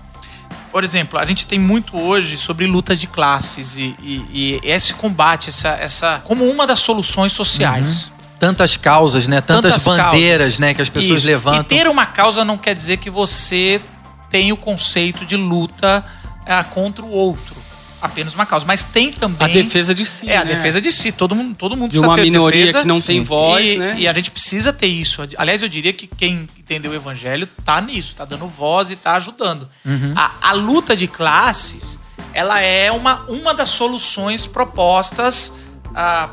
Por 0.71 0.83
exemplo, 0.83 1.17
a 1.17 1.25
gente 1.25 1.45
tem 1.47 1.57
muito 1.57 1.97
hoje 1.97 2.37
sobre 2.37 2.67
lutas 2.67 2.99
de 2.99 3.07
classes 3.07 3.77
e, 3.77 3.95
e- 3.99 4.25
e 4.31 4.59
esse 4.63 4.93
combate, 4.93 5.49
essa, 5.49 5.69
essa 5.69 6.21
como 6.23 6.45
uma 6.47 6.67
das 6.67 6.79
soluções 6.79 7.31
sociais. 7.31 8.11
Tantas 8.39 8.77
causas, 8.77 9.27
né? 9.27 9.41
Tantas, 9.41 9.83
bandeiras, 9.83 10.41
causas. 10.41 10.59
né? 10.59 10.73
Que 10.73 10.81
as 10.81 10.89
pessoas 10.89 11.19
Isso. 11.19 11.27
levantam. 11.27 11.61
E 11.61 11.63
ter 11.63 11.88
uma 11.88 12.05
causa 12.05 12.45
não 12.45 12.57
quer 12.57 12.75
dizer 12.75 12.97
que 12.97 13.09
você 13.09 13.81
tem 14.29 14.51
o 14.51 14.57
conceito 14.57 15.25
de 15.25 15.35
luta 15.35 16.05
ah, 16.45 16.63
contra 16.63 17.03
o 17.03 17.09
outro. 17.09 17.55
Apenas 17.99 18.35
uma 18.35 18.45
causa. 18.45 18.65
Mas 18.65 18.83
tem 18.83 19.11
também. 19.11 19.47
A 19.49 19.51
defesa 19.51 19.93
de 19.93 20.05
si. 20.05 20.29
É, 20.29 20.38
a 20.38 20.45
né? 20.45 20.53
defesa 20.53 20.79
de 20.79 20.91
si. 20.91 21.11
Todo 21.11 21.35
mundo, 21.35 21.55
todo 21.55 21.75
mundo 21.75 21.89
De 21.89 21.97
precisa 21.97 22.07
uma 22.07 22.15
ter 22.15 22.23
minoria 22.23 22.65
defesa. 22.67 22.81
que 22.81 22.88
não 22.88 23.01
tem 23.01 23.19
Sim. 23.19 23.23
voz, 23.23 23.65
e, 23.65 23.77
né? 23.77 23.95
E 23.97 24.07
a 24.07 24.13
gente 24.13 24.29
precisa 24.29 24.71
ter 24.71 24.88
isso. 24.88 25.27
Aliás, 25.35 25.63
eu 25.63 25.69
diria 25.69 25.91
que 25.91 26.05
quem 26.05 26.47
entendeu 26.57 26.91
o 26.91 26.95
evangelho 26.95 27.47
tá 27.65 27.81
nisso, 27.81 28.15
tá 28.15 28.23
dando 28.23 28.47
voz 28.47 28.91
e 28.91 28.95
tá 28.95 29.15
ajudando. 29.15 29.67
Uhum. 29.83 30.13
A, 30.15 30.31
a 30.41 30.53
luta 30.53 30.95
de 30.95 31.07
classes, 31.07 31.99
ela 32.33 32.61
é 32.61 32.91
uma, 32.91 33.21
uma 33.27 33.53
das 33.53 33.71
soluções 33.71 34.45
propostas 34.45 35.53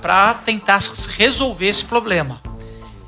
para 0.01 0.35
tentar 0.35 0.79
resolver 1.17 1.67
esse 1.67 1.85
problema. 1.85 2.41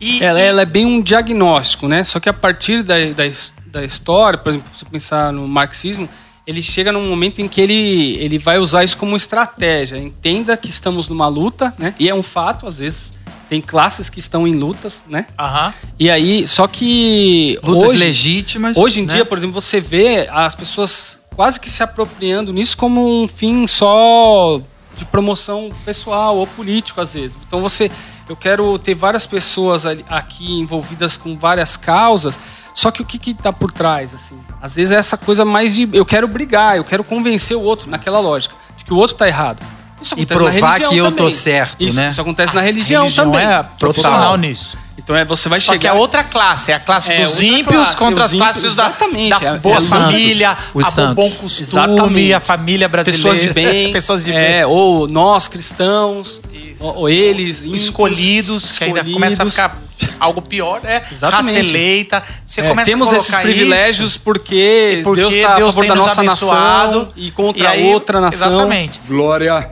E, 0.00 0.22
Ela, 0.22 0.40
e- 0.40 0.44
ela 0.44 0.62
é 0.62 0.66
bem 0.66 0.84
um 0.86 1.00
diagnóstico, 1.00 1.88
né? 1.88 2.04
Só 2.04 2.20
que 2.20 2.28
a 2.28 2.32
partir 2.32 2.82
da, 2.82 2.94
da, 3.14 3.24
da 3.66 3.84
história, 3.84 4.38
por 4.38 4.50
exemplo, 4.50 4.68
se 4.72 4.80
você 4.80 4.86
pensar 4.86 5.32
no 5.32 5.46
marxismo, 5.48 6.08
ele 6.46 6.62
chega 6.62 6.92
num 6.92 7.08
momento 7.08 7.40
em 7.40 7.48
que 7.48 7.60
ele, 7.60 8.16
ele 8.18 8.38
vai 8.38 8.58
usar 8.58 8.84
isso 8.84 8.96
como 8.96 9.16
estratégia. 9.16 9.96
Entenda 9.98 10.56
que 10.56 10.68
estamos 10.68 11.08
numa 11.08 11.26
luta, 11.28 11.74
né? 11.78 11.94
E 11.98 12.08
é 12.08 12.14
um 12.14 12.22
fato, 12.22 12.66
às 12.66 12.78
vezes 12.78 13.12
tem 13.48 13.60
classes 13.60 14.10
que 14.10 14.18
estão 14.18 14.46
em 14.46 14.54
lutas, 14.54 15.04
né? 15.08 15.26
Aham. 15.38 15.72
E 15.98 16.10
aí, 16.10 16.46
só 16.46 16.66
que 16.66 17.58
Lutas 17.62 17.90
hoje, 17.90 17.98
legítimas. 17.98 18.76
hoje 18.76 19.00
em 19.00 19.06
né? 19.06 19.14
dia, 19.14 19.24
por 19.24 19.38
exemplo, 19.38 19.60
você 19.60 19.80
vê 19.80 20.28
as 20.30 20.54
pessoas 20.54 21.18
quase 21.34 21.58
que 21.60 21.70
se 21.70 21.82
apropriando 21.82 22.52
nisso 22.52 22.76
como 22.76 23.22
um 23.22 23.28
fim 23.28 23.66
só 23.66 24.60
de 24.96 25.04
promoção 25.04 25.70
pessoal 25.84 26.36
ou 26.36 26.46
político, 26.46 27.00
às 27.00 27.14
vezes. 27.14 27.36
Então 27.46 27.60
você, 27.60 27.90
eu 28.28 28.34
quero 28.36 28.78
ter 28.78 28.94
várias 28.94 29.26
pessoas 29.26 29.84
aqui 30.08 30.58
envolvidas 30.58 31.16
com 31.16 31.36
várias 31.36 31.76
causas, 31.76 32.38
só 32.74 32.90
que 32.90 33.02
o 33.02 33.04
que 33.04 33.18
que 33.18 33.34
tá 33.34 33.52
por 33.52 33.70
trás, 33.72 34.12
assim? 34.14 34.38
Às 34.60 34.76
vezes 34.76 34.92
é 34.92 34.96
essa 34.96 35.16
coisa 35.16 35.44
mais 35.44 35.74
de 35.74 35.88
eu 35.92 36.04
quero 36.04 36.26
brigar, 36.26 36.76
eu 36.76 36.84
quero 36.84 37.04
convencer 37.04 37.56
o 37.56 37.60
outro 37.62 37.88
naquela 37.90 38.20
lógica 38.20 38.54
de 38.76 38.84
que 38.84 38.92
o 38.92 38.96
outro 38.96 39.16
tá 39.16 39.26
errado. 39.28 39.62
Isso 40.00 40.14
E 40.14 40.22
acontece 40.22 40.42
na 40.42 40.50
provar 40.50 40.72
religião 40.74 40.90
que 40.90 40.98
eu 40.98 41.10
tô 41.10 41.16
também. 41.16 41.30
certo, 41.30 41.76
isso, 41.82 41.96
né? 41.96 42.08
Isso 42.08 42.20
acontece 42.20 42.54
na 42.54 42.60
religião, 42.60 43.02
religião 43.04 43.30
também. 43.32 43.46
é 43.46 43.62
profissional 43.78 44.36
nisso. 44.36 44.76
Então 44.98 45.14
é 45.14 45.24
você 45.26 45.48
vai 45.48 45.60
Só 45.60 45.72
chegar 45.72 45.78
que 45.80 45.86
é 45.86 45.92
outra 45.92 46.24
classe, 46.24 46.72
é 46.72 46.74
a 46.74 46.80
classe 46.80 47.12
É, 47.12 47.22
dos 47.22 47.40
ímpios 47.42 47.66
classe, 47.66 47.96
contra 47.96 48.24
as 48.24 48.32
classes 48.32 48.62
ímpios, 48.62 48.76
da, 48.76 48.86
exatamente, 48.88 49.28
da 49.40 49.46
é- 49.54 49.58
boa 49.58 49.76
é 49.76 49.80
família, 49.80 50.56
os 50.72 50.86
a 50.86 50.90
santos. 50.90 51.14
bom 51.14 51.30
costume, 51.32 51.68
Exatamente. 51.68 52.32
a 52.32 52.40
família 52.40 52.88
brasileira. 52.88 53.22
pessoas 53.22 53.40
de 53.40 53.52
bem, 53.52 53.92
pessoas 53.92 54.24
de 54.24 54.32
bem. 54.32 54.40
é, 54.40 54.66
ou 54.66 55.06
nós 55.06 55.48
cristãos, 55.48 56.40
ou, 56.80 56.96
ou 56.96 57.08
eles 57.10 57.64
ímpios, 57.64 57.84
escolhidos, 57.84 58.72
que 58.72 58.84
ainda 58.84 59.04
começa 59.04 59.42
a 59.42 59.50
ficar 59.50 59.78
algo 60.18 60.40
pior, 60.40 60.80
é 60.84 61.02
Exatamente. 61.12 61.46
raça 61.46 61.58
eleita. 61.58 62.22
Você 62.46 62.60
É, 62.62 62.68
começa 62.68 62.90
temos 62.90 63.12
a 63.12 63.16
esses 63.18 63.34
privilégios 63.34 64.10
isso, 64.12 64.20
porque, 64.20 65.02
porque 65.04 65.20
Deus 65.20 65.34
está 65.34 65.52
a 65.52 65.56
Deus 65.56 65.74
favor 65.74 65.88
da 65.88 65.94
nos 65.94 66.04
nossa 66.06 66.22
nação 66.22 67.12
e 67.16 67.30
contra 67.30 67.62
e 67.62 67.66
aí- 67.66 67.84
outra 67.92 68.18
nação. 68.20 68.48
Exatamente. 68.54 68.98
Glória 69.06 69.70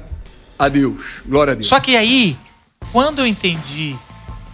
a 0.59 0.68
Deus. 0.68 1.01
Glória 1.27 1.53
a 1.53 1.55
Deus. 1.55 1.66
Só 1.66 1.81
que 1.81 1.97
aí, 1.97 2.37
quando 2.93 3.20
eu 3.20 3.27
entendi 3.27 3.97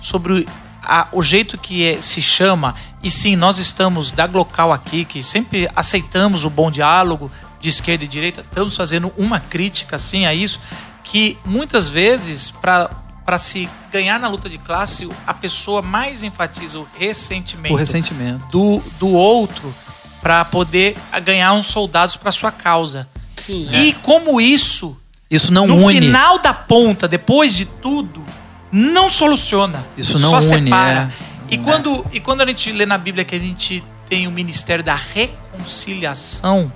sobre 0.00 0.46
a- 0.82 1.08
o 1.12 1.22
jeito 1.22 1.56
que 1.58 1.84
é- 1.86 2.00
se 2.00 2.20
chama, 2.22 2.74
e 3.02 3.10
sim, 3.10 3.36
nós 3.36 3.58
estamos 3.58 4.10
da 4.12 4.26
Glocal 4.26 4.72
aqui, 4.72 5.04
que 5.04 5.22
sempre 5.22 5.68
aceitamos 5.74 6.44
o 6.44 6.50
bom 6.50 6.70
diálogo 6.70 7.30
de 7.60 7.68
esquerda 7.68 8.04
e 8.04 8.08
direita, 8.08 8.40
estamos 8.40 8.74
fazendo 8.76 9.12
uma 9.18 9.38
crítica 9.40 9.96
assim 9.96 10.24
a 10.26 10.32
isso, 10.34 10.60
que 11.04 11.36
muitas 11.44 11.88
vezes, 11.88 12.50
para 12.50 13.38
se 13.38 13.68
ganhar 13.92 14.18
na 14.18 14.28
luta 14.28 14.48
de 14.48 14.58
classe, 14.58 15.08
a 15.26 15.34
pessoa 15.34 15.82
mais 15.82 16.22
enfatiza 16.22 16.78
o 16.78 16.86
ressentimento 16.98 17.72
O 17.74 17.76
ressentimento. 17.76 18.46
do, 18.50 18.82
do 18.98 19.08
outro 19.10 19.74
para 20.22 20.44
poder 20.44 20.96
ganhar 21.24 21.52
uns 21.54 21.66
soldados 21.68 22.16
para 22.16 22.30
sua 22.32 22.50
causa. 22.52 23.08
Sim, 23.46 23.68
E 23.72 23.92
como 24.02 24.40
isso 24.40 24.96
Isso 25.30 25.52
não 25.52 25.66
no 25.66 25.76
une. 25.76 26.00
final 26.00 26.38
da 26.38 26.52
ponta, 26.52 27.06
depois 27.08 27.54
de 27.54 27.64
tudo, 27.64 28.24
não 28.72 29.08
soluciona. 29.10 29.84
Isso 29.96 30.18
não 30.18 30.30
só 30.30 30.36
une, 30.56 30.64
separa. 30.70 31.10
é. 31.50 31.54
E, 31.54 31.58
quando, 31.58 32.06
e 32.12 32.20
quando 32.20 32.42
a 32.42 32.46
gente 32.46 32.70
lê 32.70 32.86
na 32.86 32.96
Bíblia 32.96 33.24
que 33.24 33.34
a 33.34 33.38
gente 33.38 33.82
tem 34.08 34.26
o 34.28 34.30
ministério 34.30 34.84
da 34.84 34.94
reconciliação, 34.94 36.70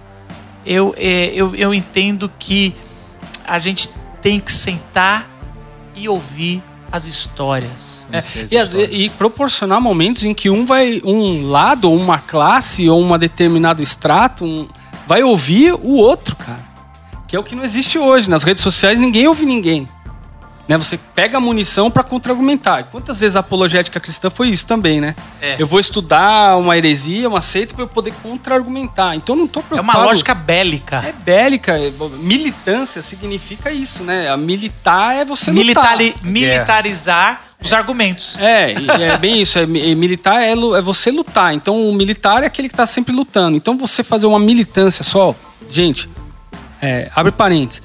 eu, 0.66 0.94
é, 0.96 1.26
eu, 1.34 1.54
eu 1.54 1.72
entendo 1.74 2.30
que 2.38 2.74
a 3.46 3.58
gente 3.58 3.88
tem 4.22 4.40
que 4.40 4.52
sentar 4.52 5.28
e 5.94 6.08
ouvir 6.08 6.62
as 6.90 7.06
histórias. 7.06 8.06
É, 8.10 8.18
as 8.18 8.34
e, 8.34 8.40
histórias. 8.44 8.74
e 8.92 9.10
proporcionar 9.10 9.80
momentos 9.80 10.24
em 10.24 10.32
que 10.32 10.48
um 10.48 10.64
vai 10.64 11.00
um 11.04 11.48
lado 11.50 11.90
ou 11.90 11.96
uma 11.96 12.18
classe 12.18 12.88
ou 12.88 13.02
um 13.02 13.18
determinado 13.18 13.82
extrato 13.82 14.44
um- 14.44 14.68
vai 15.06 15.22
ouvir 15.22 15.72
o 15.74 15.94
outro 15.96 16.34
cara 16.36 16.64
que 17.26 17.34
é 17.34 17.38
o 17.38 17.42
que 17.42 17.54
não 17.56 17.64
existe 17.64 17.98
hoje 17.98 18.30
nas 18.30 18.44
redes 18.44 18.62
sociais 18.62 18.98
ninguém 18.98 19.26
ouve 19.26 19.44
ninguém 19.44 19.88
né 20.66 20.78
você 20.78 20.98
pega 21.14 21.36
a 21.36 21.40
munição 21.40 21.90
para 21.90 22.02
contra-argumentar 22.02 22.84
quantas 22.84 23.20
vezes 23.20 23.36
a 23.36 23.40
apologética 23.40 24.00
cristã 24.00 24.30
foi 24.30 24.48
isso 24.48 24.64
também 24.66 25.00
né 25.00 25.14
É. 25.40 25.56
eu 25.58 25.66
vou 25.66 25.78
estudar 25.78 26.56
uma 26.56 26.76
heresia 26.76 27.28
uma 27.28 27.40
seita 27.40 27.74
para 27.74 27.84
eu 27.84 27.88
poder 27.88 28.12
contra-argumentar 28.22 29.14
então 29.14 29.36
não 29.36 29.46
tô 29.46 29.60
É 29.60 29.62
preocupado 29.62 29.98
uma 29.98 30.06
lógica 30.06 30.34
bélica. 30.34 30.96
é 31.06 31.12
bélica 31.12 31.78
é- 31.78 31.92
militância 32.18 33.02
significa 33.02 33.70
isso 33.70 34.02
né 34.02 34.28
a 34.28 34.36
militar 34.36 35.14
é 35.16 35.24
você 35.24 35.50
lutar. 35.50 35.64
Militari- 35.98 36.14
militarizar 36.22 37.42
os 37.62 37.72
argumentos. 37.72 38.38
É, 38.38 38.74
é 39.12 39.16
bem 39.16 39.40
isso. 39.40 39.58
É, 39.58 39.64
mi- 39.64 39.94
militar 39.94 40.42
é, 40.42 40.52
é 40.52 40.82
você 40.82 41.10
lutar. 41.10 41.54
Então, 41.54 41.88
o 41.88 41.94
militar 41.94 42.42
é 42.42 42.46
aquele 42.46 42.68
que 42.68 42.74
está 42.74 42.84
sempre 42.86 43.14
lutando. 43.14 43.56
Então, 43.56 43.78
você 43.78 44.04
fazer 44.04 44.26
uma 44.26 44.38
militância 44.38 45.02
só, 45.02 45.34
gente, 45.66 46.06
é, 46.82 47.10
abre 47.16 47.32
parênteses. 47.32 47.82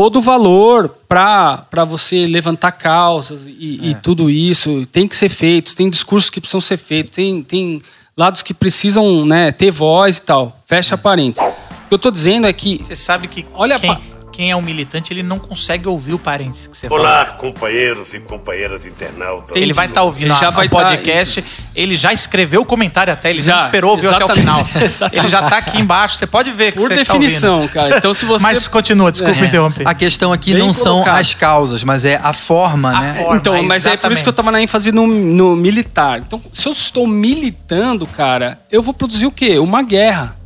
Todo 0.00 0.16
o 0.16 0.22
valor 0.22 0.88
para 1.06 1.84
você 1.86 2.24
levantar 2.24 2.72
causas 2.72 3.46
e, 3.46 3.90
e 3.90 3.94
tudo 3.96 4.30
isso 4.30 4.86
tem 4.86 5.06
que 5.06 5.14
ser 5.14 5.28
feito. 5.28 5.76
Tem 5.76 5.90
discursos 5.90 6.30
que 6.30 6.40
precisam 6.40 6.58
ser 6.58 6.78
feitos. 6.78 7.14
Tem, 7.14 7.42
tem 7.42 7.82
lados 8.16 8.40
que 8.40 8.54
precisam 8.54 9.26
né, 9.26 9.52
ter 9.52 9.70
voz 9.70 10.16
e 10.16 10.22
tal. 10.22 10.58
Fecha 10.64 10.96
parênteses. 10.96 11.46
O 11.84 11.88
que 11.88 11.94
eu 11.94 11.98
tô 11.98 12.10
dizendo 12.10 12.46
é 12.46 12.52
que 12.54 12.78
Você 12.82 12.96
sabe 12.96 13.28
que 13.28 13.44
Olha 13.52 13.78
quem, 13.78 13.94
quem 14.40 14.50
é 14.50 14.56
um 14.56 14.62
militante, 14.62 15.12
ele 15.12 15.22
não 15.22 15.38
consegue 15.38 15.86
ouvir 15.86 16.14
o 16.14 16.18
parênteses 16.18 16.66
que 16.66 16.74
você 16.74 16.88
fala. 16.88 16.98
Olá, 17.02 17.24
companheiros 17.38 18.14
e 18.14 18.20
companheiras 18.20 18.86
internautas. 18.86 19.54
Ele 19.54 19.74
vai 19.74 19.84
estar 19.84 20.02
ouvindo 20.02 20.28
Ele 20.28 20.32
a- 20.32 20.36
já 20.36 20.48
o 20.48 20.52
vai 20.52 20.66
tá- 20.66 20.78
podcast, 20.78 21.44
ele 21.76 21.94
já 21.94 22.10
escreveu 22.10 22.62
o 22.62 22.64
comentário 22.64 23.12
até, 23.12 23.28
ele 23.28 23.42
já, 23.42 23.52
Já, 23.52 23.56
não 23.58 23.64
esperou 23.66 23.90
ouvir 23.90 24.06
até 24.06 24.24
o 24.24 24.28
final. 24.30 24.60
exatamente, 24.60 24.84
exatamente. 24.88 25.18
Ele 25.18 25.28
já 25.28 25.42
tá 25.50 25.58
aqui 25.58 25.78
embaixo, 25.78 26.14
você 26.14 26.26
pode 26.26 26.50
ver 26.52 26.72
que 26.72 26.78
por 26.78 26.88
você 26.88 26.94
definição, 26.94 27.68
cara. 27.68 27.98
Então, 27.98 28.14
se 28.14 28.20
tá 28.22 28.26
você. 28.28 28.32
ouvindo. 28.32 28.42
Mas 28.48 28.66
continua, 28.66 29.12
desculpa 29.12 29.38
É. 29.40 29.44
interromper. 29.46 29.86
A 29.86 29.92
questão 29.92 30.32
aqui 30.32 30.54
Bem 30.54 30.62
não 30.62 30.72
são 30.72 30.92
colocado. 31.00 31.20
as 31.20 31.34
causas, 31.34 31.84
mas 31.84 32.06
é 32.06 32.18
a 32.22 32.32
forma, 32.32 32.96
A 32.96 33.00
né? 33.02 33.14
forma. 33.22 33.36
Então, 33.36 33.62
mas 33.62 33.84
é 33.84 33.94
por 33.98 34.10
isso 34.10 34.22
que 34.22 34.28
eu 34.30 34.32
tava 34.32 34.50
na 34.50 34.62
ênfase 34.62 34.90
no, 34.90 35.06
no 35.06 35.54
militar. 35.54 36.18
Então, 36.20 36.40
se 36.50 36.66
eu 36.66 36.72
estou 36.72 37.06
militando, 37.06 38.06
cara, 38.06 38.58
eu 38.72 38.80
vou 38.80 38.94
produzir 38.94 39.26
o 39.26 39.30
quê? 39.30 39.58
Uma 39.58 39.82
guerra. 39.82 40.39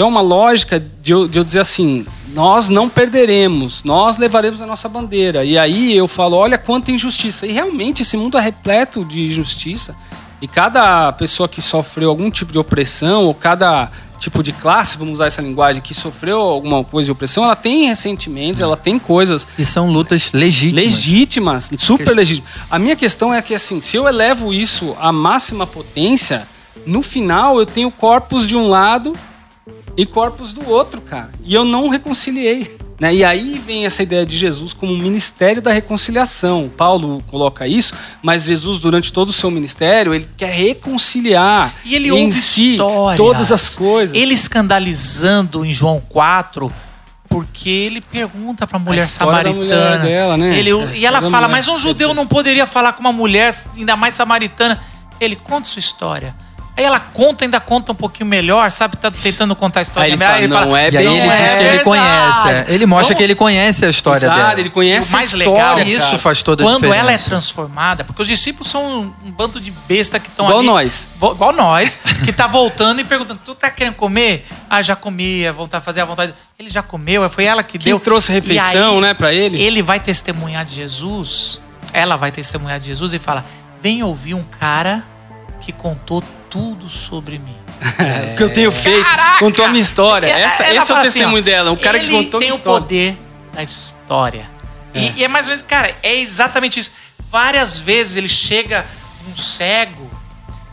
Então, 0.00 0.08
é 0.08 0.12
uma 0.12 0.22
lógica 0.22 0.80
de 0.80 1.12
eu, 1.12 1.28
de 1.28 1.38
eu 1.38 1.44
dizer 1.44 1.60
assim: 1.60 2.06
nós 2.32 2.70
não 2.70 2.88
perderemos, 2.88 3.84
nós 3.84 4.16
levaremos 4.16 4.62
a 4.62 4.66
nossa 4.66 4.88
bandeira. 4.88 5.44
E 5.44 5.58
aí 5.58 5.94
eu 5.94 6.08
falo: 6.08 6.38
olha 6.38 6.56
quanta 6.56 6.90
injustiça. 6.90 7.46
E 7.46 7.52
realmente 7.52 8.00
esse 8.00 8.16
mundo 8.16 8.38
é 8.38 8.40
repleto 8.40 9.04
de 9.04 9.26
injustiça. 9.26 9.94
E 10.40 10.48
cada 10.48 11.12
pessoa 11.12 11.46
que 11.46 11.60
sofreu 11.60 12.08
algum 12.08 12.30
tipo 12.30 12.50
de 12.50 12.58
opressão, 12.58 13.24
ou 13.24 13.34
cada 13.34 13.90
tipo 14.18 14.42
de 14.42 14.52
classe, 14.52 14.96
vamos 14.96 15.14
usar 15.14 15.26
essa 15.26 15.42
linguagem, 15.42 15.82
que 15.82 15.92
sofreu 15.92 16.40
alguma 16.40 16.82
coisa 16.82 17.04
de 17.04 17.12
opressão, 17.12 17.44
ela 17.44 17.54
tem 17.54 17.86
ressentimentos, 17.86 18.62
ela 18.62 18.78
tem 18.78 18.98
coisas 18.98 19.46
E 19.58 19.64
são 19.66 19.92
lutas 19.92 20.32
legítimas. 20.32 20.82
legítimas, 20.82 21.70
super 21.76 22.16
legítimas. 22.16 22.50
A 22.70 22.78
minha 22.78 22.96
questão 22.96 23.34
é 23.34 23.42
que, 23.42 23.54
assim, 23.54 23.82
se 23.82 23.98
eu 23.98 24.08
elevo 24.08 24.50
isso 24.50 24.96
à 24.98 25.12
máxima 25.12 25.66
potência, 25.66 26.48
no 26.86 27.02
final 27.02 27.58
eu 27.58 27.66
tenho 27.66 27.90
corpos 27.90 28.48
de 28.48 28.56
um 28.56 28.66
lado 28.66 29.14
e 30.00 30.06
corpos 30.06 30.52
do 30.52 30.68
outro, 30.68 31.00
cara. 31.00 31.30
E 31.44 31.54
eu 31.54 31.64
não 31.64 31.88
reconciliei. 31.88 32.78
Né? 33.00 33.14
E 33.14 33.24
aí 33.24 33.58
vem 33.64 33.86
essa 33.86 34.02
ideia 34.02 34.26
de 34.26 34.36
Jesus 34.36 34.74
como 34.74 34.92
um 34.92 34.98
ministério 34.98 35.62
da 35.62 35.72
reconciliação. 35.72 36.70
Paulo 36.76 37.22
coloca 37.28 37.66
isso, 37.66 37.94
mas 38.22 38.44
Jesus, 38.44 38.78
durante 38.78 39.10
todo 39.10 39.30
o 39.30 39.32
seu 39.32 39.50
ministério, 39.50 40.14
ele 40.14 40.28
quer 40.36 40.52
reconciliar 40.52 41.74
E 41.84 41.94
ele 41.94 42.10
em 42.10 42.30
si 42.30 42.72
histórias. 42.72 43.16
todas 43.16 43.50
as 43.50 43.74
coisas. 43.74 44.14
Ele 44.14 44.34
escandalizando 44.34 45.64
em 45.64 45.72
João 45.72 45.98
4, 46.10 46.70
porque 47.28 47.70
ele 47.70 48.00
pergunta 48.02 48.66
pra 48.66 48.78
mulher 48.78 49.04
história 49.04 49.44
da 49.44 49.50
samaritana. 49.50 49.98
mulher 49.98 50.02
dela, 50.02 50.36
né? 50.36 50.58
Ele, 50.58 50.70
A 50.70 50.94
e 50.94 51.06
ela 51.06 51.22
fala, 51.22 51.46
mulher. 51.46 51.48
mas 51.48 51.68
um 51.68 51.78
judeu 51.78 52.12
não 52.12 52.26
poderia 52.26 52.66
falar 52.66 52.92
com 52.92 53.00
uma 53.00 53.12
mulher, 53.12 53.54
ainda 53.76 53.96
mais 53.96 54.12
samaritana. 54.14 54.78
Ele 55.18 55.36
conta 55.36 55.68
sua 55.68 55.80
história. 55.80 56.34
Aí 56.76 56.84
ela 56.84 56.98
conta, 56.98 57.44
ainda 57.44 57.60
conta 57.60 57.92
um 57.92 57.94
pouquinho 57.94 58.26
melhor, 58.28 58.70
sabe? 58.70 58.96
Tá 58.96 59.10
tentando 59.10 59.54
contar 59.54 59.80
a 59.80 59.82
história 59.82 60.06
Aí 60.06 60.10
ele 60.12 60.16
melhor. 60.16 60.50
fala, 60.50 60.66
"Não 60.66 60.76
é 60.76 60.84
E 60.90 60.96
aí 60.96 61.06
bem 61.06 61.18
ele 61.18 61.36
diz 61.36 61.54
que 61.54 61.62
ele 61.62 61.78
conhece. 61.80 62.48
é. 62.48 62.64
Ele 62.68 62.86
mostra 62.86 63.04
Vamos- 63.08 63.18
que 63.18 63.22
ele 63.22 63.34
conhece 63.34 63.84
a 63.84 63.90
história 63.90 64.24
Exato, 64.24 64.38
dela. 64.38 64.60
ele 64.60 64.70
conhece 64.70 65.10
o 65.10 65.12
mais 65.12 65.34
a 65.34 65.36
legal, 65.36 65.54
história, 65.56 65.82
isso 65.90 66.06
cara. 66.06 66.18
faz 66.18 66.42
toda 66.42 66.62
a 66.62 66.66
quando 66.66 66.76
diferença. 66.82 67.00
ela 67.00 67.12
é 67.12 67.18
transformada, 67.18 68.04
porque 68.04 68.22
os 68.22 68.28
discípulos 68.28 68.70
são 68.70 69.14
um 69.22 69.30
bando 69.30 69.60
de 69.60 69.70
besta 69.86 70.18
que 70.18 70.28
estão 70.28 70.46
Igual 70.46 70.60
ali. 70.60 70.66
nós. 70.68 71.06
Vo- 71.18 71.32
Igual 71.32 71.52
nós, 71.52 71.98
que 72.24 72.32
tá 72.32 72.46
voltando 72.46 73.00
e 73.00 73.04
perguntando: 73.04 73.40
tu 73.44 73.54
tá 73.54 73.70
querendo 73.70 73.94
comer? 73.96 74.46
Ah, 74.68 74.80
já 74.80 74.96
comi, 74.96 75.44
é 75.44 75.52
vontade 75.52 75.82
de 75.82 75.84
fazer 75.84 76.00
a 76.00 76.04
vontade. 76.06 76.32
Ele 76.58 76.70
já 76.70 76.82
comeu, 76.82 77.28
foi 77.28 77.44
ela 77.44 77.62
que 77.62 77.78
Quem 77.78 77.92
deu. 77.92 78.00
trouxe 78.00 78.32
refeição, 78.32 78.94
aí, 78.96 79.00
né, 79.02 79.12
pra 79.14 79.34
ele? 79.34 79.60
Ele 79.60 79.82
vai 79.82 80.00
testemunhar 80.00 80.64
de 80.64 80.74
Jesus, 80.76 81.60
ela 81.92 82.16
vai 82.16 82.30
testemunhar 82.30 82.78
de 82.78 82.86
Jesus 82.86 83.12
e 83.12 83.18
fala: 83.18 83.44
vem 83.82 84.02
ouvir 84.02 84.32
um 84.34 84.44
cara 84.44 85.02
que 85.60 85.72
contou 85.72 86.22
tudo 86.48 86.88
sobre 86.88 87.38
mim. 87.38 87.56
O 88.32 88.36
que 88.36 88.42
eu 88.42 88.52
tenho 88.52 88.70
feito, 88.72 89.08
contou 89.38 89.64
a 89.64 89.68
minha 89.68 89.80
história. 89.82 90.26
É, 90.26 90.40
Essa- 90.42 90.64
ela 90.64 90.82
esse 90.82 90.92
é 90.92 90.94
o 90.94 90.98
assim, 90.98 91.08
testemunho 91.08 91.38
ó, 91.42 91.44
dela, 91.44 91.70
um 91.72 91.76
cara 91.76 91.98
que 91.98 92.10
contou 92.10 92.38
a 92.38 92.40
tem 92.40 92.48
minha 92.48 92.52
o 92.54 92.56
história. 92.56 92.80
poder 92.82 93.18
da 93.52 93.62
história. 93.62 94.50
E, 94.94 95.12
e 95.20 95.24
é 95.24 95.28
mais 95.28 95.46
ou 95.46 95.50
menos, 95.50 95.62
cara, 95.62 95.94
é 96.02 96.16
exatamente 96.16 96.78
isso. 96.80 96.90
Várias 97.30 97.78
vezes 97.78 98.16
ele 98.16 98.28
chega 98.28 98.84
um 99.30 99.34
cego 99.36 100.10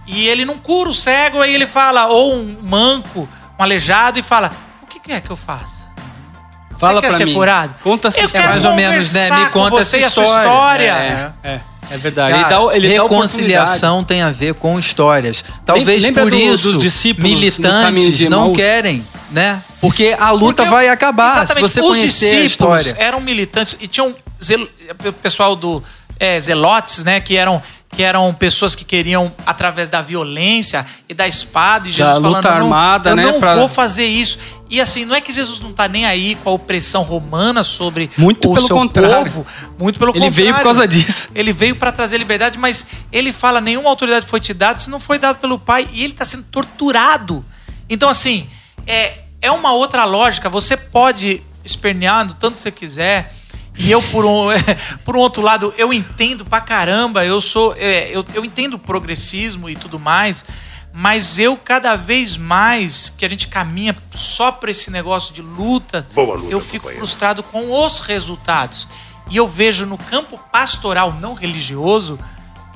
e 0.05 0.27
ele 0.27 0.43
não 0.45 0.57
cura 0.57 0.89
o 0.89 0.93
cego, 0.93 1.41
aí 1.41 1.53
ele 1.53 1.67
fala, 1.67 2.07
ou 2.07 2.33
um 2.35 2.57
manco, 2.63 3.27
um 3.59 3.63
aleijado, 3.63 4.17
e 4.19 4.23
fala: 4.23 4.51
O 4.81 4.85
que, 4.87 4.99
que 4.99 5.11
é 5.11 5.21
que 5.21 5.29
eu 5.29 5.37
faço? 5.37 5.86
Fala 6.79 7.01
ser 7.13 7.25
mim. 7.25 7.33
curado? 7.33 7.75
Conta 7.83 8.07
essa 8.09 8.21
história. 8.23 8.47
quero 8.47 8.51
mais 8.53 8.65
ou 8.65 8.73
menos, 8.75 9.13
né? 9.13 9.29
Me 9.31 9.49
conta 9.49 9.81
essa 9.81 9.97
a 9.97 10.09
sua 10.09 10.23
história. 10.23 10.45
história. 10.47 11.33
É, 11.43 11.49
é, 11.49 11.59
é 11.91 11.97
verdade. 11.97 12.31
Cara, 12.33 12.43
ele 12.43 12.49
dá, 12.69 12.75
ele 12.75 12.87
dá 12.97 13.03
reconciliação 13.03 14.03
tem 14.03 14.21
a 14.21 14.29
ver 14.29 14.53
com 14.55 14.79
histórias. 14.79 15.43
Talvez 15.65 16.03
lembra 16.03 16.23
por 16.23 16.29
do- 16.31 16.35
isso 16.37 16.71
dos 16.73 16.81
discípulos 16.81 17.29
militantes 17.29 18.19
não 18.29 18.53
querem, 18.53 19.05
né? 19.31 19.61
Porque 19.81 20.15
a 20.19 20.31
luta 20.31 20.63
Porque- 20.63 20.69
vai 20.75 20.87
acabar 20.87 21.31
Exatamente. 21.43 21.69
se 21.69 21.75
você 21.75 21.81
Os 21.81 21.87
conhecer 21.97 22.25
a 22.39 22.41
discípulos 22.43 22.85
história. 22.85 23.03
eram 23.05 23.19
militantes 23.21 23.77
e 23.79 23.87
tinham 23.87 24.13
o 25.05 25.13
pessoal 25.13 25.55
do 25.55 25.83
é, 26.19 26.39
zelotes, 26.41 27.03
né, 27.03 27.19
que 27.19 27.35
eram 27.37 27.61
que 27.89 28.03
eram 28.03 28.33
pessoas 28.33 28.75
que 28.75 28.83
queriam 28.83 29.31
através 29.45 29.87
da 29.87 30.01
violência 30.01 30.85
e 31.07 31.13
da 31.13 31.25
espada 31.25 31.87
e 31.87 31.91
Jesus 31.91 32.13
Da 32.15 32.17
luta 32.19 32.41
falando, 32.41 32.59
não, 32.59 32.65
armada, 32.65 33.09
eu 33.11 33.15
né, 33.15 33.23
não 33.23 33.39
pra- 33.39 33.55
vou 33.55 33.69
fazer 33.69 34.03
isso. 34.05 34.37
E 34.69 34.81
assim, 34.81 35.05
não 35.05 35.15
é 35.15 35.21
que 35.21 35.31
Jesus 35.31 35.59
não 35.59 35.71
tá 35.71 35.87
nem 35.87 36.05
aí 36.05 36.35
com 36.35 36.49
a 36.49 36.53
opressão 36.53 37.01
romana 37.03 37.63
sobre 37.63 38.09
Muito 38.17 38.49
o 38.49 38.53
pelo 38.53 38.67
seu 38.67 38.75
contrário. 38.75 39.31
povo, 39.31 39.45
muito 39.79 39.97
pelo 39.97 40.11
Ele 40.11 40.19
contrário. 40.19 40.33
veio 40.35 40.53
por 40.55 40.63
causa 40.63 40.87
disso. 40.87 41.29
Ele 41.33 41.53
veio 41.53 41.75
para 41.75 41.91
trazer 41.91 42.17
liberdade, 42.17 42.57
mas 42.57 42.87
ele 43.11 43.31
fala: 43.31 43.61
nenhuma 43.61 43.89
autoridade 43.89 44.27
foi 44.27 44.39
te 44.41 44.53
dada 44.53 44.79
se 44.79 44.89
não 44.89 44.99
foi 44.99 45.17
dado 45.17 45.39
pelo 45.39 45.57
Pai. 45.57 45.87
E 45.93 46.03
ele 46.03 46.13
está 46.13 46.25
sendo 46.25 46.43
torturado. 46.51 47.45
Então, 47.89 48.09
assim, 48.09 48.47
é, 48.85 49.19
é 49.41 49.51
uma 49.51 49.71
outra 49.71 50.03
lógica. 50.03 50.49
Você 50.49 50.75
pode 50.75 51.41
espernear 51.63 52.27
tanto 52.33 52.53
que 52.53 52.59
você 52.59 52.71
quiser. 52.71 53.33
E 53.79 53.91
eu, 53.91 54.01
por 54.01 54.25
um, 54.25 54.47
por 55.05 55.15
um 55.15 55.19
outro 55.19 55.41
lado, 55.41 55.73
eu 55.77 55.93
entendo 55.93 56.43
pra 56.43 56.59
caramba. 56.59 57.23
Eu 57.23 57.39
sou. 57.39 57.75
é, 57.77 58.09
eu, 58.11 58.25
eu 58.33 58.43
entendo 58.43 58.73
o 58.73 58.79
progressismo 58.79 59.69
e 59.69 59.75
tudo 59.75 59.99
mais. 59.99 60.43
Mas 60.99 61.37
eu, 61.37 61.55
cada 61.55 61.95
vez 61.95 62.37
mais 62.37 63.07
que 63.07 63.23
a 63.23 63.29
gente 63.29 63.47
caminha 63.49 63.95
só 64.15 64.51
para 64.51 64.71
esse 64.71 64.89
negócio 64.89 65.31
de 65.31 65.43
luta, 65.43 66.07
luta, 66.15 66.47
eu 66.49 66.59
fico 66.59 66.85
companheiro. 66.85 66.97
frustrado 66.97 67.43
com 67.43 67.71
os 67.71 67.99
resultados. 67.99 68.87
E 69.29 69.37
eu 69.37 69.47
vejo 69.47 69.85
no 69.85 69.95
campo 69.95 70.39
pastoral 70.51 71.13
não 71.13 71.35
religioso 71.35 72.17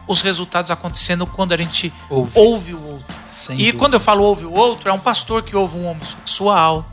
os 0.07 0.21
resultados 0.21 0.69
acontecendo 0.69 1.25
quando 1.25 1.53
a 1.53 1.57
gente 1.57 1.91
Ouve. 2.11 2.31
ouve, 2.35 2.73
o 2.75 2.83
outro. 2.91 3.15
Sem 3.25 3.55
e 3.55 3.57
dúvida. 3.57 3.77
quando 3.79 3.93
eu 3.95 3.99
falo 3.99 4.23
ouve 4.23 4.45
o 4.45 4.53
outro, 4.53 4.87
é 4.87 4.93
um 4.93 4.99
pastor 4.99 5.41
que 5.41 5.55
ouve 5.55 5.75
um 5.79 5.87
homossexual, 5.87 6.85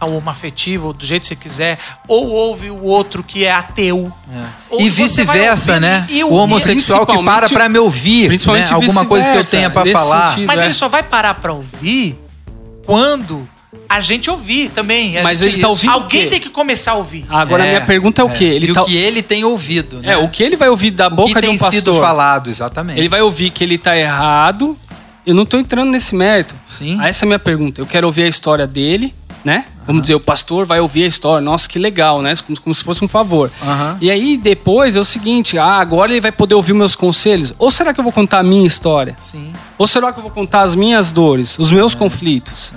homoafetivo, 0.00 0.92
do 0.92 1.04
jeito 1.06 1.22
que 1.22 1.28
você 1.28 1.36
quiser, 1.36 1.78
ou 2.06 2.28
ouve 2.28 2.70
o 2.70 2.82
outro 2.82 3.22
que 3.22 3.44
é 3.44 3.52
ateu. 3.52 4.12
Ou 4.68 4.80
E 4.80 4.90
vice-versa, 4.90 5.80
né? 5.80 6.06
e 6.10 6.22
O 6.22 6.28
o- 6.28 6.34
homossexual 6.34 7.06
que 7.06 7.22
para 7.22 7.48
pra 7.48 7.68
me 7.68 7.78
ouvir, 7.78 8.26
principalmente 8.28 8.68
né? 8.68 8.74
alguma 8.74 9.04
coisa 9.06 9.30
que 9.32 9.38
eu 9.38 9.44
tenha 9.44 9.70
pra 9.70 9.82
nesse 9.84 9.94
falar. 9.94 10.28
sentido. 10.28 10.46
Mas 10.46 10.60
é. 10.60 10.64
ele 10.66 10.74
só 10.74 10.88
vai 10.88 11.02
parar 11.02 11.34
pra 11.34 11.52
ouvir 11.52 12.18
quando 12.84 13.48
a 13.88 14.00
gente 14.00 14.28
ouvir 14.30 14.70
também. 14.70 15.16
A 15.18 15.22
Mas 15.22 15.40
gente- 15.40 15.54
ele 15.54 15.60
tá 15.62 15.68
ouvindo 15.68 15.90
o 15.90 15.94
Alguém 15.94 16.24
quê? 16.24 16.28
tem 16.28 16.40
que 16.40 16.50
começar 16.50 16.92
a 16.92 16.94
ouvir. 16.96 17.24
Agora, 17.28 17.62
a 17.62 17.66
É, 17.66 17.70
minha 17.76 17.86
pergunta 17.86 18.20
é 18.20 18.24
o 18.24 18.28
é. 18.30 18.34
quê? 18.34 18.44
Ele 18.44 18.70
e 18.70 18.74
tá... 18.74 18.82
o 18.82 18.84
que 18.84 18.96
ele 18.96 19.22
tem 19.22 19.44
ouvido, 19.44 20.00
né? 20.00 20.12
É, 20.12 20.16
o 20.16 20.28
que 20.28 20.42
ele 20.42 20.56
vai 20.56 20.68
ouvir 20.68 20.90
da 20.90 21.06
O 21.08 21.10
boca 21.10 21.28
que 21.28 21.34
de 21.34 21.40
tem 21.40 21.50
um 21.50 21.58
pastor? 21.58 21.72
sido 21.72 21.94
falado, 22.00 22.50
exatamente. 22.50 22.98
Ele 22.98 23.08
vai 23.08 23.22
ouvir 23.22 23.50
que 23.50 23.62
ele 23.62 23.78
tá 23.78 23.96
errado. 23.96 24.76
Eu 25.24 25.34
não 25.34 25.44
tô 25.44 25.56
entrando 25.58 25.90
nesse 25.90 26.14
mérito. 26.14 26.54
Sim. 26.64 26.98
Ah, 27.00 27.08
Essa 27.08 27.24
é 27.24 27.26
a 27.26 27.28
minha 27.28 27.38
pergunta. 27.38 27.80
Eu 27.80 27.86
quero 27.86 28.06
ouvir 28.06 28.22
a 28.22 28.28
história 28.28 28.66
dele, 28.66 29.12
né? 29.46 29.64
Vamos 29.86 30.02
dizer, 30.02 30.16
o 30.16 30.20
pastor 30.20 30.66
vai 30.66 30.80
ouvir 30.80 31.04
a 31.04 31.06
história. 31.06 31.40
Nossa, 31.40 31.68
que 31.68 31.78
legal, 31.78 32.20
né? 32.20 32.34
Como, 32.44 32.60
como 32.60 32.74
se 32.74 32.82
fosse 32.82 33.04
um 33.04 33.06
favor. 33.06 33.48
Aham. 33.62 33.96
E 34.00 34.10
aí 34.10 34.36
depois 34.36 34.96
é 34.96 35.00
o 35.00 35.04
seguinte, 35.04 35.56
ah, 35.56 35.76
agora 35.76 36.10
ele 36.10 36.20
vai 36.20 36.32
poder 36.32 36.56
ouvir 36.56 36.72
meus 36.72 36.96
conselhos. 36.96 37.54
Ou 37.56 37.70
será 37.70 37.94
que 37.94 38.00
eu 38.00 38.02
vou 38.02 38.12
contar 38.12 38.40
a 38.40 38.42
minha 38.42 38.66
história? 38.66 39.14
Sim. 39.20 39.52
Ou 39.78 39.86
será 39.86 40.12
que 40.12 40.18
eu 40.18 40.22
vou 40.22 40.32
contar 40.32 40.62
as 40.62 40.74
minhas 40.74 41.12
dores, 41.12 41.56
os 41.60 41.70
meus 41.70 41.94
conflitos? 41.94 42.74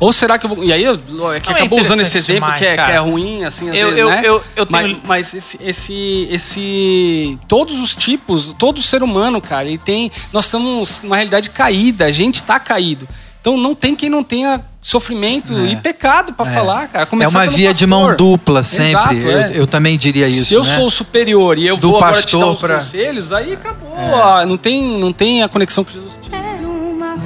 Ou 0.00 0.12
será 0.12 0.38
que 0.40 0.46
eu 0.46 0.50
vou. 0.50 0.64
E 0.64 0.72
aí, 0.72 0.82
eu, 0.82 0.94
é 0.94 1.38
que 1.40 1.48
Não, 1.50 1.56
é 1.56 1.60
acabou 1.60 1.80
usando 1.80 2.00
esse 2.00 2.18
exemplo 2.18 2.46
demais, 2.46 2.60
que, 2.60 2.66
é, 2.66 2.74
que 2.74 2.90
é 2.92 2.98
ruim, 2.98 3.44
assim, 3.44 3.68
às 3.70 3.76
Eu- 3.76 3.86
vezes, 3.86 4.00
eu- 4.00 4.08
né? 4.10 4.20
eu- 4.24 4.44
eu 4.56 4.66
tenho- 4.66 4.96
Mas, 5.04 5.32
mas 5.32 5.34
esse, 5.34 5.58
esse, 5.62 6.28
esse. 6.30 7.38
Todos 7.46 7.78
os 7.78 7.94
tipos, 7.94 8.52
todo 8.58 8.82
ser 8.82 9.04
humano, 9.04 9.40
cara, 9.40 9.68
ele 9.68 9.78
tem. 9.78 10.10
Nós 10.32 10.46
estamos 10.46 11.02
numa 11.02 11.14
realidade 11.14 11.50
caída, 11.50 12.06
a 12.06 12.10
gente 12.12 12.42
tá 12.42 12.58
caído. 12.58 13.08
Então 13.40 13.56
não 13.56 13.72
tem 13.74 13.94
quem 13.94 14.10
não 14.10 14.22
tenha 14.24 14.60
sofrimento 14.80 15.52
É. 15.52 15.72
e 15.72 15.76
pecado 15.76 16.32
pra 16.32 16.48
É. 16.50 16.54
falar, 16.54 16.88
cara. 16.88 17.02
É 17.02 17.06
Começar 17.06 17.38
uma 17.38 17.44
pelo 17.44 17.56
via 17.56 17.74
de 17.74 17.86
pastor. 17.86 18.06
mão 18.08 18.16
dupla 18.16 18.62
sempre. 18.62 18.90
Exato, 19.16 19.26
eu, 19.26 19.38
é. 19.38 19.50
eu 19.54 19.66
também 19.66 19.98
diria 19.98 20.26
isso. 20.26 20.46
Se 20.46 20.54
eu 20.54 20.64
né? 20.64 20.74
sou 20.74 20.86
o 20.86 20.90
superior 20.90 21.58
e 21.58 21.66
eu 21.66 21.76
Do 21.76 21.90
vou 21.90 21.98
agora 21.98 22.22
te 22.22 22.36
dar 22.38 22.46
os 22.46 22.60
pra- 22.60 22.74
conselhos, 22.76 23.32
aí 23.32 23.52
acabou. 23.52 23.92
Ah, 23.96 24.46
Não, 24.46 24.56
tem, 24.56 24.98
não 24.98 25.12
tem 25.12 25.42
a 25.42 25.48
conexão 25.48 25.84
que 25.84 25.92
Jesus 25.92 26.18
tinha. 26.22 26.38
Uma. 26.68 27.16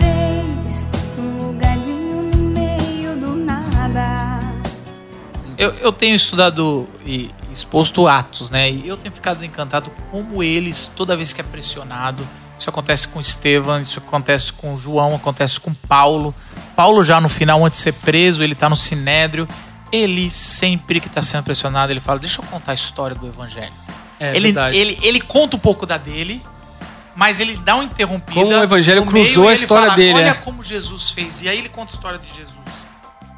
Eu, 5.59 5.71
eu 5.81 5.93
tenho 5.93 6.17
estudado 6.17 6.89
e 7.07 7.31
exposto 7.53 8.09
Atos, 8.09 8.51
né? 8.51 8.71
E 8.71 8.89
eu 8.89 8.97
tenho 8.97 9.15
ficado 9.15 9.45
encantado 9.45 9.91
como 10.11 10.43
eles, 10.43 10.91
toda 10.97 11.17
vez 11.17 11.33
que 11.33 11.41
é 11.41 11.45
pressionado, 11.45 12.27
isso 12.59 12.69
acontece 12.69 13.07
com 13.07 13.21
Estevão, 13.21 13.81
isso 13.81 13.99
acontece 13.99 14.53
com 14.53 14.77
João, 14.77 15.15
acontece 15.15 15.61
com 15.61 15.73
Paulo. 15.75 16.35
Paulo 16.77 17.03
já 17.05 17.21
no 17.21 17.29
final, 17.29 17.65
antes 17.65 17.79
de 17.79 17.85
ser 17.85 17.93
preso, 17.93 18.43
ele 18.43 18.55
tá 18.55 18.69
no 18.69 18.77
Sinédrio. 18.77 19.49
Ele 19.91 20.31
sempre 20.31 21.01
que 21.01 21.09
tá 21.09 21.21
sendo 21.21 21.43
pressionado, 21.45 21.93
ele 21.93 22.01
fala: 22.01 22.19
Deixa 22.19 22.41
eu 22.41 22.45
contar 22.47 22.73
a 22.73 22.75
história 22.75 23.15
do 23.15 23.27
Evangelho. 23.27 23.73
É 24.19 24.31
ele, 24.37 24.53
verdade. 24.53 24.77
ele, 24.77 24.99
ele 25.03 25.21
conta 25.21 25.57
um 25.57 25.59
pouco 25.59 25.85
da 25.85 25.99
dele, 25.99 26.41
mas 27.15 27.41
ele 27.41 27.57
dá 27.57 27.75
uma 27.75 27.85
interrompida. 27.85 28.41
Como 28.41 28.53
o 28.57 28.63
Evangelho 28.63 29.05
cruzou 29.05 29.49
a 29.49 29.53
história 29.55 29.89
fala, 29.89 29.97
dele, 29.97 30.15
Olha 30.15 30.31
é. 30.31 30.35
como 30.35 30.63
Jesus 30.63 31.11
fez. 31.11 31.43
E 31.43 31.49
aí 31.49 31.59
ele 31.59 31.69
conta 31.69 31.93
a 31.93 31.95
história 31.95 32.19
de 32.19 32.29
Jesus. 32.35 32.87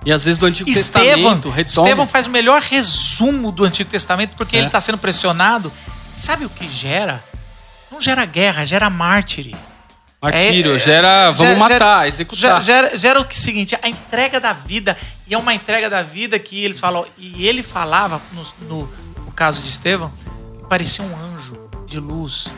E 0.07 0.13
às 0.13 0.25
vezes 0.25 0.39
do 0.39 0.47
Antigo 0.47 0.69
Estevão, 0.69 1.03
Testamento, 1.07 1.51
retoma. 1.51 1.87
Estevão 1.87 2.07
faz 2.07 2.27
o 2.27 2.31
melhor 2.31 2.61
resumo 2.61 3.51
do 3.51 3.65
Antigo 3.65 3.91
Testamento 3.91 4.37
porque 4.37 4.55
É. 4.57 4.59
ele 4.61 4.67
está 4.67 4.79
sendo 4.79 4.99
pressionado. 4.99 5.73
Sabe 6.17 6.45
o 6.45 6.51
que 6.51 6.69
gera? 6.69 7.25
Não 7.91 8.01
gera 8.01 8.25
guerra, 8.27 8.65
gera 8.65 8.89
mártire. 8.91 9.57
Martírio, 10.25 10.73
É, 10.73 10.77
é, 10.77 10.79
gera, 10.79 11.31
vamos 11.31 11.39
gera- 11.47 11.59
matar, 11.59 11.77
gera- 11.79 12.09
executar. 12.09 12.63
Gera, 12.63 12.97
gera 12.97 13.21
o 13.21 13.25
que 13.25 13.39
seguinte, 13.39 13.77
a 13.81 13.89
entrega 13.89 14.41
da 14.41 14.53
vida. 14.53 14.97
E 15.27 15.35
é 15.35 15.39
uma 15.39 15.55
entrega 15.55 15.89
da 15.89 16.03
vida 16.03 16.39
que 16.39 16.63
eles 16.65 16.79
falam. 16.79 17.05
E 17.19 17.47
ele 17.47 17.63
falava, 17.63 18.21
no, 18.33 18.43
no- 18.69 18.91
no 19.27 19.33
caso 19.33 19.63
de 19.63 19.69
Estevão, 19.69 20.13
parecia 20.69 21.05
um 21.05 21.17
anjo 21.17 21.59
de 21.87 21.99
luz. 22.01 22.49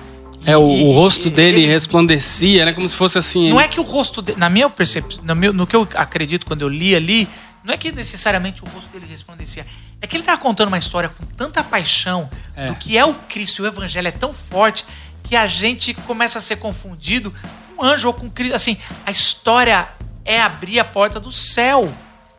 E- 0.45 0.51
É, 0.51 0.57
o, 0.57 0.71
e- 0.71 0.83
o 0.85 0.93
rosto 0.93 1.27
e- 1.29 1.31
dele 1.31 1.63
ele- 1.63 1.67
resplandecia, 1.73 2.65
né? 2.65 2.73
Como 2.73 2.89
se 2.89 2.95
fosse 2.97 3.19
assim. 3.19 3.51
não 3.51 3.57
ele- 3.59 3.65
é 3.67 3.69
que 3.69 3.81
o 3.81 3.83
rosto 3.83 4.23
dele, 4.23 4.39
na 4.39 4.49
minha 4.49 4.69
percepção, 4.71 5.23
no, 5.25 5.53
no 5.53 5.67
que 5.67 5.75
eu 5.75 5.87
acredito 5.95 6.47
quando 6.47 6.63
eu 6.63 6.69
li 6.69 6.95
ali, 6.95 7.29
não 7.65 7.75
é 7.75 7.77
que 7.77 7.91
necessariamente 7.91 8.63
o 8.63 8.67
rosto 8.69 8.89
dele 8.93 9.07
resplandecia. 9.11 9.67
É 10.01 10.07
que 10.07 10.15
ele 10.15 10.23
estava 10.23 10.39
contando 10.39 10.69
uma 10.69 10.79
história 10.79 11.09
com 11.09 11.25
tanta 11.25 11.65
paixão 11.65 12.31
É. 12.55 12.67
do 12.69 12.77
que 12.77 12.97
é 12.97 13.05
o 13.05 13.13
Cristo 13.15 13.61
e 13.61 13.63
o 13.65 13.67
Evangelho 13.67 14.07
é 14.07 14.13
tão 14.13 14.33
forte 14.33 14.85
que 15.29 15.37
a 15.37 15.47
gente 15.47 15.93
começa 15.93 16.39
a 16.39 16.43
ser 16.43 16.57
confundido 16.57 17.33
com 17.77 17.83
um 17.83 17.87
anjo 17.87 18.09
ou 18.09 18.15
com 18.15 18.31
Cristo. 18.31 18.55
Assim, 18.55 18.77
a 19.05 19.11
história 19.11 19.89
é 20.25 20.41
abrir 20.41 20.79
a 20.79 20.85
porta 20.85 21.19
do 21.21 21.33
céu. 21.33 21.93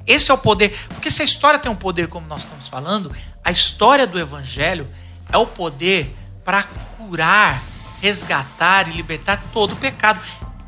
Esse 0.06 0.32
é 0.32 0.34
o 0.34 0.38
poder. 0.38 0.78
Porque 0.90 1.12
se 1.12 1.22
a 1.22 1.26
história 1.26 1.60
tem 1.60 1.72
um 1.72 1.76
poder, 1.76 2.08
como 2.08 2.26
nós 2.28 2.44
estamos 2.44 2.68
falando, 2.68 3.12
a 3.44 3.52
história 3.52 4.08
do 4.08 4.18
Evangelho 4.20 4.88
é 5.32 5.38
o 5.38 5.46
poder 5.46 6.16
para 6.46 6.64
curar, 6.64 7.62
resgatar 8.02 8.88
e 8.88 8.92
libertar 8.94 9.44
todo 9.52 9.74
o 9.74 9.76
pecado, 9.76 10.22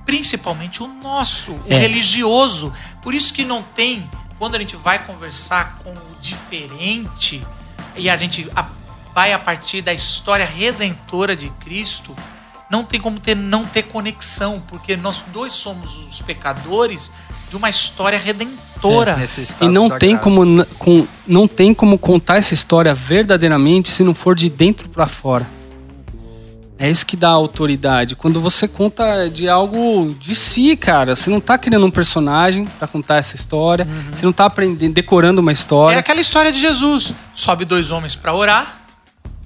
principalmente 0.05 0.84
o 0.84 0.88
nosso, 0.88 1.53
o 1.53 1.65
É. 1.70 1.78
religioso. 1.78 2.74
Por 3.01 3.13
isso 3.13 3.34
que 3.34 3.45
não 3.45 3.63
tem, 3.63 4.09
quando 4.38 4.55
a 4.55 4.59
gente 4.59 4.76
vai 4.76 4.99
conversar 5.05 5.80
com 5.84 5.91
o 5.91 6.17
diferente 6.22 7.45
e 7.95 8.09
a 8.09 8.17
gente 8.17 8.49
vai 9.14 9.34
a 9.34 9.39
partir 9.39 9.82
da 9.82 9.93
história 9.93 10.45
redentora 10.45 11.36
de 11.36 11.49
Cristo, 11.60 12.16
não 12.70 12.84
tem 12.84 12.99
como 12.99 13.20
ter, 13.20 13.36
não 13.36 13.66
ter 13.66 13.84
conexão, 13.84 14.62
porque 14.68 14.95
nós 14.95 15.24
dois 15.34 15.53
somos 15.53 15.97
os 15.97 16.22
pecadores 16.22 17.12
de 17.49 17.55
uma 17.55 17.70
história 17.70 18.18
redentora. 18.20 19.18
É, 19.20 19.66
E 19.66 19.68
não 19.68 19.89
tem, 19.89 20.12
graça. 20.12 20.24
como, 20.24 20.66
com, 20.78 21.07
não 21.28 21.47
tem 21.47 21.74
como 21.74 21.97
contar 21.97 22.38
essa 22.38 22.53
história 22.53 22.93
verdadeiramente 22.93 23.89
se 23.89 24.03
não 24.03 24.14
for 24.14 24.36
de 24.36 24.49
dentro 24.49 24.88
pra 24.88 25.07
fora. 25.07 25.47
É 26.82 26.89
isso 26.89 27.05
que 27.05 27.18
dá 27.18 27.28
autoridade. 27.28 28.16
Quando 28.16 28.39
você 28.39 28.66
conta 28.66 29.30
de 29.30 29.49
algo 29.49 30.16
de 30.18 30.34
si, 30.34 30.78
cara, 30.78 31.14
você 31.14 31.30
não 31.30 31.41
tá 31.41 31.57
criando 31.57 31.86
um 31.86 31.91
personagem 31.91 32.66
pra 32.78 32.88
contar 32.88 33.18
essa 33.18 33.36
história, 33.36 33.86
você 34.14 34.24
não 34.24 34.32
tá 34.32 34.45
aprendendo, 34.45 34.93
decorando 34.93 35.41
uma 35.41 35.51
É 35.51 35.53
história. 35.53 35.99
aquela 35.99 36.22
história 36.22 36.53
de 36.53 36.60
Jesus. 36.62 37.12
Sobe 37.34 37.66
dois 37.66 37.91
homens 37.91 38.16
para 38.16 38.34
orar. 38.34 38.78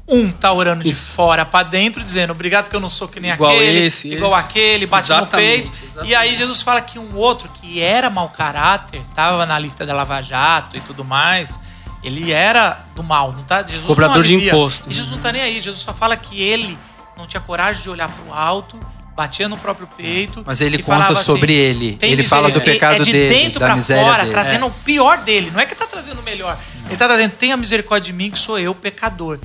Um 0.08 0.30
tá 0.32 0.51
orando 0.51 0.84
de 0.84 0.89
Isso. 0.89 1.14
fora 1.14 1.45
para 1.45 1.66
dentro, 1.66 2.04
dizendo 2.04 2.32
obrigado 2.32 2.70
que 2.70 2.76
eu 2.76 2.80
não 2.80 2.89
sou 2.89 3.08
que 3.08 3.22
nem 3.22 3.32
Igual 3.32 3.54
aquele, 3.56 3.86
esse, 3.86 4.12
igual 4.12 4.34
esse. 4.34 4.41
aquele, 4.41 4.86
bate 4.86 5.06
Exatamente, 5.06 5.32
no 5.32 5.72
peito. 5.72 5.86
exatamente. 5.86 6.12
E 6.12 6.16
aí 6.16 6.36
Jesus 6.36 6.62
fala 6.62 6.82
que 6.82 6.99
um 6.99 7.16
outro 7.16 7.49
que 7.49 7.82
era 7.82 8.10
mau 8.10 8.28
caráter, 8.28 9.01
tava 9.16 9.45
na 9.45 9.58
lista 9.58 9.86
da 9.86 9.93
Lava 9.93 10.22
Jato 10.22 10.76
e 10.76 10.82
tudo 10.82 11.06
mais, 11.06 11.58
ele 12.04 12.34
era 12.34 12.86
do 12.95 13.01
mal, 13.01 13.32
não 13.32 13.43
tá? 13.43 13.64
Jesus 13.66 13.88
Cobrador 13.88 14.18
não 14.18 14.24
de 14.24 14.34
imposto. 14.36 14.91
E 14.91 14.93
Jesus 14.93 15.12
não 15.12 15.20
tá 15.20 15.32
nem 15.32 15.41
aí, 15.41 15.62
Jesus 15.62 15.82
só 15.82 15.93
fala 15.93 16.18
que 16.18 16.41
ele 16.41 16.78
não 17.18 17.26
tinha 17.26 17.39
coragem 17.39 17.82
de 17.82 17.89
olhar 17.89 18.10
pro 18.10 18.34
alto, 18.34 18.78
batia 19.16 19.47
no 19.47 19.58
próprio 19.58 19.88
peito. 19.95 20.43
Mas 20.45 20.60
ele 20.60 20.80
conta 20.80 20.97
falava 20.97 21.16
sobre 21.16 21.54
assim, 21.54 21.84
ele. 21.86 21.97
Ele 22.01 22.24
fala 22.24 22.49
do 22.51 22.60
pecado 22.60 22.95
é 23.01 23.06
de 23.06 23.12
dele, 23.12 23.34
dentro 23.34 23.60
da 23.60 23.68
pra 23.68 23.76
miséria 23.76 24.04
fora, 24.04 24.24
dele. 24.24 24.32
trazendo 24.34 24.66
o 24.66 24.72
pior 24.72 25.20
dele. 25.20 25.51
Não 25.51 25.60
é 25.60 25.66
que 25.66 25.76
tá 25.76 25.86
trazendo 25.86 26.20
o 26.20 26.24
melhor. 26.24 26.58
Ele 26.93 26.99
tá 26.99 27.07
trazendo, 27.07 27.31
tenha 27.31 27.57
misericórdia 27.57 28.11
de 28.11 28.17
mim, 28.17 28.29
que 28.31 28.39
sou 28.39 28.57
eu, 28.59 28.73
pecador. 28.73 29.39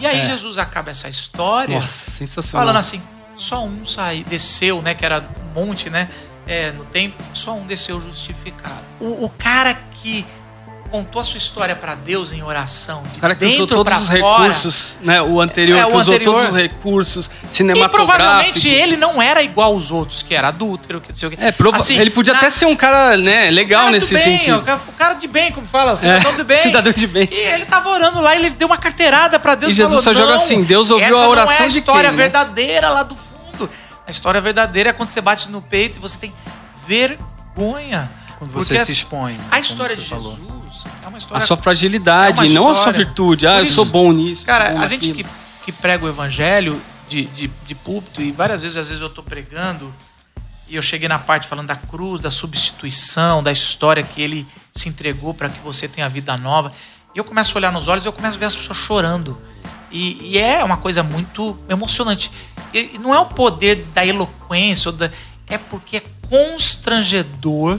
E 0.00 0.06
aí 0.06 0.20
É. 0.20 0.24
Jesus 0.24 0.58
acaba 0.58 0.90
essa 0.90 1.08
história 1.08 1.78
Nossa, 1.78 2.10
sensacional. 2.10 2.66
falando 2.66 2.78
assim: 2.78 3.02
só 3.36 3.64
um 3.64 3.84
saiu, 3.84 4.24
desceu, 4.24 4.80
né? 4.82 4.94
Que 4.94 5.04
era 5.04 5.24
um 5.56 5.60
monte, 5.66 5.90
né? 5.90 6.08
É, 6.46 6.72
no 6.72 6.84
tempo, 6.84 7.16
só 7.34 7.54
um 7.54 7.66
desceu 7.66 8.00
justificado. 8.00 8.82
O, 9.00 9.24
o 9.26 9.28
cara 9.30 9.74
que 9.92 10.26
contou 10.92 11.20
a 11.22 11.24
sua 11.24 11.38
história 11.38 11.74
pra 11.74 11.94
Deus 11.94 12.32
em 12.32 12.42
oração, 12.42 13.02
de 13.10 13.16
O 13.18 13.20
cara 13.22 13.34
que 13.34 13.46
usou 13.46 13.60
dentro 13.60 13.76
todos 13.76 13.92
pra 13.92 13.98
os 14.02 14.08
fora, 14.08 14.42
recursos, 14.42 14.98
né? 15.00 15.22
O 15.22 15.40
anterior 15.40 15.78
É, 15.78 15.84
que 15.86 15.90
o 15.90 15.96
usou 15.96 16.14
anterior. 16.14 16.34
todos 16.34 16.50
os 16.50 16.54
recursos 16.56 17.30
E 17.50 17.54
cinematográficos. 17.54 18.14
provavelmente 18.14 18.68
ele 18.68 18.96
não 18.98 19.20
era 19.22 19.42
igual 19.42 19.72
aos 19.72 19.90
outros, 19.90 20.22
que 20.22 20.34
era 20.34 20.48
adúltero, 20.48 21.00
que 21.00 21.08
não 21.08 21.16
sei 21.16 21.28
o 21.28 21.30
quê. 21.30 21.38
É, 21.40 21.50
prova- 21.50 21.78
Assim, 21.78 21.96
ele 21.98 22.10
podia 22.10 22.34
na- 22.34 22.40
até 22.40 22.50
ser 22.50 22.66
um 22.66 22.76
cara, 22.76 23.16
né, 23.16 23.50
legal 23.50 23.84
cara 23.84 23.92
nesse 23.92 24.14
bem, 24.14 24.22
sentido. 24.38 24.58
O 24.58 24.62
cara, 24.62 24.80
o 24.86 24.92
cara 24.92 25.14
de 25.14 25.26
bem, 25.26 25.50
como 25.50 25.66
fala, 25.66 25.92
É, 25.92 25.96
cidadão 25.96 26.36
do 26.36 26.44
bem. 26.44 26.60
cidadão 26.60 26.92
de 26.92 27.06
bem. 27.06 27.26
E 27.32 27.34
ele 27.34 27.64
tava 27.64 27.88
orando 27.88 28.20
lá, 28.20 28.36
ele 28.36 28.50
deu 28.50 28.66
uma 28.68 28.76
carteirada 28.76 29.38
pra 29.38 29.54
Deus 29.54 29.72
E 29.72 29.74
Jesus 29.74 30.02
falou, 30.02 30.02
só 30.04 30.12
joga 30.12 30.36
"Não, 30.36 30.36
assim, 30.44 30.62
Deus 30.62 30.90
ouviu 30.90 31.18
a 31.18 31.26
oração 31.28 31.54
não 31.56 31.62
é 31.62 31.64
a 31.64 31.68
de 31.68 31.78
história 31.78 32.10
quem, 32.10 32.16
né?" 32.18 32.22
verdadeira 32.22 32.90
lá 32.90 33.02
do 33.02 33.16
fundo. 33.16 33.70
A 34.06 34.10
história 34.10 34.40
verdadeira 34.42 34.90
é 34.90 34.92
quando 34.92 35.08
você 35.08 35.22
bate 35.22 35.48
no 35.48 35.62
peito 35.62 35.96
e 35.96 36.00
você 36.00 36.18
tem 36.18 36.32
vergonha. 36.86 38.10
Quando 38.38 38.50
você 38.52 38.76
se 38.84 38.92
expõe. 38.92 39.38
A 39.50 39.60
históe 39.60 39.96
de 39.96 40.08
falou. 40.08 40.36
Uma 41.12 41.16
A 41.16 41.18
história... 41.18 41.46
sua 41.46 41.56
fragilidade, 41.58 42.46
É 42.46 42.48
não 42.50 42.64
a 42.68 42.74
sua 42.74 42.90
história. 42.90 43.04
virtude. 43.04 43.46
Ah, 43.46 43.52
Por 43.52 43.58
eu 43.58 43.64
isso- 43.64 43.74
sou 43.74 43.84
bom 43.84 44.12
nisso. 44.12 44.46
Cara, 44.46 44.70
bom 44.70 44.80
a 44.80 44.88
gente 44.88 45.12
que, 45.12 45.26
que 45.64 45.70
prega 45.72 46.04
o 46.06 46.08
evangelho 46.08 46.80
de, 47.08 47.26
de, 47.26 47.48
de 47.66 47.74
púlpito, 47.74 48.22
e 48.22 48.32
várias 48.32 48.62
vezes, 48.62 48.76
às 48.78 48.88
vezes 48.88 49.02
eu 49.02 49.10
tô 49.10 49.22
pregando, 49.22 49.92
e 50.68 50.74
eu 50.76 50.80
cheguei 50.80 51.06
na 51.08 51.18
parte 51.18 51.46
falando 51.46 51.66
da 51.66 51.76
cruz, 51.76 52.18
da 52.20 52.30
substituição, 52.30 53.42
da 53.42 53.52
história 53.52 54.02
que 54.02 54.22
ele 54.22 54.46
se 54.74 54.88
entregou 54.88 55.34
para 55.34 55.50
que 55.50 55.60
você 55.60 55.86
tenha 55.86 56.08
vida 56.08 56.34
nova. 56.38 56.72
E 57.14 57.18
eu 57.18 57.24
começo 57.24 57.54
a 57.54 57.58
olhar 57.58 57.70
nos 57.72 57.88
olhos 57.88 58.04
e 58.04 58.08
eu 58.08 58.12
começo 58.12 58.36
a 58.36 58.38
ver 58.38 58.46
as 58.46 58.56
pessoas 58.56 58.78
chorando. 58.78 59.38
E, 59.90 60.30
e 60.30 60.38
é 60.38 60.64
uma 60.64 60.78
coisa 60.78 61.02
muito 61.02 61.58
emocionante. 61.68 62.32
E, 62.72 62.98
não 62.98 63.14
é 63.14 63.18
o 63.20 63.26
poder 63.26 63.84
da 63.94 64.06
eloquência, 64.06 64.90
da, 64.90 65.10
é 65.46 65.58
porque 65.58 65.98
é 65.98 66.02
constrangedor 66.26 67.78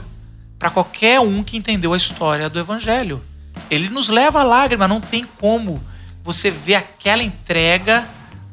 para 0.64 0.70
qualquer 0.70 1.20
um 1.20 1.44
que 1.44 1.58
entendeu 1.58 1.92
a 1.92 1.98
história 1.98 2.50
do 2.50 2.58
evangelho. 2.58 3.22
Ele 3.70 3.90
nos 3.90 4.08
leva 4.08 4.40
à 4.40 4.44
lágrima, 4.44 4.88
não 4.88 5.02
tem 5.02 5.26
como 5.38 5.84
você 6.24 6.50
ver 6.50 6.76
aquela 6.76 7.22
entrega, 7.22 8.08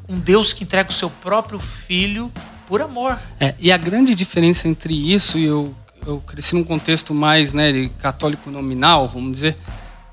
um 0.09 0.19
Deus 0.19 0.51
que 0.51 0.65
entrega 0.65 0.89
o 0.89 0.93
seu 0.93 1.09
próprio 1.09 1.57
filho 1.57 2.29
por 2.67 2.81
amor. 2.81 3.17
É, 3.39 3.55
e 3.57 3.71
a 3.71 3.77
grande 3.77 4.13
diferença 4.13 4.67
entre 4.67 4.93
isso 4.93 5.37
e 5.37 5.45
eu, 5.45 5.73
eu 6.05 6.19
cresci 6.19 6.53
num 6.53 6.65
contexto 6.65 7.13
mais 7.13 7.53
né, 7.53 7.89
católico 7.99 8.51
nominal, 8.51 9.07
vamos 9.07 9.31
dizer. 9.31 9.57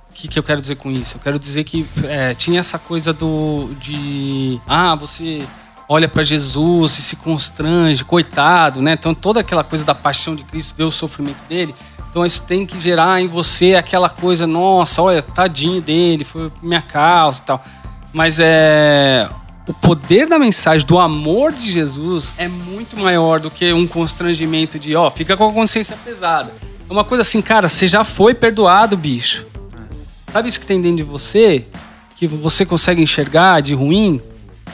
O 0.09 0.12
que, 0.12 0.28
que 0.28 0.38
eu 0.38 0.42
quero 0.44 0.61
dizer 0.61 0.76
com 0.76 0.92
isso? 0.92 1.16
Eu 1.16 1.20
quero 1.20 1.36
dizer 1.36 1.64
que 1.64 1.84
é, 2.05 2.32
tinha 2.32 2.61
essa 2.61 2.78
coisa 2.78 3.12
do 3.12 3.74
de 3.80 4.61
ah 4.68 4.94
você 4.94 5.44
olha 5.88 6.09
para 6.09 6.22
Jesus 6.22 6.99
e 6.99 7.03
se 7.03 7.16
constrange, 7.16 8.05
coitado, 8.05 8.80
né? 8.80 8.92
Então 8.92 9.14
toda 9.14 9.40
aquela 9.40 9.64
coisa 9.64 9.84
da 9.84 9.96
paixão 9.96 10.36
de 10.36 10.44
Cristo, 10.44 10.76
ver 10.76 10.84
o 10.84 10.92
sofrimento 10.92 11.42
dele. 11.49 11.74
Então 12.19 12.27
isso 12.27 12.43
tem 12.43 12.66
que 12.66 12.81
gerar 12.81 13.23
em 13.23 13.29
você 13.29 13.77
aquela 13.77 14.11
coisa, 14.11 14.45
nossa, 14.45 15.01
olha, 15.01 15.23
tadinho 15.23 15.81
dele, 15.81 16.25
foi 16.25 16.51
minha 16.61 16.83
causa 16.83 17.39
e 17.39 17.43
tal. 17.43 17.64
Mas 18.12 18.41
é 18.41 19.29
o 19.69 19.73
poder 19.73 20.27
da 20.27 20.37
mensagem 20.37 20.85
do 20.85 20.99
amor 20.99 21.53
de 21.53 21.71
Jesus 21.71 22.33
é 22.37 22.49
muito 22.49 22.97
maior 22.97 23.39
do 23.39 23.53
que 23.53 23.73
um 23.73 23.87
constrangimento 23.87 24.81
de, 24.81 24.97
ó, 24.97 25.09
fica 25.12 25.37
com 25.37 25.49
a 25.49 25.53
consciência 25.53 25.97
pesada. 26.05 26.53
É 26.91 26.93
uma 26.93 27.05
coisa 27.05 27.23
assim, 27.23 27.41
cara, 27.41 27.69
você 27.69 27.87
já 27.87 28.03
foi 28.03 28.35
perdoado, 28.35 28.97
bicho. 28.97 29.47
Sabe 30.33 30.49
isso 30.49 30.59
que 30.59 30.66
tem 30.66 30.83
dentro 30.83 30.97
de 30.97 31.03
você, 31.05 31.66
que 32.16 32.27
você 32.27 32.66
consegue 32.66 33.01
enxergar 33.01 33.62
de 33.62 33.75
ruim 33.75 34.21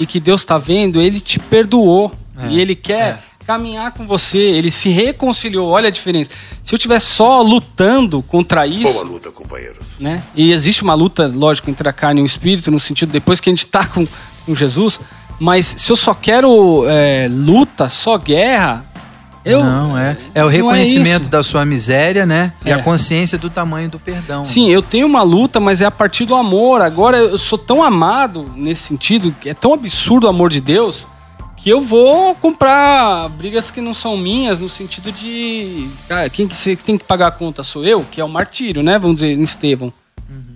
e 0.00 0.06
que 0.06 0.18
Deus 0.18 0.40
está 0.40 0.56
vendo? 0.56 0.98
Ele 0.98 1.20
te 1.20 1.38
perdoou 1.38 2.10
É, 2.38 2.48
e 2.48 2.58
ele 2.58 2.74
quer 2.74 3.08
é. 3.10 3.18
Caminhar 3.46 3.92
com 3.92 4.06
você. 4.06 4.38
Ele 4.38 4.70
se 4.70 4.88
reconciliou. 4.88 5.68
Olha 5.70 5.88
a 5.88 5.90
diferença. 5.90 6.30
Se 6.62 6.74
eu 6.74 6.76
estiver 6.76 6.98
só 7.00 7.42
lutando 7.42 8.22
contra 8.22 8.66
Boa 8.66 8.74
isso, 8.74 9.04
luta, 9.04 9.30
companheiros. 9.30 9.86
né? 10.00 10.22
E 10.34 10.52
existe 10.52 10.82
uma 10.82 10.94
luta, 10.94 11.30
lógico, 11.32 11.70
entre 11.70 11.88
a 11.88 11.92
carne 11.92 12.20
e 12.20 12.24
o 12.24 12.26
espírito, 12.26 12.70
no 12.70 12.80
sentido 12.80 13.12
depois 13.12 13.40
que 13.40 13.48
a 13.50 13.52
gente 13.52 13.66
tá 13.66 13.86
com, 13.86 14.06
com 14.46 14.54
Jesus. 14.54 15.00
Mas 15.38 15.74
se 15.78 15.90
eu 15.90 15.96
só 15.96 16.14
quero 16.14 16.84
é, 16.88 17.28
luta, 17.30 17.88
só 17.88 18.16
guerra, 18.16 18.84
eu. 19.44 19.58
Não, 19.58 19.98
é. 19.98 20.16
É 20.34 20.42
o 20.44 20.48
é 20.48 20.52
reconhecimento 20.52 21.22
isso. 21.22 21.30
da 21.30 21.42
sua 21.42 21.64
miséria, 21.66 22.24
né? 22.24 22.52
E 22.64 22.70
É. 22.70 22.72
a 22.72 22.82
consciência 22.82 23.36
do 23.36 23.50
tamanho 23.50 23.90
do 23.90 23.98
perdão. 23.98 24.46
Sim, 24.46 24.70
eu 24.70 24.80
tenho 24.80 25.06
uma 25.06 25.22
luta, 25.22 25.60
mas 25.60 25.80
é 25.82 25.84
a 25.84 25.90
partir 25.90 26.24
do 26.24 26.34
amor. 26.34 26.80
Agora 26.80 27.18
eu 27.18 27.36
sou 27.36 27.58
tão 27.58 27.82
amado 27.82 28.50
nesse 28.56 28.84
sentido, 28.84 29.34
que 29.38 29.50
é 29.50 29.54
tão 29.54 29.74
absurdo 29.74 30.24
o 30.24 30.30
amor 30.30 30.48
de 30.50 30.60
Deus, 30.62 31.06
que 31.56 31.70
eu 31.70 31.80
vou 31.80 32.34
comprar 32.34 33.28
brigas 33.30 33.70
que 33.70 33.80
não 33.80 33.94
são 33.94 34.16
minhas, 34.16 34.60
no 34.60 34.68
sentido 34.68 35.10
de. 35.12 35.88
Cara, 36.08 36.28
quem 36.28 36.46
que, 36.46 36.76
tem 36.76 36.98
que 36.98 37.04
pagar 37.04 37.28
a 37.28 37.30
conta 37.30 37.62
sou 37.62 37.84
eu, 37.84 38.04
que 38.10 38.20
é 38.20 38.24
o 38.24 38.28
martírio, 38.28 38.82
né? 38.82 38.98
Vamos 38.98 39.20
dizer, 39.20 39.32
em 39.32 39.42
Estevão. 39.42 39.92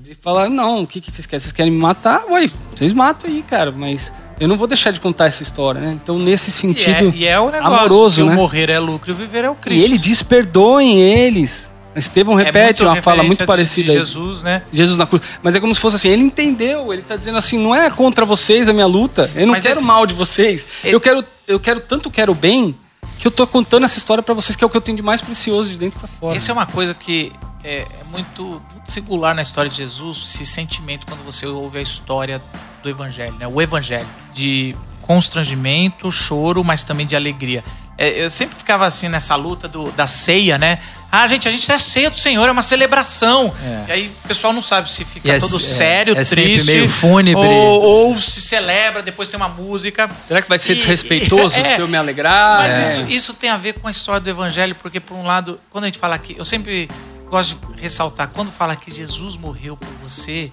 Ele 0.04 0.16
fala: 0.20 0.48
não, 0.48 0.82
o 0.82 0.86
que, 0.86 1.00
que 1.00 1.10
vocês 1.10 1.26
querem? 1.26 1.40
Vocês 1.40 1.52
querem 1.52 1.72
me 1.72 1.78
matar? 1.78 2.24
Ué, 2.30 2.46
vocês 2.74 2.92
matam 2.92 3.30
aí, 3.30 3.42
cara, 3.42 3.70
mas 3.70 4.12
eu 4.40 4.48
não 4.48 4.56
vou 4.56 4.66
deixar 4.66 4.90
de 4.90 5.00
contar 5.00 5.26
essa 5.26 5.42
história, 5.42 5.80
né? 5.80 5.92
Então, 6.02 6.18
nesse 6.18 6.48
E 6.48 6.50
é, 6.50 6.52
sentido. 6.52 7.14
e 7.14 7.26
é 7.26 7.38
o 7.38 7.50
negócio 7.50 7.76
amoroso, 7.78 8.22
que 8.22 8.28
né? 8.28 8.32
o 8.34 8.36
morrer 8.36 8.70
é 8.70 8.78
lucro 8.78 9.10
e 9.10 9.12
o 9.12 9.16
viver 9.16 9.44
é 9.44 9.50
o 9.50 9.52
E 9.52 9.56
Cristo. 9.56 9.84
ele 9.84 9.98
diz: 9.98 10.22
perdoem 10.22 10.98
eles. 11.00 11.70
Estevão 11.98 12.38
É 12.38 12.44
repete 12.44 12.82
muito 12.84 12.96
uma 12.96 13.02
fala 13.02 13.22
muito 13.22 13.44
parecida. 13.46 13.92
de. 13.92 13.98
Jesus, 13.98 14.42
né? 14.42 14.62
Jesus 14.72 14.96
na 14.96 15.06
cruz. 15.06 15.22
Mas 15.42 15.54
é 15.54 15.60
como 15.60 15.74
se 15.74 15.80
fosse 15.80 15.96
assim, 15.96 16.08
ele 16.08 16.22
entendeu, 16.22 16.92
ele 16.92 17.02
tá 17.02 17.16
dizendo 17.16 17.38
assim, 17.38 17.58
não 17.58 17.74
é 17.74 17.90
contra 17.90 18.24
vocês 18.24 18.68
a 18.68 18.72
minha 18.72 18.86
luta, 18.86 19.30
eu 19.34 19.46
não 19.46 19.52
Mas 19.54 19.62
quero 19.64 19.76
esse- 19.78 19.86
mal 19.86 20.06
de 20.06 20.14
vocês. 20.14 20.66
Ele- 20.84 20.94
Eu 20.94 21.00
quero, 21.00 21.24
eu 21.46 21.58
quero 21.60 21.80
tanto 21.80 22.10
quero 22.10 22.34
bem 22.34 22.74
que 23.18 23.26
eu 23.26 23.30
tô 23.30 23.46
contando 23.46 23.84
essa 23.84 23.98
história 23.98 24.22
pra 24.22 24.34
vocês 24.34 24.54
que 24.54 24.62
é 24.62 24.66
o 24.66 24.70
que 24.70 24.76
eu 24.76 24.80
tenho 24.80 24.96
de 24.96 25.02
mais 25.02 25.20
precioso 25.20 25.70
de 25.70 25.76
dentro 25.78 25.98
pra 25.98 26.08
fora. 26.08 26.36
Essa 26.36 26.50
é 26.50 26.52
uma 26.52 26.66
coisa 26.66 26.94
que 26.94 27.32
é, 27.64 27.78
é 27.78 27.86
muito, 28.12 28.42
muito 28.72 28.90
singular 28.92 29.34
na 29.34 29.42
história 29.42 29.68
de 29.70 29.76
Jesus, 29.76 30.24
esse 30.28 30.46
sentimento 30.46 31.04
quando 31.06 31.24
você 31.24 31.44
ouve 31.46 31.78
a 31.78 31.82
história 31.82 32.40
do 32.82 32.88
Evangelho, 32.88 33.34
né? 33.38 33.46
O 33.48 33.60
Evangelho 33.60 34.06
de 34.32 34.76
constrangimento, 35.02 36.10
choro, 36.12 36.62
mas 36.62 36.84
também 36.84 37.06
de 37.06 37.16
alegria. 37.16 37.64
É, 37.98 38.24
eu 38.24 38.30
sempre 38.30 38.56
ficava 38.56 38.86
assim 38.86 39.08
nessa 39.08 39.34
luta 39.34 39.66
do- 39.66 39.90
da 39.90 40.06
ceia, 40.06 40.56
né? 40.56 40.78
Ah, 41.10 41.26
gente, 41.26 41.48
a 41.48 41.50
gente 41.50 41.70
é 41.72 41.78
ceia 41.78 42.10
do 42.10 42.18
Senhor, 42.18 42.46
é 42.48 42.52
uma 42.52 42.62
celebração. 42.62 43.52
É. 43.64 43.84
E 43.88 43.92
aí 43.92 44.12
o 44.24 44.28
pessoal 44.28 44.52
não 44.52 44.62
sabe 44.62 44.92
se 44.92 45.04
fica 45.04 45.28
é- 45.34 45.38
todo 45.40 45.56
é- 45.56 45.58
sério, 45.58 46.16
é 46.16 46.22
triste, 46.22 46.66
meio 46.66 46.88
fúnebre. 46.88 47.42
Ou, 47.46 47.82
ou 48.10 48.20
se 48.20 48.40
celebra, 48.42 49.02
depois 49.02 49.28
tem 49.28 49.36
uma 49.36 49.48
música. 49.48 50.08
Será 50.28 50.40
que 50.42 50.48
vai 50.48 50.58
ser 50.58 50.72
E- 50.72 50.76
desrespeitoso 50.76 51.58
é. 51.60 51.64
se 51.64 51.80
eu 51.80 51.88
me 51.88 51.96
alegrar? 51.96 52.58
Mas 52.60 52.76
É. 52.76 52.82
isso, 52.82 53.10
isso 53.10 53.34
tem 53.34 53.50
a 53.50 53.56
ver 53.56 53.74
com 53.80 53.88
a 53.88 53.90
história 53.90 54.20
do 54.20 54.28
evangelho, 54.30 54.74
porque 54.76 55.00
por 55.00 55.14
um 55.16 55.24
lado, 55.26 55.58
quando 55.70 55.84
a 55.84 55.86
gente 55.88 55.98
fala 55.98 56.14
aqui, 56.14 56.36
eu 56.38 56.44
sempre 56.44 56.88
gosto 57.30 57.56
de 57.74 57.80
ressaltar, 57.80 58.28
quando 58.28 58.52
fala 58.52 58.76
que 58.76 58.90
Jesus 58.94 59.36
morreu 59.36 59.76
por 59.76 59.88
você, 60.08 60.52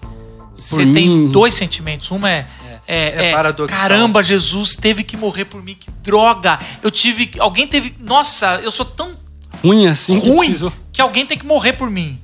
você 0.56 0.86
mim. 0.86 0.94
tem 0.94 1.28
dois 1.28 1.54
sentimentos. 1.54 2.10
Uma 2.12 2.30
é, 2.32 2.46
é, 2.88 3.26
é 3.26 3.26
é, 3.30 3.32
paradoxal. 3.34 3.80
caramba, 3.82 4.24
Jesus 4.24 4.76
teve 4.76 5.04
que 5.04 5.18
morrer 5.18 5.46
por 5.46 5.62
mim, 5.64 5.76
que 5.80 5.90
droga. 6.04 6.60
Eu 6.84 6.92
tive, 6.92 7.26
que- 7.28 7.40
alguém 7.40 7.68
teve, 7.68 7.96
nossa, 8.00 8.60
eu 8.64 8.72
sou 8.72 8.86
tão 8.86 9.16
ruim 9.64 9.88
assim 9.88 10.20
que 10.20 10.28
ruim 10.30 10.48
precisou. 10.48 10.74
que 10.94 11.02
alguém 11.02 11.26
tem 11.26 11.38
que 11.38 11.46
morrer 11.46 11.74
por 11.74 11.90
mim. 11.90 12.20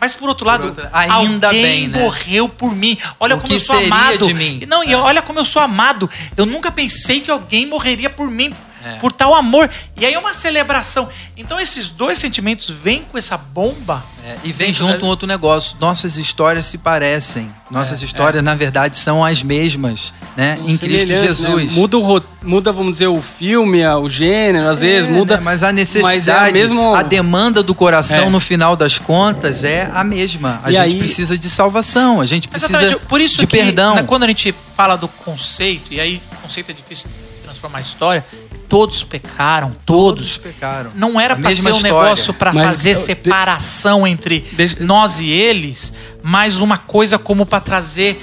Mas 0.00 0.12
por 0.12 0.28
outro 0.28 0.44
lado, 0.44 0.66
outro- 0.66 0.84
ainda 0.92 1.46
alguém 1.46 1.62
bem, 1.62 1.86
né? 1.88 2.00
morreu 2.00 2.48
por 2.48 2.74
mim. 2.74 2.98
Olha 3.20 3.36
O 3.36 3.38
como 3.38 3.46
que 3.48 3.54
eu 3.54 3.60
sou 3.60 3.76
seria 3.76 3.86
amado. 3.94 4.26
de 4.26 4.34
mim? 4.34 4.58
E 4.60 4.66
Não, 4.66 4.82
e 4.82 4.92
olha 4.96 5.22
como 5.22 5.38
eu 5.38 5.44
sou 5.44 5.62
amado. 5.62 6.10
Eu 6.36 6.44
nunca 6.44 6.72
pensei 6.72 7.20
que 7.20 7.30
alguém 7.30 7.66
morreria 7.66 8.10
por 8.10 8.28
mim. 8.28 8.52
É. 8.84 8.96
Por 8.96 9.12
tal 9.12 9.34
amor. 9.34 9.70
E 9.96 10.04
aí 10.04 10.12
é 10.14 10.18
uma 10.18 10.34
celebração. 10.34 11.08
Então 11.36 11.60
esses 11.60 11.88
dois 11.88 12.18
sentimentos 12.18 12.68
vêm 12.70 13.04
com 13.10 13.16
essa 13.16 13.36
bomba. 13.36 14.02
É, 14.24 14.36
e 14.44 14.52
vem 14.52 14.72
junto 14.72 14.98
da- 14.98 15.04
um 15.04 15.08
outro 15.08 15.26
negócio. 15.26 15.76
Nossas 15.80 16.16
histórias 16.16 16.66
se 16.66 16.78
parecem. 16.78 17.50
Nossas 17.70 18.02
histórias, 18.02 18.42
na 18.44 18.54
verdade, 18.54 18.96
são 18.96 19.24
as 19.24 19.42
mesmas, 19.42 20.12
né? 20.36 20.56
São 20.58 20.68
em 20.68 20.76
Cristo 20.78 21.08
né? 21.08 21.22
Jesus. 21.24 21.72
Muda, 21.72 21.98
o, 21.98 22.22
muda, 22.42 22.70
vamos 22.70 22.92
dizer, 22.92 23.08
o 23.08 23.20
filme, 23.20 23.84
o 23.84 24.08
gênero, 24.08 24.68
às 24.68 24.78
vezes, 24.80 25.08
É, 25.08 25.12
muda. 25.12 25.36
né? 25.38 25.42
Mas 25.42 25.62
a 25.64 25.66
mas 25.68 25.74
necessidade, 25.76 26.30
é 26.30 26.50
a 26.50 26.52
mesmo- 26.52 26.94
a 26.94 27.02
demanda 27.02 27.62
do 27.64 27.74
coração, 27.74 28.26
É. 28.26 28.30
no 28.30 28.38
final 28.38 28.76
das 28.76 28.98
contas, 28.98 29.64
é 29.64 29.90
a 29.92 30.04
mesma. 30.04 30.60
A 30.62 30.70
E 30.70 30.74
gente 30.74 30.82
aí- 30.82 30.98
precisa 30.98 31.36
de 31.36 31.48
salvação, 31.50 32.20
a 32.20 32.26
gente 32.26 32.46
precisa 32.46 32.72
Exatamente. 32.72 33.06
Por 33.08 33.20
isso 33.20 33.38
de 33.38 33.46
que 33.46 33.56
perdão. 33.56 33.96
né, 33.96 34.02
quando 34.04 34.22
a 34.24 34.28
gente 34.28 34.54
fala 34.76 34.94
do 34.96 35.08
conceito, 35.08 35.92
e 35.92 35.98
aí 36.00 36.22
o 36.32 36.36
conceito 36.42 36.70
é 36.70 36.74
difícil 36.74 37.08
transformar 37.42 37.78
a 37.78 37.80
história, 37.82 38.24
todos 38.72 39.04
pecaram, 39.04 39.76
todos. 39.84 40.38
pecaram. 40.38 40.92
Não 40.94 41.20
era 41.20 41.36
para 41.36 41.50
ser 41.54 41.70
um 41.70 41.76
história. 41.76 41.82
negócio 41.82 42.32
para 42.32 42.54
fazer 42.54 42.92
eu- 42.92 42.94
separação 42.94 44.06
entre 44.06 44.40
Deixa- 44.52 44.78
nós 44.80 45.20
e 45.20 45.28
eles, 45.28 45.92
mas 46.22 46.58
uma 46.58 46.78
coisa 46.78 47.18
como 47.18 47.44
para 47.44 47.60
trazer 47.60 48.18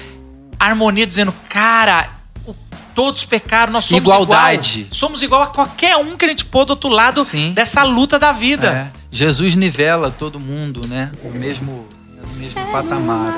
harmonia, 0.59 1.05
dizendo, 1.05 1.31
cara, 1.47 2.09
o- 2.47 2.55
todos 2.95 3.23
pecaram, 3.25 3.71
nós 3.71 3.85
somos 3.85 4.03
Igualdade. 4.03 4.79
igual. 4.79 4.93
Somos 4.95 5.21
igual 5.21 5.43
a 5.43 5.47
qualquer 5.47 5.95
um 5.97 6.17
que 6.17 6.25
a 6.25 6.29
gente 6.29 6.45
pôr 6.45 6.65
do 6.65 6.71
outro 6.71 6.89
lado 6.89 7.23
Sim. 7.23 7.53
dessa 7.53 7.83
luta 7.83 8.17
da 8.17 8.31
vida. 8.31 8.91
É. 8.95 8.99
Jesus 9.11 9.55
nivela 9.55 10.09
todo 10.09 10.39
mundo, 10.39 10.87
né? 10.87 11.11
No 11.23 11.29
mesmo, 11.29 11.87
no 12.27 12.39
mesmo 12.39 12.59
Uma 12.59 12.71
patamar. 12.71 13.37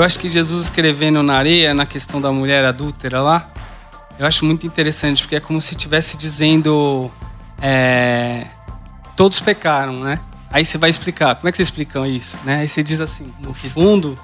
Eu 0.00 0.04
acho 0.04 0.18
que 0.18 0.30
Jesus 0.30 0.62
escrevendo 0.62 1.22
na 1.22 1.34
areia, 1.34 1.74
na 1.74 1.84
questão 1.84 2.22
da 2.22 2.32
mulher 2.32 2.64
adúltera 2.64 3.20
lá, 3.20 3.46
eu 4.18 4.26
acho 4.26 4.46
muito 4.46 4.66
interessante, 4.66 5.22
porque 5.22 5.36
é 5.36 5.40
como 5.40 5.60
se 5.60 5.72
estivesse 5.72 6.16
dizendo. 6.16 7.10
é, 7.60 8.46
todos 9.14 9.40
pecaram, 9.40 10.00
né? 10.00 10.18
Aí 10.50 10.64
você 10.64 10.78
vai 10.78 10.88
explicar. 10.88 11.34
Como 11.34 11.50
é 11.50 11.52
que 11.52 11.58
você 11.58 11.62
explica 11.64 12.08
isso? 12.08 12.38
Né? 12.46 12.60
Aí 12.60 12.68
você 12.68 12.82
diz 12.82 12.98
assim: 12.98 13.30
no 13.40 13.52
fundo, 13.52 14.18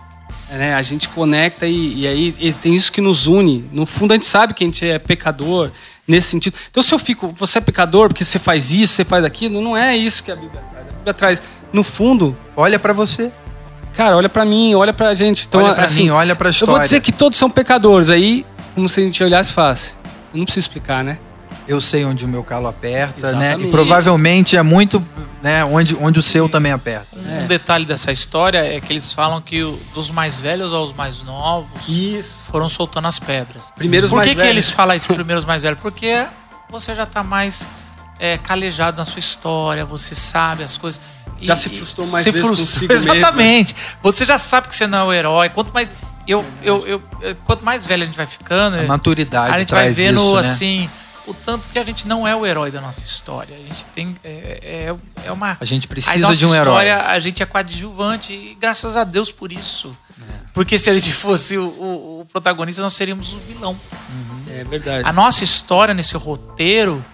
né, 0.48 0.72
a 0.74 0.80
gente 0.80 1.10
conecta 1.10 1.66
e, 1.66 2.00
e 2.00 2.06
aí 2.06 2.34
e 2.38 2.54
tem 2.54 2.74
isso 2.74 2.90
que 2.90 3.02
nos 3.02 3.26
une. 3.26 3.68
No 3.70 3.84
fundo, 3.84 4.12
a 4.12 4.14
gente 4.14 4.24
sabe 4.24 4.54
que 4.54 4.64
a 4.64 4.66
gente 4.66 4.82
é 4.82 4.98
pecador 4.98 5.70
nesse 6.08 6.28
sentido. 6.28 6.56
Então, 6.70 6.82
se 6.82 6.94
eu 6.94 6.98
fico, 6.98 7.34
você 7.36 7.58
é 7.58 7.60
pecador 7.60 8.08
porque 8.08 8.24
você 8.24 8.38
faz 8.38 8.72
isso, 8.72 8.94
você 8.94 9.04
faz 9.04 9.26
aquilo, 9.26 9.60
não 9.60 9.76
é 9.76 9.94
isso 9.94 10.24
que 10.24 10.32
a 10.32 10.36
Bíblia 10.36 10.62
traz. 10.70 10.88
A 10.88 10.92
Bíblia 10.92 11.12
traz, 11.12 11.42
no 11.70 11.84
fundo, 11.84 12.34
Olha 12.56 12.78
pra 12.78 12.94
você. 12.94 13.30
Cara, 13.96 14.16
olha 14.16 14.28
pra 14.28 14.44
mim, 14.44 14.74
olha 14.74 14.92
pra 14.92 15.14
gente. 15.14 15.46
Então, 15.46 15.62
olha 15.62 15.74
pra 15.74 15.84
assim, 15.86 16.04
mim, 16.04 16.10
olha 16.10 16.36
pra 16.36 16.48
eu 16.48 16.50
história. 16.50 16.74
vou 16.74 16.82
dizer 16.82 17.00
que 17.00 17.10
todos 17.12 17.38
são 17.38 17.50
pecadores. 17.50 18.10
Aí, 18.10 18.44
como 18.74 18.88
se 18.88 19.00
a 19.00 19.04
gente 19.04 19.22
olhasse 19.24 19.52
falasse. 19.52 19.94
Eu 20.32 20.38
não 20.38 20.44
preciso 20.44 20.64
explicar, 20.66 21.02
né? 21.02 21.18
Eu 21.66 21.80
sei 21.80 22.04
onde 22.04 22.24
o 22.24 22.28
meu 22.28 22.44
calo 22.44 22.68
aperta, 22.68 23.32
né? 23.32 23.46
E 23.46 23.46
Exatamente. 23.48 23.70
provavelmente 23.72 24.56
é 24.56 24.62
muito, 24.62 25.04
né? 25.42 25.64
Onde, 25.64 25.96
onde 26.00 26.18
o 26.18 26.22
seu 26.22 26.48
também 26.48 26.70
aperta. 26.70 27.06
Um, 27.16 27.42
um 27.42 27.46
detalhe 27.48 27.84
dessa 27.84 28.12
história 28.12 28.58
é 28.58 28.80
que 28.80 28.92
eles 28.92 29.12
falam 29.12 29.40
que 29.40 29.64
o- 29.64 29.76
dos 29.92 30.08
mais 30.10 30.38
velhos 30.38 30.72
aos 30.72 30.92
mais 30.92 31.22
novos 31.22 31.68
Isso. 31.88 32.48
foram 32.52 32.68
soltando 32.68 33.08
as 33.08 33.18
pedras. 33.18 33.72
Primeiros 33.74 34.10
Por 34.10 34.16
mais 34.16 34.28
que, 34.28 34.34
que 34.36 34.40
velhos. 34.40 34.52
eles 34.54 34.70
falam 34.70 34.94
isso 34.96 35.12
primeiro 35.12 35.40
os 35.40 35.44
mais 35.44 35.62
velhos? 35.62 35.80
Porque 35.80 36.24
você 36.70 36.94
já 36.94 37.04
tá 37.04 37.24
mais 37.24 37.68
é, 38.20 38.38
calejado 38.38 38.96
na 38.96 39.04
sua 39.04 39.18
história, 39.18 39.84
você 39.84 40.14
sabe 40.14 40.62
as 40.62 40.76
coisas. 40.78 41.00
Já 41.40 41.54
se 41.56 41.68
frustrou 41.68 42.06
mais 42.08 42.24
se 42.24 42.30
vezes 42.30 42.46
frustrou- 42.46 42.88
mesmo. 42.88 43.12
Exatamente. 43.14 43.74
Você 44.02 44.24
já 44.24 44.38
sabe 44.38 44.68
que 44.68 44.74
você 44.74 44.86
não 44.86 44.98
é 44.98 45.04
o 45.04 45.12
herói. 45.12 45.48
Quanto 45.50 45.72
mais. 45.72 45.90
Eu, 46.26 46.44
eu, 46.62 46.86
eu, 46.86 47.02
eu- 47.20 47.36
quanto 47.44 47.64
mais 47.64 47.84
velho 47.86 48.02
a 48.02 48.06
gente 48.06 48.16
vai 48.16 48.26
ficando, 48.26 48.76
A 48.78 48.82
maturidade 48.82 49.54
a 49.54 49.58
gente 49.58 49.70
vai 49.72 49.92
vendo 49.92 50.20
isso, 50.20 50.34
né? 50.34 50.40
assim. 50.40 50.90
O 51.26 51.34
tanto 51.34 51.68
que 51.70 51.78
a 51.78 51.82
gente 51.84 52.06
não 52.06 52.26
é 52.26 52.36
o 52.36 52.46
herói 52.46 52.70
da 52.70 52.80
nossa 52.80 53.04
história. 53.04 53.54
A 53.54 53.58
gente 53.68 53.84
tem. 53.86 54.16
É, 54.24 54.88
é, 55.24 55.26
é 55.26 55.32
uma. 55.32 55.56
A 55.60 55.64
gente 55.64 55.86
A 55.86 55.88
precisa 55.88 56.18
nossa 56.18 56.36
de 56.36 56.46
um 56.46 56.54
herói. 56.54 56.64
história, 56.84 56.98
a 57.08 57.18
gente 57.18 57.42
é 57.42 57.46
coadjuvante 57.46 58.32
e 58.32 58.54
graças 58.60 58.96
a 58.96 59.02
Deus 59.04 59.30
por 59.30 59.50
isso. 59.52 59.90
Porque 60.54 60.78
se 60.78 60.88
a 60.88 60.94
gente 60.94 61.12
fosse 61.12 61.58
o, 61.58 61.64
o- 61.66 62.20
o 62.22 62.26
protagonista, 62.32 62.80
nós 62.80 62.94
seríamos 62.94 63.32
o 63.34 63.38
vilão. 63.40 63.76
É 64.48 64.64
verdade. 64.64 65.06
A 65.06 65.12
nossa 65.12 65.42
história 65.44 65.92
nesse 65.92 66.16
roteiro 66.16 67.04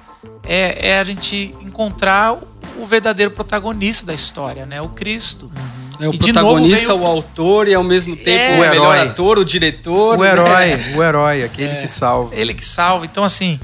é, 0.44 0.90
é 0.90 0.98
a 1.00 1.04
gente 1.04 1.54
encontrar 1.60 2.36
o, 2.78 2.86
verdadeiro 2.86 3.30
protagonista 3.30 4.06
da 4.06 4.14
história, 4.14 4.64
né? 4.66 4.80
O 4.80 4.88
Cristo. 4.88 5.50
É 6.00 6.08
o 6.08 6.14
E 6.14 6.18
protagonista, 6.18 6.88
veio- 6.94 7.00
o 7.00 7.06
autor 7.06 7.68
e 7.68 7.74
ao 7.74 7.84
mesmo 7.84 8.16
tempo 8.16 8.28
É. 8.42 8.50
o, 8.52 8.56
O 8.56 8.60
melhor 8.60 8.94
herói. 8.96 9.08
ator, 9.08 9.38
o 9.38 9.44
diretor. 9.44 10.18
O 10.18 10.22
né? 10.22 10.30
herói, 10.32 10.94
o 10.96 11.02
herói, 11.02 11.44
aquele 11.44 11.72
É. 11.72 11.80
que 11.82 11.86
salva. 11.88 12.34
Ele 12.34 12.54
que 12.54 12.64
salva. 12.64 13.04
Então, 13.04 13.22
assim, 13.22 13.60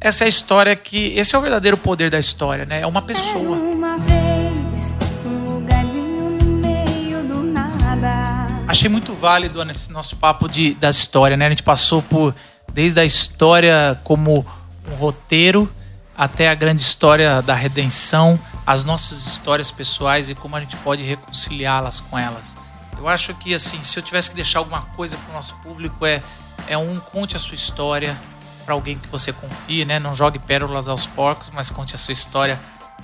essa 0.00 0.24
é 0.24 0.26
a 0.26 0.28
história 0.28 0.74
que. 0.74 1.12
Esse 1.18 1.34
é 1.34 1.38
o 1.38 1.40
verdadeiro 1.42 1.76
poder 1.76 2.10
da 2.10 2.18
história, 2.18 2.64
né? 2.64 2.80
É 2.80 2.86
uma 2.86 3.02
pessoa. 3.02 3.56
Uma 3.58 3.98
vez, 3.98 4.94
um 5.26 5.54
lugarzinho 5.54 6.38
no 6.42 6.58
meio 6.58 7.22
do 7.24 7.42
nada. 7.42 8.46
Achei 8.68 8.88
muito 8.88 9.12
válido 9.12 9.62
nesse 9.64 9.92
nosso 9.92 10.16
papo 10.16 10.48
de, 10.48 10.74
da 10.74 10.88
história, 10.88 11.36
né? 11.36 11.46
A 11.46 11.50
gente 11.50 11.62
passou 11.62 12.00
por 12.00 12.34
desde 12.72 12.98
a 13.00 13.04
história 13.04 13.98
como 14.02 14.46
um 14.90 14.94
roteiro 14.94 15.70
até 16.16 16.48
a 16.48 16.54
grande 16.54 16.80
história 16.80 17.42
da 17.42 17.54
redenção, 17.54 18.38
as 18.66 18.84
nossas 18.84 19.26
histórias 19.26 19.70
pessoais 19.70 20.30
e 20.30 20.34
como 20.34 20.56
a 20.56 20.60
gente 20.60 20.76
pode 20.76 21.02
reconciliá-las 21.02 22.00
com 22.00 22.18
elas. 22.18 22.56
Eu 22.96 23.08
acho 23.08 23.34
que 23.34 23.54
assim, 23.54 23.82
se 23.82 23.98
eu 23.98 24.02
tivesse 24.02 24.30
que 24.30 24.36
deixar 24.36 24.60
alguma 24.60 24.82
coisa 24.96 25.16
para 25.16 25.30
o 25.30 25.34
nosso 25.34 25.54
público 25.56 26.06
é 26.06 26.22
é 26.68 26.78
um 26.78 26.98
conte 26.98 27.36
a 27.36 27.38
sua 27.38 27.54
história 27.54 28.16
para 28.64 28.74
alguém 28.74 28.98
que 28.98 29.08
você 29.08 29.32
confie, 29.32 29.84
né? 29.84 29.98
Não 29.98 30.14
jogue 30.14 30.38
pérolas 30.38 30.88
aos 30.88 31.06
porcos, 31.06 31.50
mas 31.50 31.70
conte 31.70 31.94
a 31.94 31.98
sua 31.98 32.12
história 32.12 32.60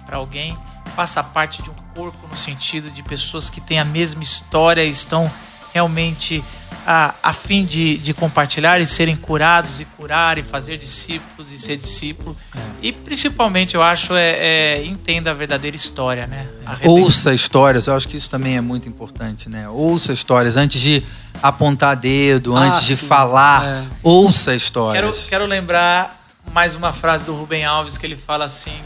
para 0.06 0.16
alguém. 0.16 0.56
Faça 0.94 1.22
parte 1.22 1.62
de 1.62 1.70
um 1.70 1.74
corpo 1.94 2.26
no 2.28 2.36
sentido 2.36 2.90
de 2.90 3.02
pessoas 3.02 3.50
que 3.50 3.60
têm 3.60 3.78
a 3.78 3.84
mesma 3.84 4.22
história 4.22 4.84
e 4.84 4.90
estão 4.90 5.30
realmente 5.72 6.44
a, 6.90 7.14
a 7.22 7.32
fim 7.34 7.66
de, 7.66 7.98
de 7.98 8.14
compartilhar 8.14 8.80
e 8.80 8.86
serem 8.86 9.14
curados 9.14 9.78
e 9.78 9.84
curar 9.84 10.38
e 10.38 10.42
fazer 10.42 10.78
discípulos 10.78 11.52
e 11.52 11.58
ser 11.58 11.76
discípulo. 11.76 12.34
E 12.80 12.92
principalmente, 12.92 13.74
eu 13.74 13.82
acho, 13.82 14.14
é, 14.14 14.78
é 14.78 14.84
entenda 14.86 15.30
a 15.32 15.34
verdadeira 15.34 15.76
história, 15.76 16.26
né? 16.26 16.48
A. 16.64 16.78
Ouça 16.88 17.34
histórias, 17.34 17.88
eu 17.88 17.94
acho 17.94 18.08
que 18.08 18.16
isso 18.16 18.30
também 18.30 18.56
é 18.56 18.62
muito 18.62 18.88
importante, 18.88 19.50
né? 19.50 19.68
Ouça 19.68 20.14
histórias 20.14 20.56
antes 20.56 20.80
de 20.80 21.02
apontar 21.42 21.94
dedo, 21.94 22.56
Ah, 22.56 22.60
antes 22.60 22.84
de 22.84 22.96
sim. 22.96 23.06
falar. 23.06 23.66
É. 23.66 23.84
Ouça 24.02 24.52
Quero, 24.52 24.56
histórias. 24.56 25.26
quero 25.28 25.44
lembrar 25.44 26.18
mais 26.54 26.74
uma 26.74 26.94
frase 26.94 27.22
do 27.22 27.34
Rubem 27.34 27.66
Alves 27.66 27.98
que 27.98 28.06
ele 28.06 28.16
fala 28.16 28.46
assim 28.46 28.80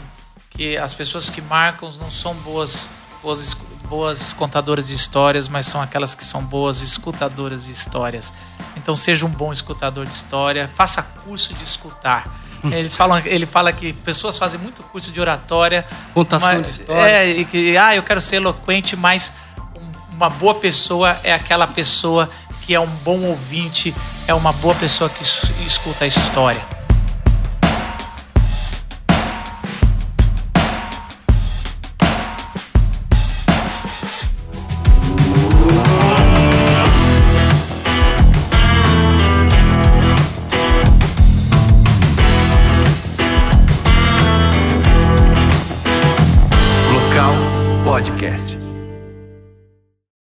que 0.49 0.75
as 0.75 0.93
pessoas 0.93 1.29
que 1.29 1.41
marcam 1.41 1.89
não 2.01 2.11
são 2.11 2.35
boas 2.35 2.89
boas, 3.23 3.55
boas 3.87 4.33
contadoras 4.33 4.87
de 4.87 4.93
histórias, 4.95 5.47
mas 5.47 5.65
são 5.65 5.81
aquelas 5.81 6.15
que 6.15 6.23
são 6.23 6.43
boas 6.43 6.81
escutadoras 6.81 7.65
de 7.65 7.71
histórias. 7.71 8.31
Então 8.75 8.95
seja 8.95 9.25
um 9.25 9.29
bom 9.29 9.51
escutador 9.53 10.05
de 10.05 10.13
história, 10.13 10.69
faça 10.75 11.01
curso 11.03 11.53
de 11.53 11.63
escutar. 11.63 12.27
Eles 12.71 12.95
falam, 12.95 13.21
ele 13.25 13.45
fala 13.45 13.73
que 13.73 13.91
pessoas 13.91 14.37
fazem 14.37 14.59
muito 14.59 14.81
curso 14.83 15.11
de 15.11 15.19
oratória, 15.19 15.85
Contação 16.13 16.53
mas- 16.59 16.65
de 16.65 16.71
história. 16.71 17.11
É, 17.11 17.29
e 17.29 17.43
que 17.45 17.75
ah, 17.77 17.93
eu 17.95 18.01
quero 18.03 18.21
ser 18.21 18.37
eloquente, 18.37 18.95
mas 18.95 19.33
um- 19.75 20.15
uma 20.15 20.29
boa 20.29 20.55
pessoa 20.55 21.19
é 21.23 21.33
aquela 21.33 21.67
pessoa 21.67 22.29
que 22.61 22.73
é 22.73 22.79
um 22.79 22.87
bom 22.87 23.19
ouvinte, 23.23 23.93
é 24.25 24.33
uma 24.33 24.53
boa 24.53 24.73
pessoa 24.75 25.09
que 25.09 25.21
es- 25.23 25.51
escuta 25.67 26.05
a 26.05 26.07
história. 26.07 26.61